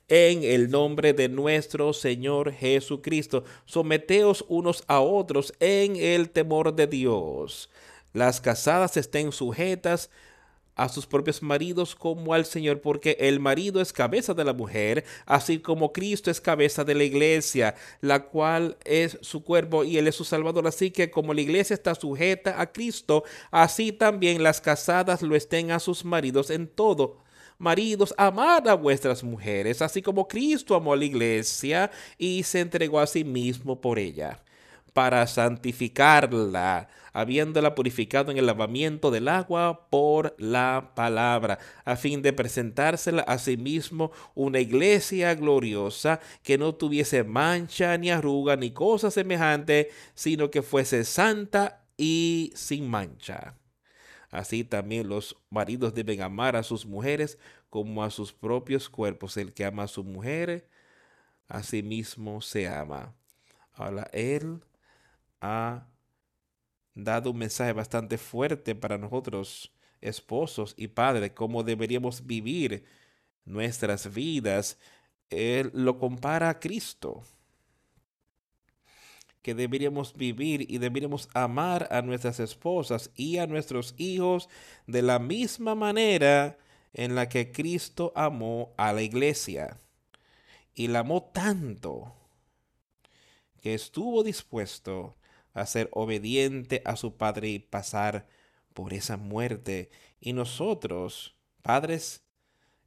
en 0.08 0.44
el 0.44 0.70
nombre 0.70 1.14
de 1.14 1.28
nuestro 1.28 1.92
Señor 1.94 2.52
Jesucristo. 2.52 3.46
Someteos 3.66 4.46
unos 4.48 4.84
a 4.86 5.00
otros 5.00 5.54
en 5.60 5.96
el 5.96 6.30
temor 6.30 6.76
de 6.76 6.86
Dios. 6.86 7.72
Las 8.14 8.42
casadas 8.42 8.96
estén 8.96 9.32
sujetas 9.32 10.12
a 10.76 10.90
sus 10.90 11.06
propios 11.06 11.42
maridos 11.42 11.96
como 11.96 12.34
al 12.34 12.46
Señor, 12.46 12.82
porque 12.82 13.18
el 13.20 13.40
marido 13.40 13.82
es 13.82 13.94
cabeza 13.94 14.34
de 14.34 14.44
la 14.44 14.54
mujer, 14.54 15.06
así 15.26 15.60
como 15.60 15.94
Cristo 15.94 16.30
es 16.30 16.42
cabeza 16.42 16.84
de 16.84 16.96
la 16.96 17.04
iglesia, 17.04 17.76
la 18.02 18.26
cual 18.26 18.78
es 18.84 19.18
su 19.22 19.44
cuerpo 19.44 19.84
y 19.84 19.98
él 19.98 20.08
es 20.08 20.16
su 20.16 20.26
salvador. 20.26 20.68
Así 20.68 20.92
que 20.92 21.10
como 21.10 21.34
la 21.34 21.42
iglesia 21.42 21.74
está 21.74 21.96
sujeta 21.96 22.62
a 22.62 22.72
Cristo, 22.72 23.24
así 23.52 23.92
también 23.92 24.44
las 24.44 24.62
casadas 24.62 25.22
lo 25.22 25.36
estén 25.36 25.72
a 25.72 25.80
sus 25.80 26.06
maridos 26.06 26.50
en 26.50 26.68
todo. 26.68 27.24
Maridos, 27.58 28.14
amad 28.18 28.68
a 28.68 28.74
vuestras 28.74 29.24
mujeres, 29.24 29.82
así 29.82 30.02
como 30.02 30.28
Cristo 30.28 30.76
amó 30.76 30.92
a 30.92 30.98
la 30.98 31.06
iglesia 31.06 31.90
y 32.18 32.44
se 32.44 32.60
entregó 32.60 33.00
a 33.00 33.08
sí 33.08 33.24
mismo 33.24 33.80
por 33.80 33.98
ella 33.98 34.45
para 34.96 35.28
santificarla, 35.28 36.88
habiéndola 37.12 37.76
purificado 37.76 38.32
en 38.32 38.38
el 38.38 38.46
lavamiento 38.46 39.12
del 39.12 39.28
agua 39.28 39.90
por 39.90 40.34
la 40.40 40.94
palabra, 40.96 41.60
a 41.84 41.98
fin 41.98 42.22
de 42.22 42.32
presentársela 42.32 43.22
a 43.24 43.38
sí 43.38 43.58
mismo 43.58 44.14
una 44.36 44.62
iglesia 44.62 45.36
gloriosa 45.36 46.22
que 46.44 46.58
no 46.58 46.76
tuviese 46.76 47.26
mancha 47.26 47.98
ni 47.98 48.10
arruga 48.10 48.56
ni 48.56 48.72
cosa 48.72 49.12
semejante, 49.12 49.92
sino 50.14 50.50
que 50.50 50.62
fuese 50.62 51.04
santa 51.04 51.84
y 51.98 52.54
sin 52.56 52.90
mancha. 52.90 53.58
Así 54.32 54.64
también 54.64 55.10
los 55.10 55.36
maridos 55.50 55.94
deben 55.94 56.22
amar 56.22 56.56
a 56.56 56.64
sus 56.64 56.86
mujeres 56.86 57.38
como 57.70 58.02
a 58.02 58.10
sus 58.10 58.32
propios 58.32 58.88
cuerpos. 58.88 59.36
El 59.36 59.54
que 59.54 59.66
ama 59.66 59.84
a 59.84 59.88
su 59.90 60.06
mujer, 60.06 60.70
a 61.50 61.64
sí 61.64 61.84
mismo 61.84 62.40
se 62.40 62.70
ama. 62.70 63.14
Ahora 63.74 64.10
él 64.14 64.62
ha 65.46 65.88
dado 66.96 67.32
un 67.32 67.38
mensaje 67.38 67.74
bastante 67.74 68.18
fuerte 68.18 68.74
para 68.74 68.98
nosotros, 68.98 69.72
esposos 70.02 70.74
y 70.78 70.88
padres, 70.88 71.32
cómo 71.32 71.64
deberíamos 71.64 72.26
vivir 72.26 72.86
nuestras 73.44 74.14
vidas. 74.14 74.78
Él 75.30 75.72
lo 75.74 76.00
compara 76.00 76.50
a 76.50 76.60
Cristo, 76.60 77.24
que 79.42 79.54
deberíamos 79.54 80.16
vivir 80.16 80.66
y 80.70 80.80
deberíamos 80.80 81.30
amar 81.34 81.88
a 81.92 82.02
nuestras 82.02 82.40
esposas 82.40 83.12
y 83.16 83.38
a 83.38 83.46
nuestros 83.46 83.94
hijos 83.98 84.50
de 84.88 85.04
la 85.04 85.20
misma 85.20 85.76
manera 85.76 86.58
en 86.94 87.14
la 87.14 87.30
que 87.30 87.52
Cristo 87.52 88.12
amó 88.16 88.74
a 88.78 88.94
la 88.94 89.04
iglesia. 89.04 89.78
Y 90.74 90.88
la 90.88 91.00
amó 91.00 91.24
tanto 91.24 92.14
que 93.62 93.74
estuvo 93.74 94.24
dispuesto 94.24 95.16
a 95.56 95.66
ser 95.66 95.90
obediente 95.94 96.82
a 96.86 96.96
su 96.98 97.16
Padre 97.18 97.50
y 97.50 97.60
pasar 97.60 98.28
por 98.74 98.94
esa 98.94 99.18
muerte. 99.18 99.90
Y 100.20 100.34
nosotros, 100.34 101.36
padres, 101.64 102.24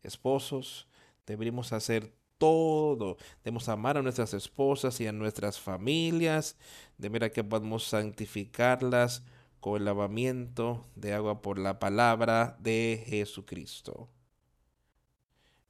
esposos, 0.02 0.86
deberíamos 1.26 1.72
hacer 1.72 2.12
todo. 2.36 3.16
Debemos 3.42 3.68
amar 3.68 3.96
a 3.96 4.02
nuestras 4.02 4.34
esposas 4.34 5.00
y 5.00 5.06
a 5.06 5.12
nuestras 5.12 5.58
familias, 5.58 6.56
de 6.98 7.08
manera 7.08 7.32
que 7.32 7.42
podamos 7.42 7.84
santificarlas 7.84 9.24
con 9.60 9.78
el 9.78 9.86
lavamiento 9.86 10.86
de 10.94 11.14
agua 11.14 11.40
por 11.40 11.58
la 11.58 11.78
palabra 11.78 12.56
de 12.60 13.02
Jesucristo. 13.06 14.10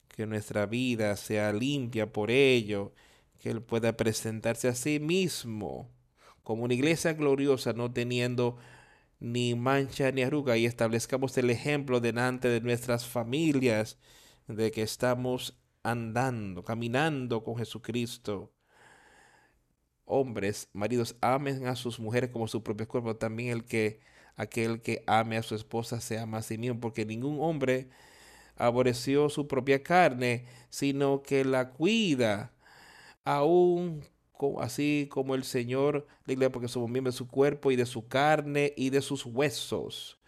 Que 0.09 0.26
nuestra 0.26 0.66
vida 0.66 1.16
sea 1.16 1.53
limpia 1.53 2.12
por 2.12 2.32
ello, 2.32 2.92
que 3.38 3.51
Él 3.51 3.62
pueda 3.62 3.96
presentarse 3.96 4.66
a 4.66 4.74
sí 4.74 4.99
mismo 4.99 5.88
como 6.49 6.64
una 6.64 6.72
iglesia 6.72 7.12
gloriosa, 7.12 7.74
no 7.74 7.92
teniendo 7.92 8.57
ni 9.20 9.55
mancha 9.55 10.11
ni 10.12 10.22
arruga, 10.22 10.57
y 10.57 10.64
establezcamos 10.64 11.36
el 11.36 11.51
ejemplo 11.51 12.01
delante 12.01 12.49
de 12.49 12.62
nuestras 12.62 13.07
familias 13.07 13.99
de 14.46 14.70
que 14.70 14.80
estamos 14.80 15.61
andando, 15.82 16.64
caminando 16.64 17.44
con 17.44 17.59
Jesucristo. 17.59 18.51
Hombres, 20.07 20.70
maridos, 20.72 21.16
amen 21.20 21.66
a 21.66 21.76
sus 21.76 22.01
mujeres 22.01 22.30
como 22.30 22.49
su 22.49 22.62
propio 22.62 22.88
cuerpo. 22.88 23.14
También 23.16 23.51
el 23.51 23.64
que 23.66 24.01
aquel 24.34 24.80
que 24.80 25.05
ame 25.07 25.36
a 25.36 25.42
su 25.42 25.55
esposa 25.55 26.01
se 26.01 26.18
ama 26.18 26.38
a 26.38 26.42
sí 26.42 26.57
mismo, 26.57 26.80
porque 26.80 27.05
ningún 27.05 27.40
hombre 27.42 27.90
aborreció 28.57 29.28
su 29.28 29.46
propia 29.49 29.82
carne, 29.82 30.46
sino 30.70 31.20
que 31.20 31.44
la 31.44 31.72
cuida, 31.72 32.55
aún 33.24 34.03
así 34.61 35.09
como 35.11 35.34
el 35.34 35.45
Señor 35.45 36.07
la 36.26 36.51
porque 36.51 36.68
somos 36.68 36.91
miembros 36.91 37.14
de 37.14 37.18
su 37.18 37.28
cuerpo 37.28 37.70
y 37.70 37.76
de 37.76 37.86
su 37.86 38.07
carne 38.07 38.72
y 38.76 38.91
de 38.91 39.03
sus 39.03 39.26
huesos. 39.26 40.18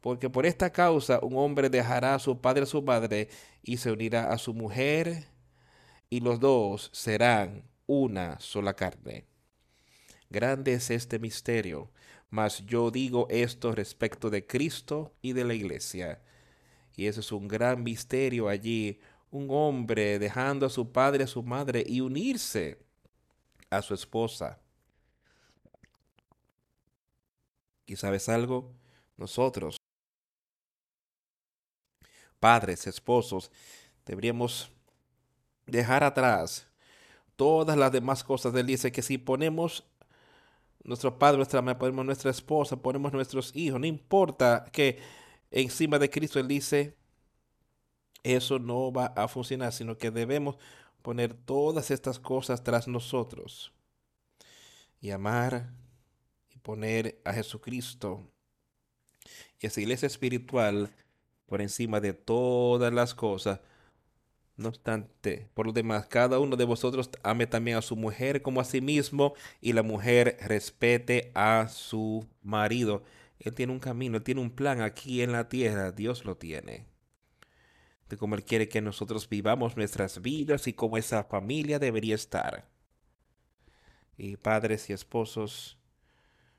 Porque 0.00 0.30
por 0.30 0.46
esta 0.46 0.70
causa 0.70 1.20
un 1.22 1.36
hombre 1.36 1.68
dejará 1.68 2.14
a 2.14 2.18
su 2.18 2.40
padre 2.40 2.62
a 2.62 2.66
su 2.66 2.82
madre 2.82 3.28
y 3.62 3.76
se 3.76 3.92
unirá 3.92 4.32
a 4.32 4.38
su 4.38 4.54
mujer 4.54 5.26
y 6.10 6.20
los 6.20 6.40
dos 6.40 6.90
serán 6.92 7.64
una 7.86 8.40
sola 8.40 8.74
carne. 8.74 9.26
Grande 10.30 10.72
es 10.72 10.90
este 10.90 11.18
misterio, 11.18 11.90
mas 12.30 12.64
yo 12.66 12.90
digo 12.90 13.26
esto 13.30 13.72
respecto 13.72 14.30
de 14.30 14.46
Cristo 14.46 15.12
y 15.20 15.34
de 15.34 15.44
la 15.44 15.54
iglesia. 15.54 16.22
Y 16.96 17.06
eso 17.06 17.20
es 17.20 17.30
un 17.32 17.48
gran 17.48 17.82
misterio 17.82 18.48
allí, 18.48 18.98
un 19.30 19.48
hombre 19.50 20.18
dejando 20.18 20.66
a 20.66 20.70
su 20.70 20.90
padre, 20.90 21.24
a 21.24 21.26
su 21.26 21.42
madre 21.42 21.84
y 21.86 22.00
unirse 22.00 22.78
a 23.72 23.80
su 23.82 23.94
esposa. 23.94 24.58
¿Y 27.86 27.96
sabes 27.96 28.28
algo? 28.28 28.72
Nosotros, 29.16 29.76
padres, 32.38 32.86
esposos, 32.86 33.50
deberíamos 34.04 34.70
dejar 35.66 36.04
atrás 36.04 36.68
todas 37.36 37.76
las 37.76 37.90
demás 37.90 38.22
cosas. 38.22 38.54
Él 38.54 38.66
dice 38.66 38.92
que 38.92 39.02
si 39.02 39.16
ponemos 39.16 39.84
nuestro 40.84 41.18
padre, 41.18 41.38
nuestra 41.38 41.62
madre, 41.62 41.78
ponemos 41.78 42.04
nuestra 42.04 42.30
esposa, 42.30 42.76
ponemos 42.76 43.12
nuestros 43.12 43.54
hijos, 43.56 43.80
no 43.80 43.86
importa 43.86 44.64
que 44.72 44.98
encima 45.50 45.98
de 45.98 46.10
Cristo 46.10 46.40
Él 46.40 46.48
dice, 46.48 46.96
eso 48.22 48.58
no 48.58 48.92
va 48.92 49.06
a 49.16 49.28
funcionar, 49.28 49.72
sino 49.72 49.96
que 49.96 50.10
debemos 50.10 50.56
poner 51.02 51.34
todas 51.34 51.90
estas 51.90 52.18
cosas 52.18 52.62
tras 52.64 52.88
nosotros 52.88 53.72
y 55.00 55.10
amar 55.10 55.70
y 56.50 56.58
poner 56.58 57.20
a 57.24 57.32
Jesucristo 57.32 58.26
y 59.60 59.66
esa 59.66 59.80
iglesia 59.80 60.06
espiritual 60.06 60.90
por 61.46 61.60
encima 61.60 62.00
de 62.00 62.12
todas 62.12 62.92
las 62.92 63.14
cosas. 63.14 63.60
No 64.56 64.68
obstante, 64.68 65.48
por 65.54 65.66
lo 65.66 65.72
demás, 65.72 66.06
cada 66.06 66.38
uno 66.38 66.56
de 66.56 66.64
vosotros 66.64 67.10
ame 67.22 67.46
también 67.46 67.76
a 67.78 67.82
su 67.82 67.96
mujer 67.96 68.42
como 68.42 68.60
a 68.60 68.64
sí 68.64 68.80
mismo 68.80 69.34
y 69.60 69.72
la 69.72 69.82
mujer 69.82 70.36
respete 70.40 71.32
a 71.34 71.68
su 71.68 72.26
marido. 72.42 73.02
Él 73.38 73.54
tiene 73.54 73.72
un 73.72 73.80
camino, 73.80 74.16
él 74.18 74.22
tiene 74.22 74.40
un 74.40 74.50
plan 74.50 74.82
aquí 74.82 75.22
en 75.22 75.32
la 75.32 75.48
tierra, 75.48 75.90
Dios 75.90 76.24
lo 76.24 76.36
tiene 76.36 76.91
de 78.12 78.18
cómo 78.18 78.34
Él 78.34 78.44
quiere 78.44 78.68
que 78.68 78.82
nosotros 78.82 79.26
vivamos 79.26 79.74
nuestras 79.74 80.20
vidas 80.20 80.66
y 80.66 80.74
cómo 80.74 80.98
esa 80.98 81.24
familia 81.24 81.78
debería 81.78 82.14
estar. 82.14 82.68
Y 84.18 84.36
padres 84.36 84.90
y 84.90 84.92
esposos, 84.92 85.78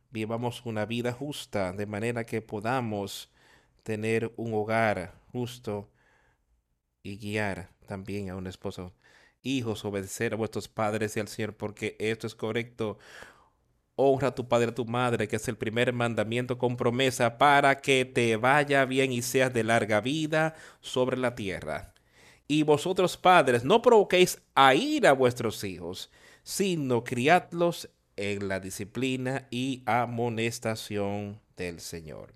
vivamos 0.09 0.65
una 0.65 0.87
vida 0.87 1.13
justa 1.13 1.71
de 1.71 1.85
manera 1.85 2.25
que 2.25 2.41
podamos 2.41 3.31
tener 3.83 4.33
un 4.35 4.55
hogar 4.55 5.13
justo 5.31 5.91
y 7.03 7.17
guiar 7.17 7.69
también 7.85 8.31
a 8.31 8.35
un 8.35 8.47
esposo. 8.47 8.91
Hijos, 9.43 9.85
obedecer 9.85 10.33
a 10.33 10.37
vuestros 10.37 10.67
padres 10.67 11.15
y 11.17 11.19
al 11.19 11.27
Señor, 11.27 11.55
porque 11.55 11.95
esto 11.99 12.25
es 12.25 12.33
correcto 12.33 12.97
honra 13.95 14.29
a 14.29 14.35
tu 14.35 14.47
padre 14.47 14.69
a 14.69 14.75
tu 14.75 14.85
madre, 14.85 15.27
que 15.27 15.35
es 15.35 15.47
el 15.47 15.57
primer 15.57 15.93
mandamiento 15.93 16.57
con 16.57 16.77
promesa 16.77 17.37
para 17.37 17.79
que 17.79 18.05
te 18.05 18.35
vaya 18.37 18.85
bien 18.85 19.11
y 19.11 19.21
seas 19.21 19.53
de 19.53 19.63
larga 19.63 20.01
vida 20.01 20.55
sobre 20.81 21.17
la 21.17 21.35
tierra. 21.35 21.93
Y 22.47 22.63
vosotros 22.63 23.17
padres, 23.17 23.63
no 23.63 23.81
provoquéis 23.81 24.41
a 24.55 24.75
ir 24.75 25.07
a 25.07 25.13
vuestros 25.13 25.63
hijos, 25.63 26.11
sino 26.43 27.03
criadlos 27.03 27.89
en 28.15 28.47
la 28.47 28.59
disciplina 28.59 29.47
y 29.49 29.83
amonestación 29.85 31.39
del 31.55 31.79
Señor. 31.79 32.35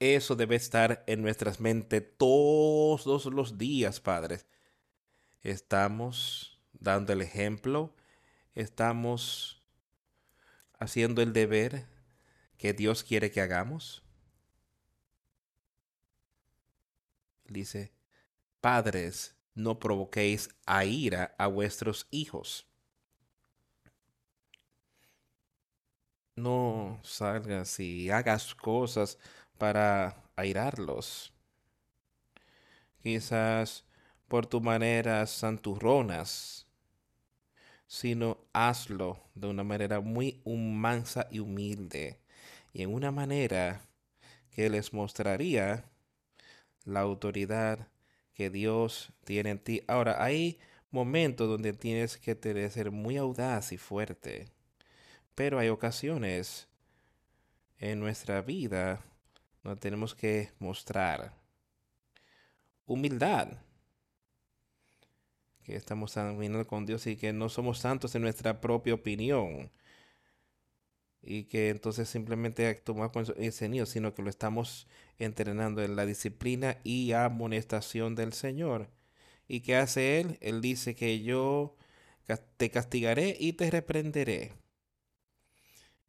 Eso 0.00 0.34
debe 0.34 0.56
estar 0.56 1.04
en 1.06 1.22
nuestras 1.22 1.60
mentes 1.60 2.02
todos 2.18 3.24
los 3.26 3.56
días, 3.56 4.00
padres. 4.00 4.46
Estamos 5.42 6.58
dando 6.72 7.12
el 7.12 7.22
ejemplo 7.22 7.94
estamos 8.54 9.62
haciendo 10.78 11.22
el 11.22 11.32
deber 11.32 11.86
que 12.58 12.72
Dios 12.72 13.04
quiere 13.04 13.30
que 13.30 13.40
hagamos? 13.40 14.02
Dice, 17.44 17.92
padres, 18.60 19.36
no 19.54 19.78
provoquéis 19.78 20.48
a 20.66 20.84
ira 20.84 21.34
a 21.38 21.46
vuestros 21.46 22.06
hijos. 22.10 22.66
No 26.36 27.00
salgas 27.04 27.78
y 27.78 28.10
hagas 28.10 28.54
cosas 28.54 29.18
para 29.58 30.24
airarlos. 30.34 31.32
Quizás 33.02 33.84
por 34.26 34.46
tu 34.46 34.60
manera 34.60 35.26
santurronas 35.26 36.63
sino 37.86 38.38
hazlo 38.52 39.20
de 39.34 39.48
una 39.48 39.64
manera 39.64 40.00
muy 40.00 40.40
mansa 40.44 41.28
y 41.30 41.38
humilde, 41.38 42.18
y 42.72 42.82
en 42.82 42.92
una 42.92 43.10
manera 43.10 43.82
que 44.50 44.70
les 44.70 44.92
mostraría 44.92 45.84
la 46.84 47.00
autoridad 47.00 47.88
que 48.34 48.50
Dios 48.50 49.12
tiene 49.24 49.50
en 49.50 49.58
ti. 49.58 49.82
Ahora, 49.88 50.22
hay 50.22 50.58
momentos 50.90 51.48
donde 51.48 51.72
tienes 51.72 52.16
que 52.18 52.34
ser 52.70 52.90
muy 52.90 53.16
audaz 53.16 53.72
y 53.72 53.78
fuerte, 53.78 54.48
pero 55.34 55.58
hay 55.58 55.68
ocasiones 55.68 56.68
en 57.78 58.00
nuestra 58.00 58.40
vida 58.42 59.04
donde 59.62 59.80
tenemos 59.80 60.14
que 60.14 60.52
mostrar 60.58 61.32
humildad 62.86 63.48
que 65.64 65.76
estamos 65.76 66.14
caminando 66.14 66.66
con 66.66 66.86
Dios 66.86 67.06
y 67.06 67.16
que 67.16 67.32
no 67.32 67.48
somos 67.48 67.78
santos 67.78 68.14
en 68.14 68.22
nuestra 68.22 68.60
propia 68.60 68.94
opinión. 68.94 69.70
Y 71.22 71.44
que 71.44 71.70
entonces 71.70 72.08
simplemente 72.08 72.66
actuamos 72.68 73.32
ese 73.38 73.68
niño, 73.68 73.86
sino 73.86 74.14
que 74.14 74.22
lo 74.22 74.30
estamos 74.30 74.86
entrenando 75.18 75.82
en 75.82 75.96
la 75.96 76.06
disciplina 76.06 76.78
y 76.84 77.12
amonestación 77.12 78.14
del 78.14 78.32
Señor. 78.34 78.90
¿Y 79.48 79.60
qué 79.60 79.76
hace 79.76 80.20
Él? 80.20 80.38
Él 80.40 80.60
dice 80.60 80.94
que 80.94 81.22
yo 81.22 81.76
te 82.56 82.70
castigaré 82.70 83.36
y 83.38 83.54
te 83.54 83.70
reprenderé. 83.70 84.52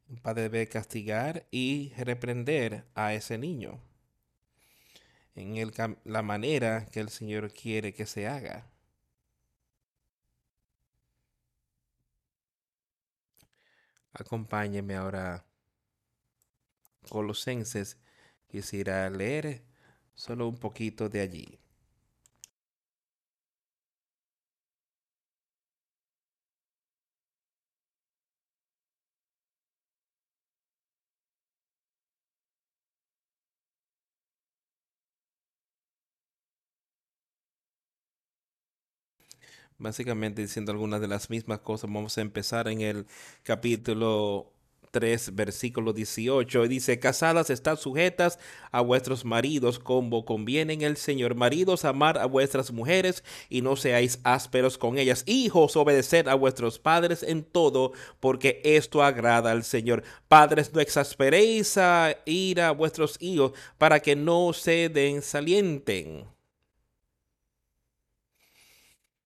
Un 0.08 0.18
padre 0.18 0.42
debe 0.44 0.68
castigar 0.68 1.46
y 1.50 1.92
reprender 1.96 2.84
a 2.94 3.14
ese 3.14 3.38
niño 3.38 3.80
en 5.36 5.56
el, 5.56 5.72
la 6.04 6.22
manera 6.22 6.86
que 6.86 7.00
el 7.00 7.10
Señor 7.10 7.52
quiere 7.52 7.92
que 7.92 8.06
se 8.06 8.26
haga. 8.26 8.66
Acompáñeme 14.18 14.96
ahora 14.96 15.44
Colosenses. 17.10 17.98
Quisiera 18.48 19.10
leer 19.10 19.62
solo 20.14 20.48
un 20.48 20.56
poquito 20.56 21.10
de 21.10 21.20
allí. 21.20 21.60
Básicamente 39.78 40.42
diciendo 40.42 40.72
algunas 40.72 41.00
de 41.00 41.08
las 41.08 41.30
mismas 41.30 41.60
cosas. 41.60 41.90
Vamos 41.90 42.16
a 42.18 42.20
empezar 42.20 42.68
en 42.68 42.80
el 42.80 43.06
capítulo 43.42 44.52
3, 44.96 45.34
versículo 45.34 45.92
18. 45.92 46.64
Y 46.64 46.68
dice, 46.68 46.98
casadas 46.98 47.50
están 47.50 47.76
sujetas 47.76 48.38
a 48.72 48.80
vuestros 48.80 49.24
maridos 49.24 49.78
como 49.78 50.24
conviene 50.24 50.72
en 50.72 50.82
el 50.82 50.96
Señor. 50.96 51.34
Maridos, 51.34 51.84
amar 51.84 52.18
a 52.18 52.26
vuestras 52.26 52.72
mujeres 52.72 53.22
y 53.50 53.60
no 53.60 53.76
seáis 53.76 54.20
ásperos 54.24 54.78
con 54.78 54.98
ellas. 54.98 55.22
Hijos, 55.26 55.76
obedeced 55.76 56.28
a 56.28 56.34
vuestros 56.34 56.78
padres 56.78 57.22
en 57.22 57.44
todo, 57.44 57.92
porque 58.20 58.60
esto 58.64 59.02
agrada 59.02 59.50
al 59.50 59.64
Señor. 59.64 60.02
Padres, 60.28 60.72
no 60.72 60.80
exasperéis 60.80 61.76
a 61.76 62.16
ir 62.24 62.60
a 62.60 62.70
vuestros 62.70 63.16
hijos 63.20 63.52
para 63.78 64.00
que 64.00 64.16
no 64.16 64.52
se 64.52 64.88
desalienten. 64.88 66.35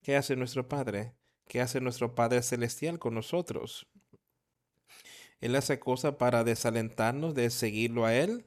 ¿Qué 0.03 0.16
hace 0.16 0.34
nuestro 0.36 0.66
Padre? 0.68 1.14
¿Qué 1.46 1.61
hace 1.61 1.80
nuestro 1.80 2.14
Padre 2.14 2.42
Celestial 2.42 2.98
con 2.98 3.14
nosotros? 3.14 3.86
Él 5.40 5.57
hace 5.57 5.78
cosas 5.78 6.14
para 6.16 6.44
desalentarnos 6.44 7.34
de 7.34 7.51
seguirlo 7.51 8.05
a 8.07 8.14
Él. 8.14 8.46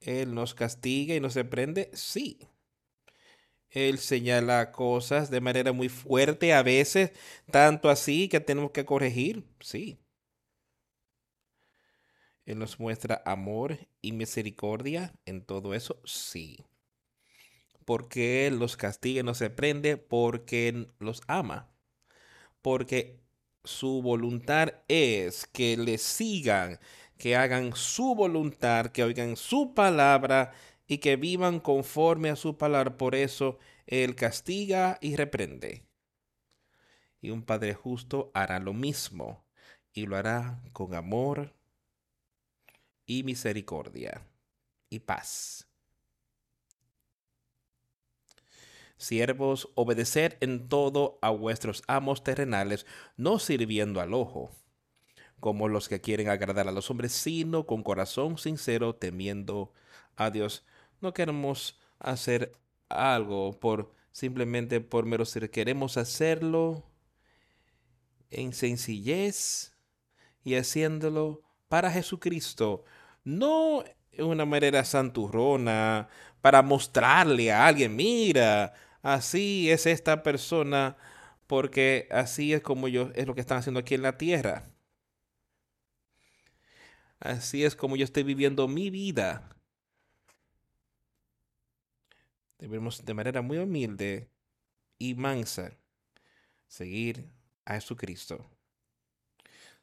Él 0.00 0.34
nos 0.34 0.54
castiga 0.54 1.14
y 1.14 1.20
nos 1.20 1.34
reprende. 1.34 1.90
Sí. 1.94 2.38
Él 3.70 3.98
señala 3.98 4.72
cosas 4.72 5.30
de 5.30 5.40
manera 5.40 5.72
muy 5.72 5.88
fuerte 5.88 6.54
a 6.54 6.62
veces, 6.62 7.12
tanto 7.50 7.90
así 7.90 8.28
que 8.28 8.40
tenemos 8.40 8.70
que 8.72 8.84
corregir. 8.84 9.44
Sí. 9.60 9.98
Él 12.46 12.58
nos 12.58 12.80
muestra 12.80 13.22
amor 13.26 13.78
y 14.00 14.12
misericordia 14.12 15.12
en 15.26 15.44
todo 15.44 15.74
eso. 15.74 16.00
Sí. 16.04 16.58
Porque 17.88 18.46
Él 18.46 18.58
los 18.58 18.76
castiga 18.76 19.20
y 19.20 19.22
nos 19.24 19.40
reprende 19.40 19.96
porque 19.96 20.88
los 20.98 21.22
ama. 21.26 21.70
Porque 22.60 23.18
su 23.64 24.02
voluntad 24.02 24.74
es 24.88 25.46
que 25.46 25.78
le 25.78 25.96
sigan, 25.96 26.80
que 27.16 27.34
hagan 27.34 27.74
su 27.74 28.14
voluntad, 28.14 28.88
que 28.88 29.04
oigan 29.04 29.36
su 29.36 29.72
palabra 29.72 30.52
y 30.86 30.98
que 30.98 31.16
vivan 31.16 31.60
conforme 31.60 32.28
a 32.28 32.36
su 32.36 32.58
palabra. 32.58 32.98
Por 32.98 33.14
eso 33.14 33.58
Él 33.86 34.16
castiga 34.16 34.98
y 35.00 35.16
reprende. 35.16 35.86
Y 37.22 37.30
un 37.30 37.42
Padre 37.42 37.72
justo 37.72 38.30
hará 38.34 38.58
lo 38.58 38.74
mismo 38.74 39.46
y 39.94 40.04
lo 40.04 40.18
hará 40.18 40.62
con 40.74 40.94
amor 40.94 41.54
y 43.06 43.22
misericordia 43.22 44.26
y 44.90 44.98
paz. 45.00 45.67
Siervos, 48.98 49.70
obedeced 49.74 50.36
en 50.40 50.68
todo 50.68 51.18
a 51.22 51.30
vuestros 51.30 51.82
amos 51.86 52.22
terrenales, 52.22 52.84
no 53.16 53.38
sirviendo 53.38 54.00
al 54.00 54.12
ojo, 54.12 54.50
como 55.40 55.68
los 55.68 55.88
que 55.88 56.00
quieren 56.00 56.28
agradar 56.28 56.68
a 56.68 56.72
los 56.72 56.90
hombres, 56.90 57.12
sino 57.12 57.64
con 57.66 57.82
corazón 57.82 58.38
sincero, 58.38 58.94
temiendo 58.94 59.72
a 60.16 60.30
Dios. 60.30 60.66
No 61.00 61.14
queremos 61.14 61.80
hacer 62.00 62.52
algo 62.88 63.58
por 63.58 63.94
simplemente 64.10 64.80
por 64.80 65.06
mero 65.06 65.24
ser, 65.24 65.50
queremos 65.50 65.96
hacerlo 65.96 66.84
en 68.30 68.52
sencillez 68.52 69.72
y 70.42 70.56
haciéndolo 70.56 71.42
para 71.68 71.90
Jesucristo, 71.90 72.84
no 73.22 73.84
en 74.10 74.24
una 74.24 74.44
manera 74.44 74.84
santurrona, 74.84 76.08
para 76.40 76.62
mostrarle 76.62 77.52
a 77.52 77.66
alguien, 77.66 77.94
mira, 77.94 78.74
así 79.02 79.70
es 79.70 79.86
esta 79.86 80.22
persona, 80.22 80.96
porque 81.46 82.08
así 82.10 82.52
es 82.52 82.62
como 82.62 82.88
yo, 82.88 83.10
es 83.14 83.26
lo 83.26 83.34
que 83.34 83.40
están 83.40 83.58
haciendo 83.58 83.80
aquí 83.80 83.94
en 83.94 84.02
la 84.02 84.18
tierra. 84.18 84.70
Así 87.20 87.64
es 87.64 87.74
como 87.74 87.96
yo 87.96 88.04
estoy 88.04 88.22
viviendo 88.22 88.68
mi 88.68 88.90
vida. 88.90 89.48
Debemos 92.58 93.04
de 93.04 93.14
manera 93.14 93.42
muy 93.42 93.58
humilde 93.58 94.30
y 94.98 95.14
mansa 95.14 95.78
seguir 96.66 97.30
a 97.64 97.74
Jesucristo, 97.74 98.50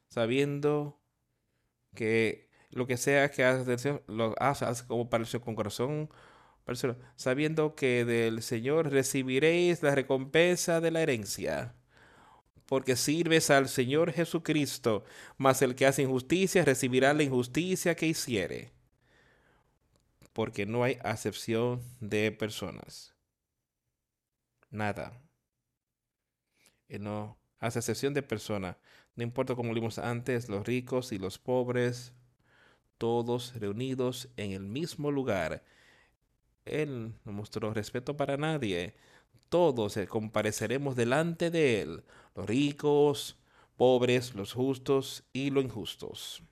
sabiendo 0.09 0.99
que 1.93 2.49
lo 2.69 2.85
que 2.85 2.97
sea 2.97 3.31
que 3.31 3.43
hagas, 3.43 3.85
lo 4.07 4.35
haces 4.39 4.83
como 4.83 5.09
con 5.09 5.55
corazón 5.55 6.09
sabiendo 7.15 7.75
que 7.75 8.05
del 8.05 8.41
Señor 8.41 8.91
recibiréis 8.91 9.83
la 9.83 9.93
recompensa 9.93 10.81
de 10.81 10.91
la 10.91 11.01
herencia. 11.01 11.75
Porque 12.65 12.95
sirves 12.95 13.51
al 13.51 13.69
Señor 13.69 14.11
Jesucristo, 14.11 15.03
mas 15.37 15.61
el 15.61 15.75
que 15.75 15.85
hace 15.85 16.01
injusticia 16.01 16.65
recibirá 16.65 17.13
la 17.13 17.21
injusticia 17.21 17.95
que 17.95 18.07
hiciere. 18.07 18.71
Porque 20.33 20.65
no 20.65 20.83
hay 20.83 20.97
acepción 21.03 21.81
de 21.99 22.31
personas. 22.31 23.13
Nada. 24.71 25.21
Y 26.89 26.97
no 26.97 27.37
hace 27.59 27.79
acepción 27.79 28.15
de 28.15 28.23
personas. 28.23 28.77
No 29.15 29.23
importa 29.23 29.55
como 29.55 29.73
vimos 29.73 29.99
antes, 29.99 30.49
los 30.49 30.65
ricos 30.65 31.11
y 31.11 31.19
los 31.19 31.37
pobres, 31.37 32.13
todos 32.97 33.53
reunidos 33.55 34.29
en 34.37 34.51
el 34.51 34.63
mismo 34.63 35.11
lugar 35.11 35.63
él 36.65 37.13
no 37.23 37.31
mostró 37.31 37.73
respeto 37.73 38.17
para 38.17 38.37
nadie. 38.37 38.95
Todos 39.49 39.97
compareceremos 40.09 40.95
delante 40.95 41.51
de 41.51 41.81
Él, 41.81 42.03
los 42.35 42.45
ricos, 42.47 43.37
pobres, 43.77 44.33
los 44.33 44.53
justos 44.53 45.23
y 45.31 45.51
los 45.51 45.63
injustos. 45.63 46.43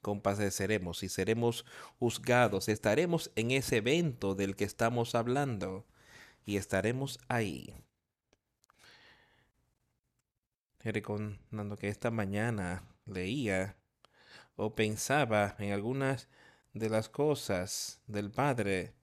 Compadeceremos 0.00 1.02
y 1.02 1.08
seremos 1.08 1.64
juzgados. 1.98 2.68
Estaremos 2.68 3.32
en 3.34 3.50
ese 3.50 3.78
evento 3.78 4.36
del 4.36 4.54
que 4.54 4.64
estamos 4.64 5.16
hablando 5.16 5.84
y 6.44 6.56
estaremos 6.56 7.18
ahí. 7.26 7.74
Recordando 10.78 11.76
que 11.76 11.88
esta 11.88 12.12
mañana 12.12 12.84
leía 13.04 13.76
o 14.54 14.76
pensaba 14.76 15.56
en 15.58 15.72
algunas 15.72 16.28
de 16.78 16.90
las 16.90 17.08
cosas 17.08 18.00
del 18.06 18.30
padre 18.30 18.94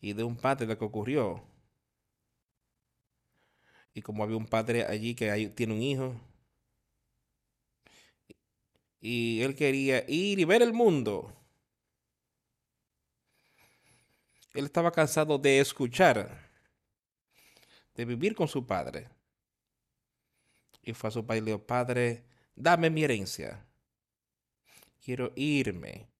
y 0.00 0.14
de 0.14 0.24
un 0.24 0.36
padre 0.36 0.66
lo 0.66 0.76
que 0.76 0.84
ocurrió. 0.84 1.42
Y 3.94 4.02
como 4.02 4.24
había 4.24 4.36
un 4.36 4.46
padre 4.46 4.84
allí 4.84 5.14
que 5.14 5.48
tiene 5.54 5.74
un 5.74 5.82
hijo, 5.82 6.20
y 9.00 9.42
él 9.42 9.54
quería 9.54 10.04
ir 10.08 10.38
y 10.38 10.44
ver 10.44 10.62
el 10.62 10.72
mundo. 10.72 11.36
Él 14.54 14.66
estaba 14.66 14.92
cansado 14.92 15.38
de 15.38 15.58
escuchar, 15.58 16.50
de 17.94 18.04
vivir 18.04 18.34
con 18.34 18.46
su 18.46 18.64
padre. 18.64 19.08
Y 20.82 20.92
fue 20.94 21.08
a 21.08 21.10
su 21.10 21.26
padre 21.26 21.38
y 21.38 21.40
le 21.42 21.50
dijo, 21.52 21.66
Padre, 21.66 22.24
dame 22.54 22.90
mi 22.90 23.02
herencia. 23.02 23.66
Quiero 25.00 25.32
irme. 25.34 26.11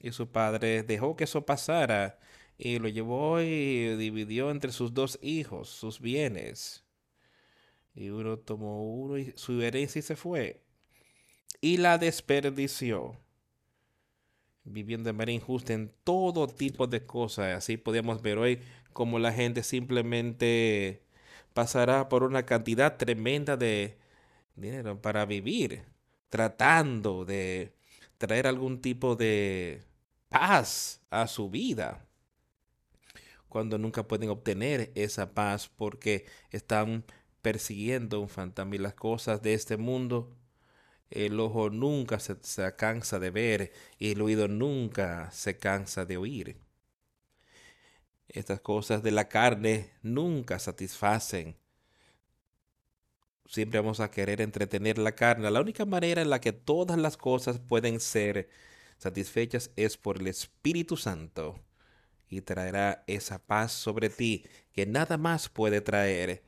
Y 0.00 0.12
su 0.12 0.30
padre 0.30 0.82
dejó 0.82 1.14
que 1.14 1.24
eso 1.24 1.44
pasara 1.44 2.18
y 2.56 2.78
lo 2.78 2.88
llevó 2.88 3.40
y 3.40 3.96
dividió 3.96 4.50
entre 4.50 4.72
sus 4.72 4.92
dos 4.94 5.18
hijos 5.22 5.68
sus 5.68 6.00
bienes. 6.00 6.84
Y 7.94 8.10
uno 8.10 8.38
tomó 8.38 8.84
uno 8.84 9.18
y 9.18 9.32
su 9.36 9.60
herencia 9.62 9.98
y 9.98 10.02
se 10.02 10.16
fue. 10.16 10.62
Y 11.60 11.78
la 11.78 11.98
desperdició. 11.98 13.16
Viviendo 14.64 15.08
de 15.08 15.12
manera 15.14 15.32
injusta 15.32 15.72
en 15.72 15.92
todo 16.04 16.46
tipo 16.46 16.86
de 16.86 17.04
cosas. 17.04 17.56
Así 17.56 17.76
podemos 17.76 18.22
ver 18.22 18.38
hoy 18.38 18.60
como 18.92 19.18
la 19.18 19.32
gente 19.32 19.62
simplemente 19.62 21.02
pasará 21.54 22.08
por 22.08 22.22
una 22.22 22.46
cantidad 22.46 22.96
tremenda 22.96 23.56
de 23.56 23.98
dinero 24.54 25.00
para 25.00 25.26
vivir. 25.26 25.82
Tratando 26.28 27.24
de 27.24 27.74
traer 28.18 28.46
algún 28.46 28.80
tipo 28.80 29.16
de 29.16 29.82
paz 30.30 31.02
a 31.10 31.26
su 31.26 31.50
vida 31.50 32.06
cuando 33.48 33.76
nunca 33.76 34.06
pueden 34.06 34.30
obtener 34.30 34.92
esa 34.94 35.34
paz 35.34 35.68
porque 35.68 36.24
están 36.50 37.04
persiguiendo 37.42 38.20
un 38.20 38.28
fantasma 38.28 38.76
y 38.76 38.78
las 38.78 38.94
cosas 38.94 39.42
de 39.42 39.54
este 39.54 39.76
mundo 39.76 40.34
el 41.10 41.40
ojo 41.40 41.70
nunca 41.70 42.20
se, 42.20 42.36
se, 42.42 42.74
cansa 42.76 43.18
de 43.18 43.30
ver 43.30 43.72
y 43.98 44.12
el 44.12 44.22
oído 44.22 44.46
nunca 44.46 45.30
se 45.32 45.58
cansa 45.58 46.04
de 46.04 46.16
oír. 46.16 46.56
Estas 48.28 48.60
cosas 48.60 49.02
de 49.02 49.10
la 49.10 49.28
carne 49.28 49.90
nunca 50.02 50.60
satisfacen. 50.60 51.56
Siempre 53.44 53.80
vamos 53.80 53.98
a 53.98 54.12
querer 54.12 54.40
entretener 54.40 54.98
la 54.98 55.16
carne. 55.16 55.50
La 55.50 55.60
única 55.60 55.84
manera 55.84 56.22
en 56.22 56.30
la 56.30 56.40
que 56.40 56.52
todas 56.52 56.96
las 56.96 57.16
cosas 57.16 57.58
pueden 57.58 57.98
ser 57.98 58.48
satisfechas 59.00 59.70
es 59.76 59.96
por 59.96 60.18
el 60.18 60.26
Espíritu 60.26 60.96
Santo 60.98 61.58
y 62.28 62.42
traerá 62.42 63.02
esa 63.06 63.38
paz 63.38 63.72
sobre 63.72 64.10
ti 64.10 64.44
que 64.72 64.84
nada 64.86 65.16
más 65.16 65.48
puede 65.48 65.80
traer. 65.80 66.44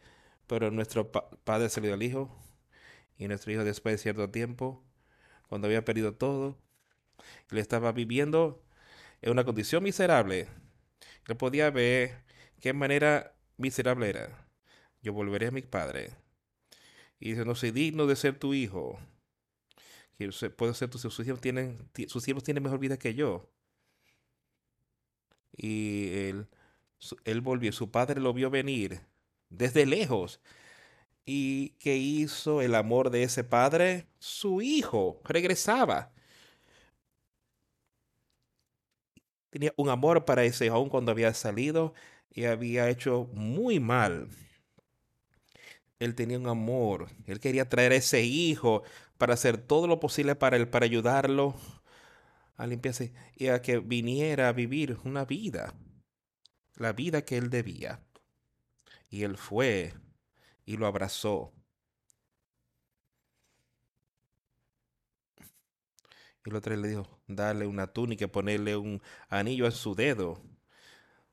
Pero 0.47 0.71
nuestro 0.71 1.11
padre 1.11 1.71
se 1.71 1.81
le 1.81 1.89
dio 1.89 1.95
al 1.95 2.03
hijo 2.03 2.31
y 3.17 3.27
nuestro 3.27 3.53
hijo 3.53 3.65
después 3.65 3.95
de 3.95 3.99
cierto 3.99 4.31
tiempo, 4.31 4.85
cuando 5.49 5.67
había 5.67 5.85
perdido 5.85 6.15
todo, 6.15 6.59
le 7.51 7.61
estaba 7.61 7.93
viviendo 7.93 8.63
en 9.23 9.33
una 9.33 9.45
condición 9.45 9.83
miserable. 9.83 10.49
Él 11.29 11.37
podía 11.37 11.71
ver 11.71 12.23
qué 12.61 12.75
manera 12.75 13.35
miserable 13.57 14.11
era. 14.11 14.47
Yo 15.01 15.15
volveré 15.15 15.47
a 15.47 15.53
mi 15.53 15.63
padre. 15.63 16.11
Y 17.19 17.31
dice, 17.31 17.45
no 17.45 17.55
soy 17.55 17.71
digno 17.71 18.07
de 18.07 18.17
ser 18.17 18.39
tu 18.39 18.53
hijo. 18.53 18.99
Puedo 20.57 20.75
ser 20.75 20.91
tu 20.91 20.99
sus 20.99 21.27
hijos 21.27 21.41
tienen, 21.41 21.79
sus 22.09 22.25
tienen 22.25 22.63
mejor 22.63 22.79
vida 22.79 22.99
que 22.99 23.15
yo. 23.15 23.51
Y 25.57 26.09
él, 26.15 26.49
él 27.25 27.41
volvió, 27.41 27.73
su 27.73 27.91
padre 27.91 28.21
lo 28.21 28.33
vio 28.33 28.51
venir 28.51 29.03
desde 29.51 29.87
lejos. 29.87 30.41
¿Y 31.25 31.71
qué 31.79 31.97
hizo 31.97 32.63
el 32.63 32.75
amor 32.75 33.11
de 33.11 33.23
ese 33.23 33.45
padre? 33.45 34.09
Su 34.19 34.61
hijo 34.63 35.21
regresaba. 35.25 36.13
Tenía 39.51 39.73
un 39.77 39.89
amor 39.91 40.25
para 40.25 40.45
ese 40.45 40.67
hijo 40.67 40.89
cuando 40.89 41.13
había 41.13 41.35
salido 41.35 41.95
y 42.31 42.45
había 42.45 42.89
hecho 42.89 43.29
muy 43.35 43.81
mal. 43.81 44.29
Él 45.99 46.15
tenía 46.15 46.39
un 46.39 46.49
amor. 46.49 47.09
Él 47.27 47.39
quería 47.39 47.69
traer 47.69 47.93
a 47.93 47.97
ese 47.97 48.23
hijo 48.23 48.83
para 49.23 49.35
hacer 49.35 49.57
todo 49.57 49.87
lo 49.87 50.01
posible 50.01 50.35
para 50.35 50.57
él, 50.57 50.69
para 50.69 50.85
ayudarlo 50.85 51.55
a 52.57 52.67
limpiarse 52.67 53.15
y 53.37 53.47
a 53.47 53.63
que 53.63 53.79
viniera 53.79 54.49
a 54.49 54.53
vivir 54.53 54.99
una 55.05 55.25
vida, 55.25 55.75
la 56.75 56.93
vida 56.93 57.25
que 57.25 57.37
él 57.37 57.49
debía. 57.49 58.05
Y 59.09 59.23
él 59.23 59.37
fue 59.37 59.95
y 60.65 60.77
lo 60.77 60.89
abrazó. 60.89 61.53
Y 66.45 66.51
el 66.51 66.57
otro 66.57 66.75
le 66.75 66.89
dijo, 66.89 67.23
darle 67.29 67.69
una 67.69 67.87
túnica, 67.93 68.27
ponerle 68.27 68.77
un 68.77 69.01
anillo 69.29 69.67
en 69.67 69.73
su 69.73 69.95
dedo, 69.95 70.43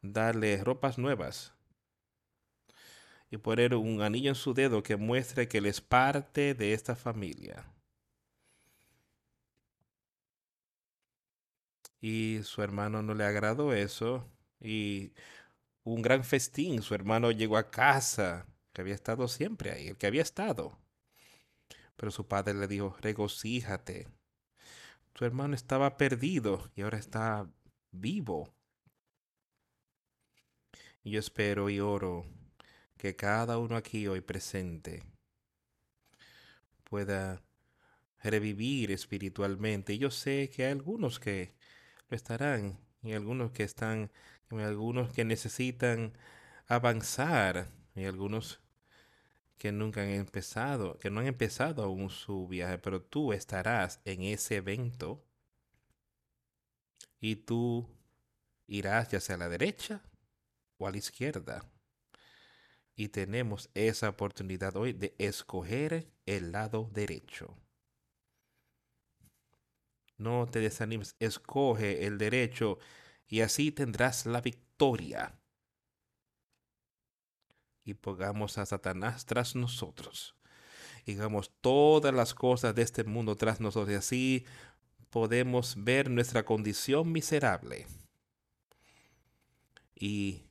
darle 0.04 0.64
ropas 0.64 1.00
nuevas 1.00 1.56
y 3.32 3.38
poner 3.38 3.74
un 3.74 4.04
anillo 4.04 4.30
en 4.30 4.36
su 4.36 4.54
dedo 4.54 4.84
que 4.84 4.96
muestre 4.96 5.48
que 5.48 5.58
él 5.58 5.66
es 5.66 5.82
parte 5.82 6.54
de 6.54 6.74
esta 6.74 6.96
familia. 6.96 7.66
Y 12.02 12.42
su 12.44 12.62
hermano 12.62 13.02
no 13.02 13.14
le 13.14 13.26
agradó 13.26 13.74
eso 13.74 14.26
y 14.60 15.14
un 15.84 16.02
gran 16.02 16.24
festín. 16.24 16.82
Su 16.82 16.96
hermano 16.96 17.32
llegó 17.32 17.58
a 17.58 17.72
casa, 17.72 18.46
que 18.74 18.82
había 18.82 18.96
estado 18.96 19.28
siempre 19.28 19.72
ahí, 19.72 19.88
el 19.90 19.98
que 19.98 20.08
había 20.08 20.22
estado. 20.22 20.78
Pero 21.96 22.12
su 22.12 22.28
padre 22.28 22.54
le 22.54 22.68
dijo, 22.68 22.96
regocíjate. 23.02 24.08
Tu 25.14 25.26
hermano 25.26 25.56
estaba 25.56 25.98
perdido 25.98 26.72
y 26.76 26.82
ahora 26.82 26.98
está 26.98 27.50
vivo. 27.92 28.54
Y 31.04 31.12
yo 31.12 31.20
espero 31.20 31.70
y 31.70 31.80
oro 31.80 32.26
que 32.98 33.16
cada 33.16 33.58
uno 33.58 33.76
aquí 33.76 34.08
hoy 34.08 34.22
presente 34.22 35.04
pueda 36.84 37.42
revivir 38.22 38.92
espiritualmente. 38.92 39.94
Y 39.94 39.98
yo 40.00 40.12
sé 40.12 40.50
que 40.50 40.66
hay 40.66 40.72
algunos 40.72 41.20
que 41.20 41.54
lo 42.10 42.16
estarán 42.16 42.80
y 43.02 43.14
algunos 43.14 43.52
que 43.52 43.64
están, 43.64 44.12
y 44.52 44.60
algunos 44.60 45.14
que 45.14 45.26
necesitan 45.26 46.14
avanzar 46.68 47.70
y 47.96 48.06
algunos 48.06 48.60
que 49.58 49.72
nunca 49.72 50.02
han 50.02 50.10
empezado, 50.10 50.98
que 51.00 51.10
no 51.10 51.20
han 51.20 51.28
empezado 51.28 51.84
aún 51.84 52.10
su 52.10 52.48
viaje, 52.48 52.78
pero 52.78 53.02
tú 53.02 53.34
estarás 53.34 54.02
en 54.06 54.24
ese 54.24 54.58
evento 54.58 55.24
y 57.20 57.36
tú 57.36 57.90
irás 58.68 59.10
ya 59.10 59.20
sea 59.20 59.36
a 59.36 59.40
la 59.40 59.50
derecha 59.50 60.02
o 60.78 60.88
a 60.88 60.92
la 60.92 60.98
izquierda. 60.98 61.66
Y 62.96 63.10
tenemos 63.10 63.70
esa 63.74 64.10
oportunidad 64.10 64.76
hoy 64.76 64.94
de 64.94 65.16
escoger 65.18 66.08
el 66.26 66.52
lado 66.52 66.90
derecho. 66.94 67.56
No 70.20 70.48
te 70.48 70.60
desanimes, 70.60 71.16
escoge 71.20 72.06
el 72.06 72.18
derecho 72.18 72.78
y 73.26 73.40
así 73.40 73.72
tendrás 73.72 74.26
la 74.26 74.42
victoria. 74.42 75.34
Y 77.86 77.94
pongamos 77.94 78.58
a 78.58 78.66
Satanás 78.66 79.26
tras 79.26 79.56
nosotros. 79.56 80.36
Digamos 81.06 81.52
todas 81.62 82.14
las 82.14 82.34
cosas 82.34 82.76
de 82.76 82.82
este 82.82 83.06
mundo 83.06 83.38
tras 83.38 83.62
nosotros 83.62 83.92
y 83.92 83.96
así 83.96 84.46
podemos 85.10 85.76
ver 85.78 86.10
nuestra 86.10 86.44
condición 86.44 87.12
miserable. 87.12 87.88
Y 89.96 90.44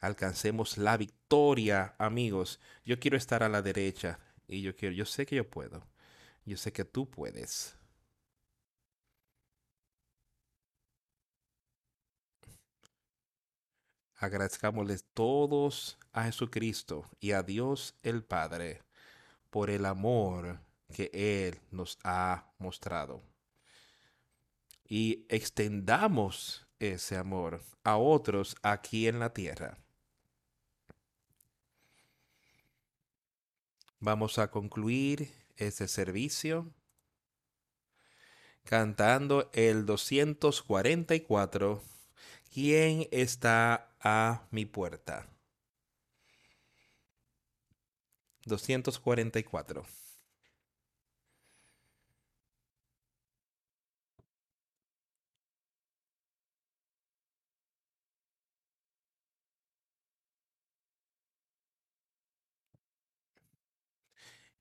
alcancemos 0.00 0.78
la 0.78 0.96
victoria, 0.96 1.96
amigos. 1.98 2.60
Yo 2.84 3.00
quiero 3.00 3.16
estar 3.16 3.42
a 3.42 3.48
la 3.48 3.60
derecha 3.60 4.20
y 4.46 4.62
yo 4.62 4.76
quiero, 4.76 4.94
yo 4.94 5.04
sé 5.04 5.26
que 5.26 5.36
yo 5.36 5.50
puedo. 5.50 5.84
Yo 6.44 6.56
sé 6.56 6.72
que 6.72 6.84
tú 6.84 7.10
puedes. 7.10 7.76
Agradezcámosles 14.24 15.04
todos 15.12 15.98
a 16.14 16.24
Jesucristo 16.24 17.04
y 17.20 17.32
a 17.32 17.42
Dios 17.42 17.94
el 18.02 18.24
Padre 18.24 18.80
por 19.50 19.68
el 19.68 19.84
amor 19.84 20.60
que 20.94 21.10
Él 21.12 21.60
nos 21.70 21.98
ha 22.04 22.46
mostrado. 22.58 23.22
Y 24.88 25.26
extendamos 25.28 26.66
ese 26.78 27.18
amor 27.18 27.60
a 27.82 27.98
otros 27.98 28.56
aquí 28.62 29.08
en 29.08 29.18
la 29.18 29.34
tierra. 29.34 29.76
Vamos 34.00 34.38
a 34.38 34.50
concluir 34.50 35.30
este 35.56 35.86
servicio 35.86 36.72
cantando 38.64 39.50
el 39.52 39.84
244 39.84 41.82
¿Quién 42.54 43.08
está 43.10 43.96
a 43.98 44.46
mi 44.52 44.64
puerta? 44.64 45.26
244. 48.46 49.84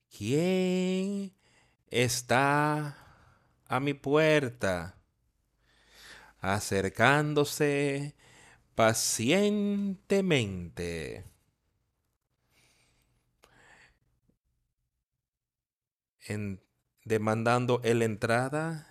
¿Quién 0.09 1.31
está 1.91 2.97
a 3.67 3.79
mi 3.79 3.93
puerta? 3.93 5.02
Acercándose 6.43 8.13
pacientemente. 8.75 11.25
En, 16.27 16.61
demandando 17.05 17.79
el 17.83 18.01
entrada. 18.01 18.89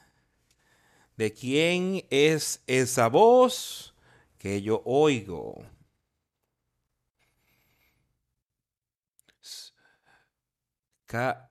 ¿De 1.16 1.34
quién 1.34 2.06
es 2.08 2.62
esa 2.66 3.08
voz 3.08 3.94
que 4.38 4.62
yo 4.62 4.80
oigo? 4.86 5.62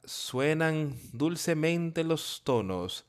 suenan 0.06 0.98
dulcemente 1.14 2.04
los 2.04 2.42
tonos 2.44 3.06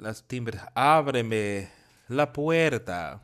las 0.00 0.26
timbres, 0.26 0.60
ábreme 0.74 1.70
la 2.08 2.32
puerta. 2.32 3.22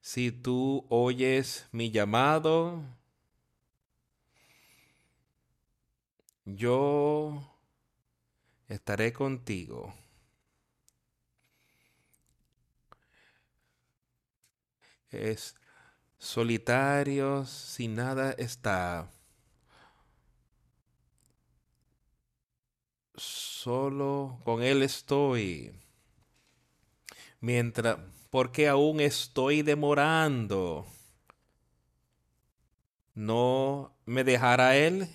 Si 0.00 0.30
tú 0.30 0.86
oyes 0.90 1.66
mi 1.72 1.90
llamado, 1.90 2.82
yo 6.44 7.42
estaré 8.68 9.12
contigo. 9.12 9.94
Es 15.10 15.56
solitario, 16.18 17.46
sin 17.46 17.94
nada 17.94 18.32
está. 18.32 19.10
Solo 23.64 24.38
con 24.44 24.62
Él 24.62 24.82
estoy. 24.82 25.72
Mientras, 27.40 27.96
porque 28.28 28.68
aún 28.68 29.00
estoy 29.00 29.62
demorando. 29.62 30.86
¿No 33.14 33.96
me 34.04 34.22
dejará 34.22 34.76
él? 34.76 35.08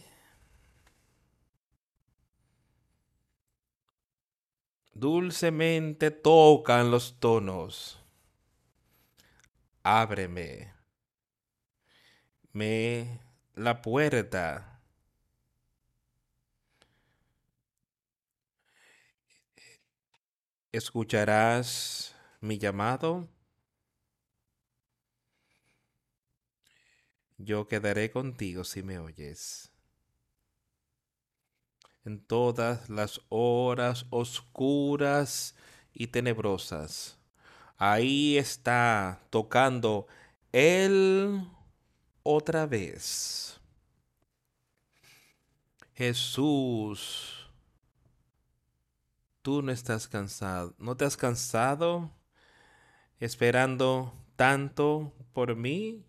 Dulcemente 4.94 6.10
tocan 6.10 6.90
los 6.90 7.20
tonos. 7.20 8.00
Ábreme. 9.84 10.74
Me 12.52 13.20
la 13.54 13.84
puerta. 13.84 14.79
¿Escucharás 20.72 22.16
mi 22.42 22.60
llamado? 22.60 23.28
Yo 27.40 27.68
quedaré 27.68 28.12
contigo 28.12 28.64
si 28.64 28.84
me 28.84 29.00
oyes. 29.00 29.72
En 32.06 32.24
todas 32.24 32.88
las 32.88 33.20
horas 33.30 34.06
oscuras 34.12 35.56
y 35.92 36.08
tenebrosas. 36.08 37.18
Ahí 37.78 38.38
está 38.38 39.24
tocando 39.32 40.06
Él 40.52 41.48
otra 42.22 42.68
vez. 42.68 43.60
Jesús, 45.96 47.39
tú 49.42 49.62
no 49.62 49.72
estás 49.72 50.08
cansado. 50.08 50.76
¿No 50.80 50.96
te 50.98 51.06
has 51.06 51.18
cansado 51.18 52.12
esperando 53.20 54.14
tanto 54.36 55.14
por 55.34 55.56
mí? 55.56 56.06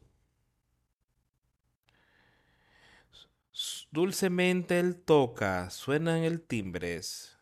Dulcemente 3.91 4.79
él 4.81 4.97
toca, 4.97 5.71
suenan 5.71 6.19
el 6.25 6.41
timbres. 6.41 7.37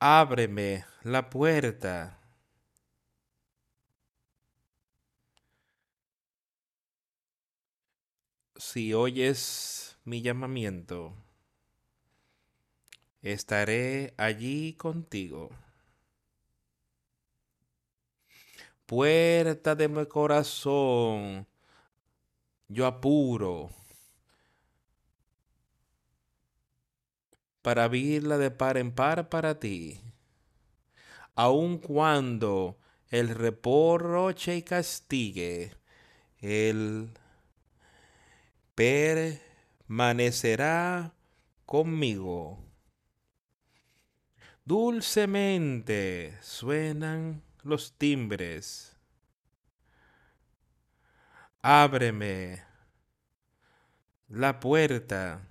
Ábreme 0.00 0.84
la 1.02 1.30
puerta. 1.30 2.18
Si 8.56 8.94
oyes 8.94 9.98
mi 10.04 10.22
llamamiento, 10.22 11.14
estaré 13.22 14.14
allí 14.16 14.74
contigo. 14.74 15.50
Puerta 18.86 19.74
de 19.74 19.88
mi 19.88 20.06
corazón, 20.06 21.46
yo 22.68 22.86
apuro 22.86 23.70
para 27.62 27.84
abrirla 27.84 28.38
de 28.38 28.50
par 28.50 28.76
en 28.76 28.92
par 28.92 29.28
para 29.28 29.58
ti, 29.58 30.00
aun 31.34 31.78
cuando 31.78 32.78
el 33.08 33.28
reproche 33.28 34.56
y 34.56 34.62
castigue, 34.62 35.72
el 36.40 37.10
permanecerá 38.74 41.14
conmigo. 41.66 42.71
Dulcemente 44.64 46.38
suenan 46.40 47.42
los 47.64 47.98
timbres. 47.98 48.96
Ábreme 51.62 52.62
la 54.28 54.60
puerta. 54.60 55.48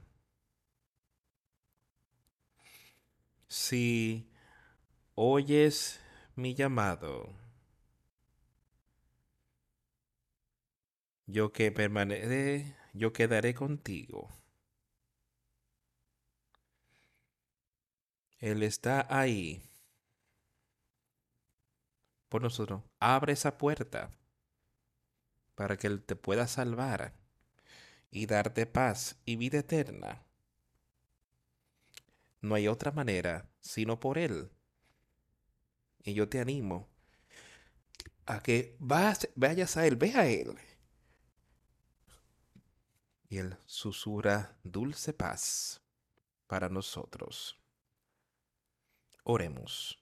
Si 3.48 4.32
oyes 5.16 6.00
mi 6.36 6.56
llamado, 6.56 7.36
yo 11.26 11.52
que 11.52 11.72
permaneceré 11.72 12.76
yo 12.94 13.14
quedaré 13.14 13.54
contigo. 13.54 14.41
Él 18.42 18.64
está 18.64 19.08
ahí 19.10 19.64
por 22.28 22.42
nosotros. 22.42 22.82
Abre 23.00 23.34
esa 23.34 23.58
puerta 23.58 24.12
para 25.56 25.78
que 25.78 25.88
Él 25.88 26.04
te 26.04 26.16
pueda 26.16 26.48
salvar 26.48 27.14
y 28.10 28.26
darte 28.26 28.66
paz 28.66 29.18
y 29.26 29.36
vida 29.36 29.60
eterna. 29.60 30.26
No 32.42 32.56
hay 32.56 32.68
otra 32.68 32.92
manera 32.92 33.48
sino 33.62 34.00
por 34.00 34.18
Él. 34.18 34.50
Y 36.04 36.16
yo 36.16 36.28
te 36.28 36.40
animo 36.40 36.90
a 38.26 38.42
que 38.42 38.76
vayas 38.80 39.78
a 39.78 39.86
Él, 39.86 39.96
ve 39.98 40.14
a 40.16 40.26
Él 40.28 40.58
y 43.30 43.38
Él 43.38 43.56
susurra 43.66 44.58
dulce 44.64 45.14
paz 45.14 45.82
para 46.48 46.70
nosotros. 46.70 47.61
Oremos. 49.24 50.00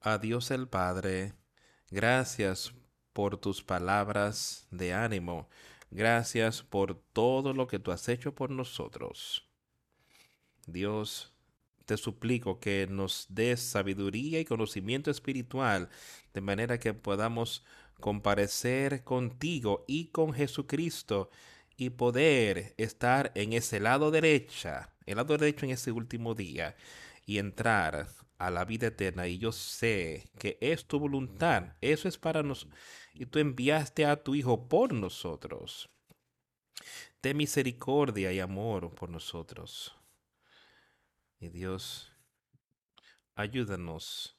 A 0.00 0.18
Dios 0.18 0.50
el 0.50 0.68
Padre, 0.68 1.32
gracias 1.90 2.74
por 3.14 3.38
tus 3.38 3.62
palabras 3.62 4.66
de 4.70 4.92
ánimo, 4.92 5.48
gracias 5.90 6.62
por 6.62 6.94
todo 7.12 7.54
lo 7.54 7.66
que 7.66 7.78
tú 7.78 7.90
has 7.90 8.08
hecho 8.08 8.34
por 8.34 8.50
nosotros. 8.50 9.48
Dios, 10.66 11.32
te 11.86 11.96
suplico 11.96 12.60
que 12.60 12.86
nos 12.88 13.26
des 13.28 13.60
sabiduría 13.60 14.40
y 14.40 14.44
conocimiento 14.44 15.10
espiritual, 15.10 15.88
de 16.32 16.40
manera 16.40 16.78
que 16.78 16.94
podamos 16.94 17.64
comparecer 18.00 19.04
contigo 19.04 19.84
y 19.86 20.08
con 20.08 20.32
Jesucristo 20.32 21.30
y 21.76 21.90
poder 21.90 22.74
estar 22.76 23.32
en 23.34 23.52
ese 23.52 23.80
lado 23.80 24.10
derecha, 24.10 24.93
el 25.06 25.16
lado 25.16 25.36
derecho 25.36 25.66
en 25.66 25.72
ese 25.72 25.92
último 25.92 26.34
día 26.34 26.76
y 27.26 27.38
entrar 27.38 28.08
a 28.38 28.50
la 28.50 28.64
vida 28.64 28.88
eterna. 28.88 29.26
Y 29.26 29.38
yo 29.38 29.52
sé 29.52 30.30
que 30.38 30.58
es 30.60 30.86
tu 30.86 30.98
voluntad, 30.98 31.74
eso 31.80 32.08
es 32.08 32.18
para 32.18 32.42
nosotros. 32.42 32.78
Y 33.14 33.26
tú 33.26 33.38
enviaste 33.38 34.06
a 34.06 34.22
tu 34.22 34.34
Hijo 34.34 34.68
por 34.68 34.92
nosotros. 34.92 35.88
Ten 37.20 37.36
misericordia 37.36 38.32
y 38.32 38.40
amor 38.40 38.94
por 38.94 39.08
nosotros. 39.08 39.94
Y 41.38 41.48
Dios, 41.48 42.12
ayúdanos 43.34 44.36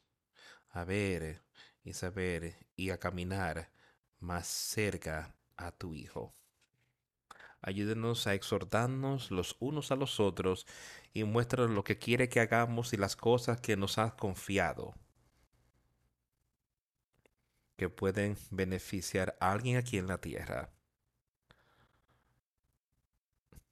a 0.69 0.83
ver 0.83 1.41
y 1.83 1.93
saber 1.93 2.67
y 2.75 2.89
a 2.89 2.99
caminar 2.99 3.71
más 4.19 4.47
cerca 4.47 5.35
a 5.55 5.71
tu 5.71 5.93
Hijo. 5.93 6.33
Ayúdenos 7.67 8.27
a 8.27 8.35
exhortarnos 8.35 9.31
los 9.31 9.55
unos 9.59 9.91
a 9.91 9.95
los 9.95 10.19
otros 10.19 10.67
y 11.13 11.23
muéstranos 11.23 11.71
lo 11.71 11.83
que 11.83 11.97
quiere 11.97 12.29
que 12.29 12.39
hagamos 12.39 12.93
y 12.93 12.97
las 12.97 13.15
cosas 13.15 13.59
que 13.59 13.75
nos 13.75 13.97
has 13.97 14.13
confiado 14.13 14.93
que 17.75 17.89
pueden 17.89 18.37
beneficiar 18.51 19.35
a 19.39 19.51
alguien 19.51 19.77
aquí 19.77 19.97
en 19.97 20.07
la 20.07 20.19
tierra. 20.19 20.69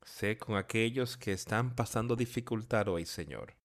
Sé 0.03 0.37
con 0.37 0.57
aquellos 0.57 1.15
que 1.15 1.31
están 1.31 1.75
pasando 1.75 2.15
dificultad 2.15 2.87
hoy, 2.87 3.05
Señor. 3.05 3.55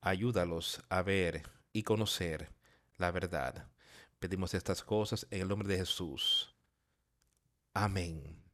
Ayúdalos 0.00 0.82
a 0.88 1.02
ver 1.02 1.42
y 1.72 1.82
conocer 1.84 2.50
la 2.96 3.12
verdad. 3.12 3.70
Pedimos 4.18 4.52
estas 4.54 4.82
cosas 4.82 5.26
en 5.30 5.42
el 5.42 5.48
nombre 5.48 5.68
de 5.68 5.78
Jesús. 5.78 6.52
Amén. 7.72 8.47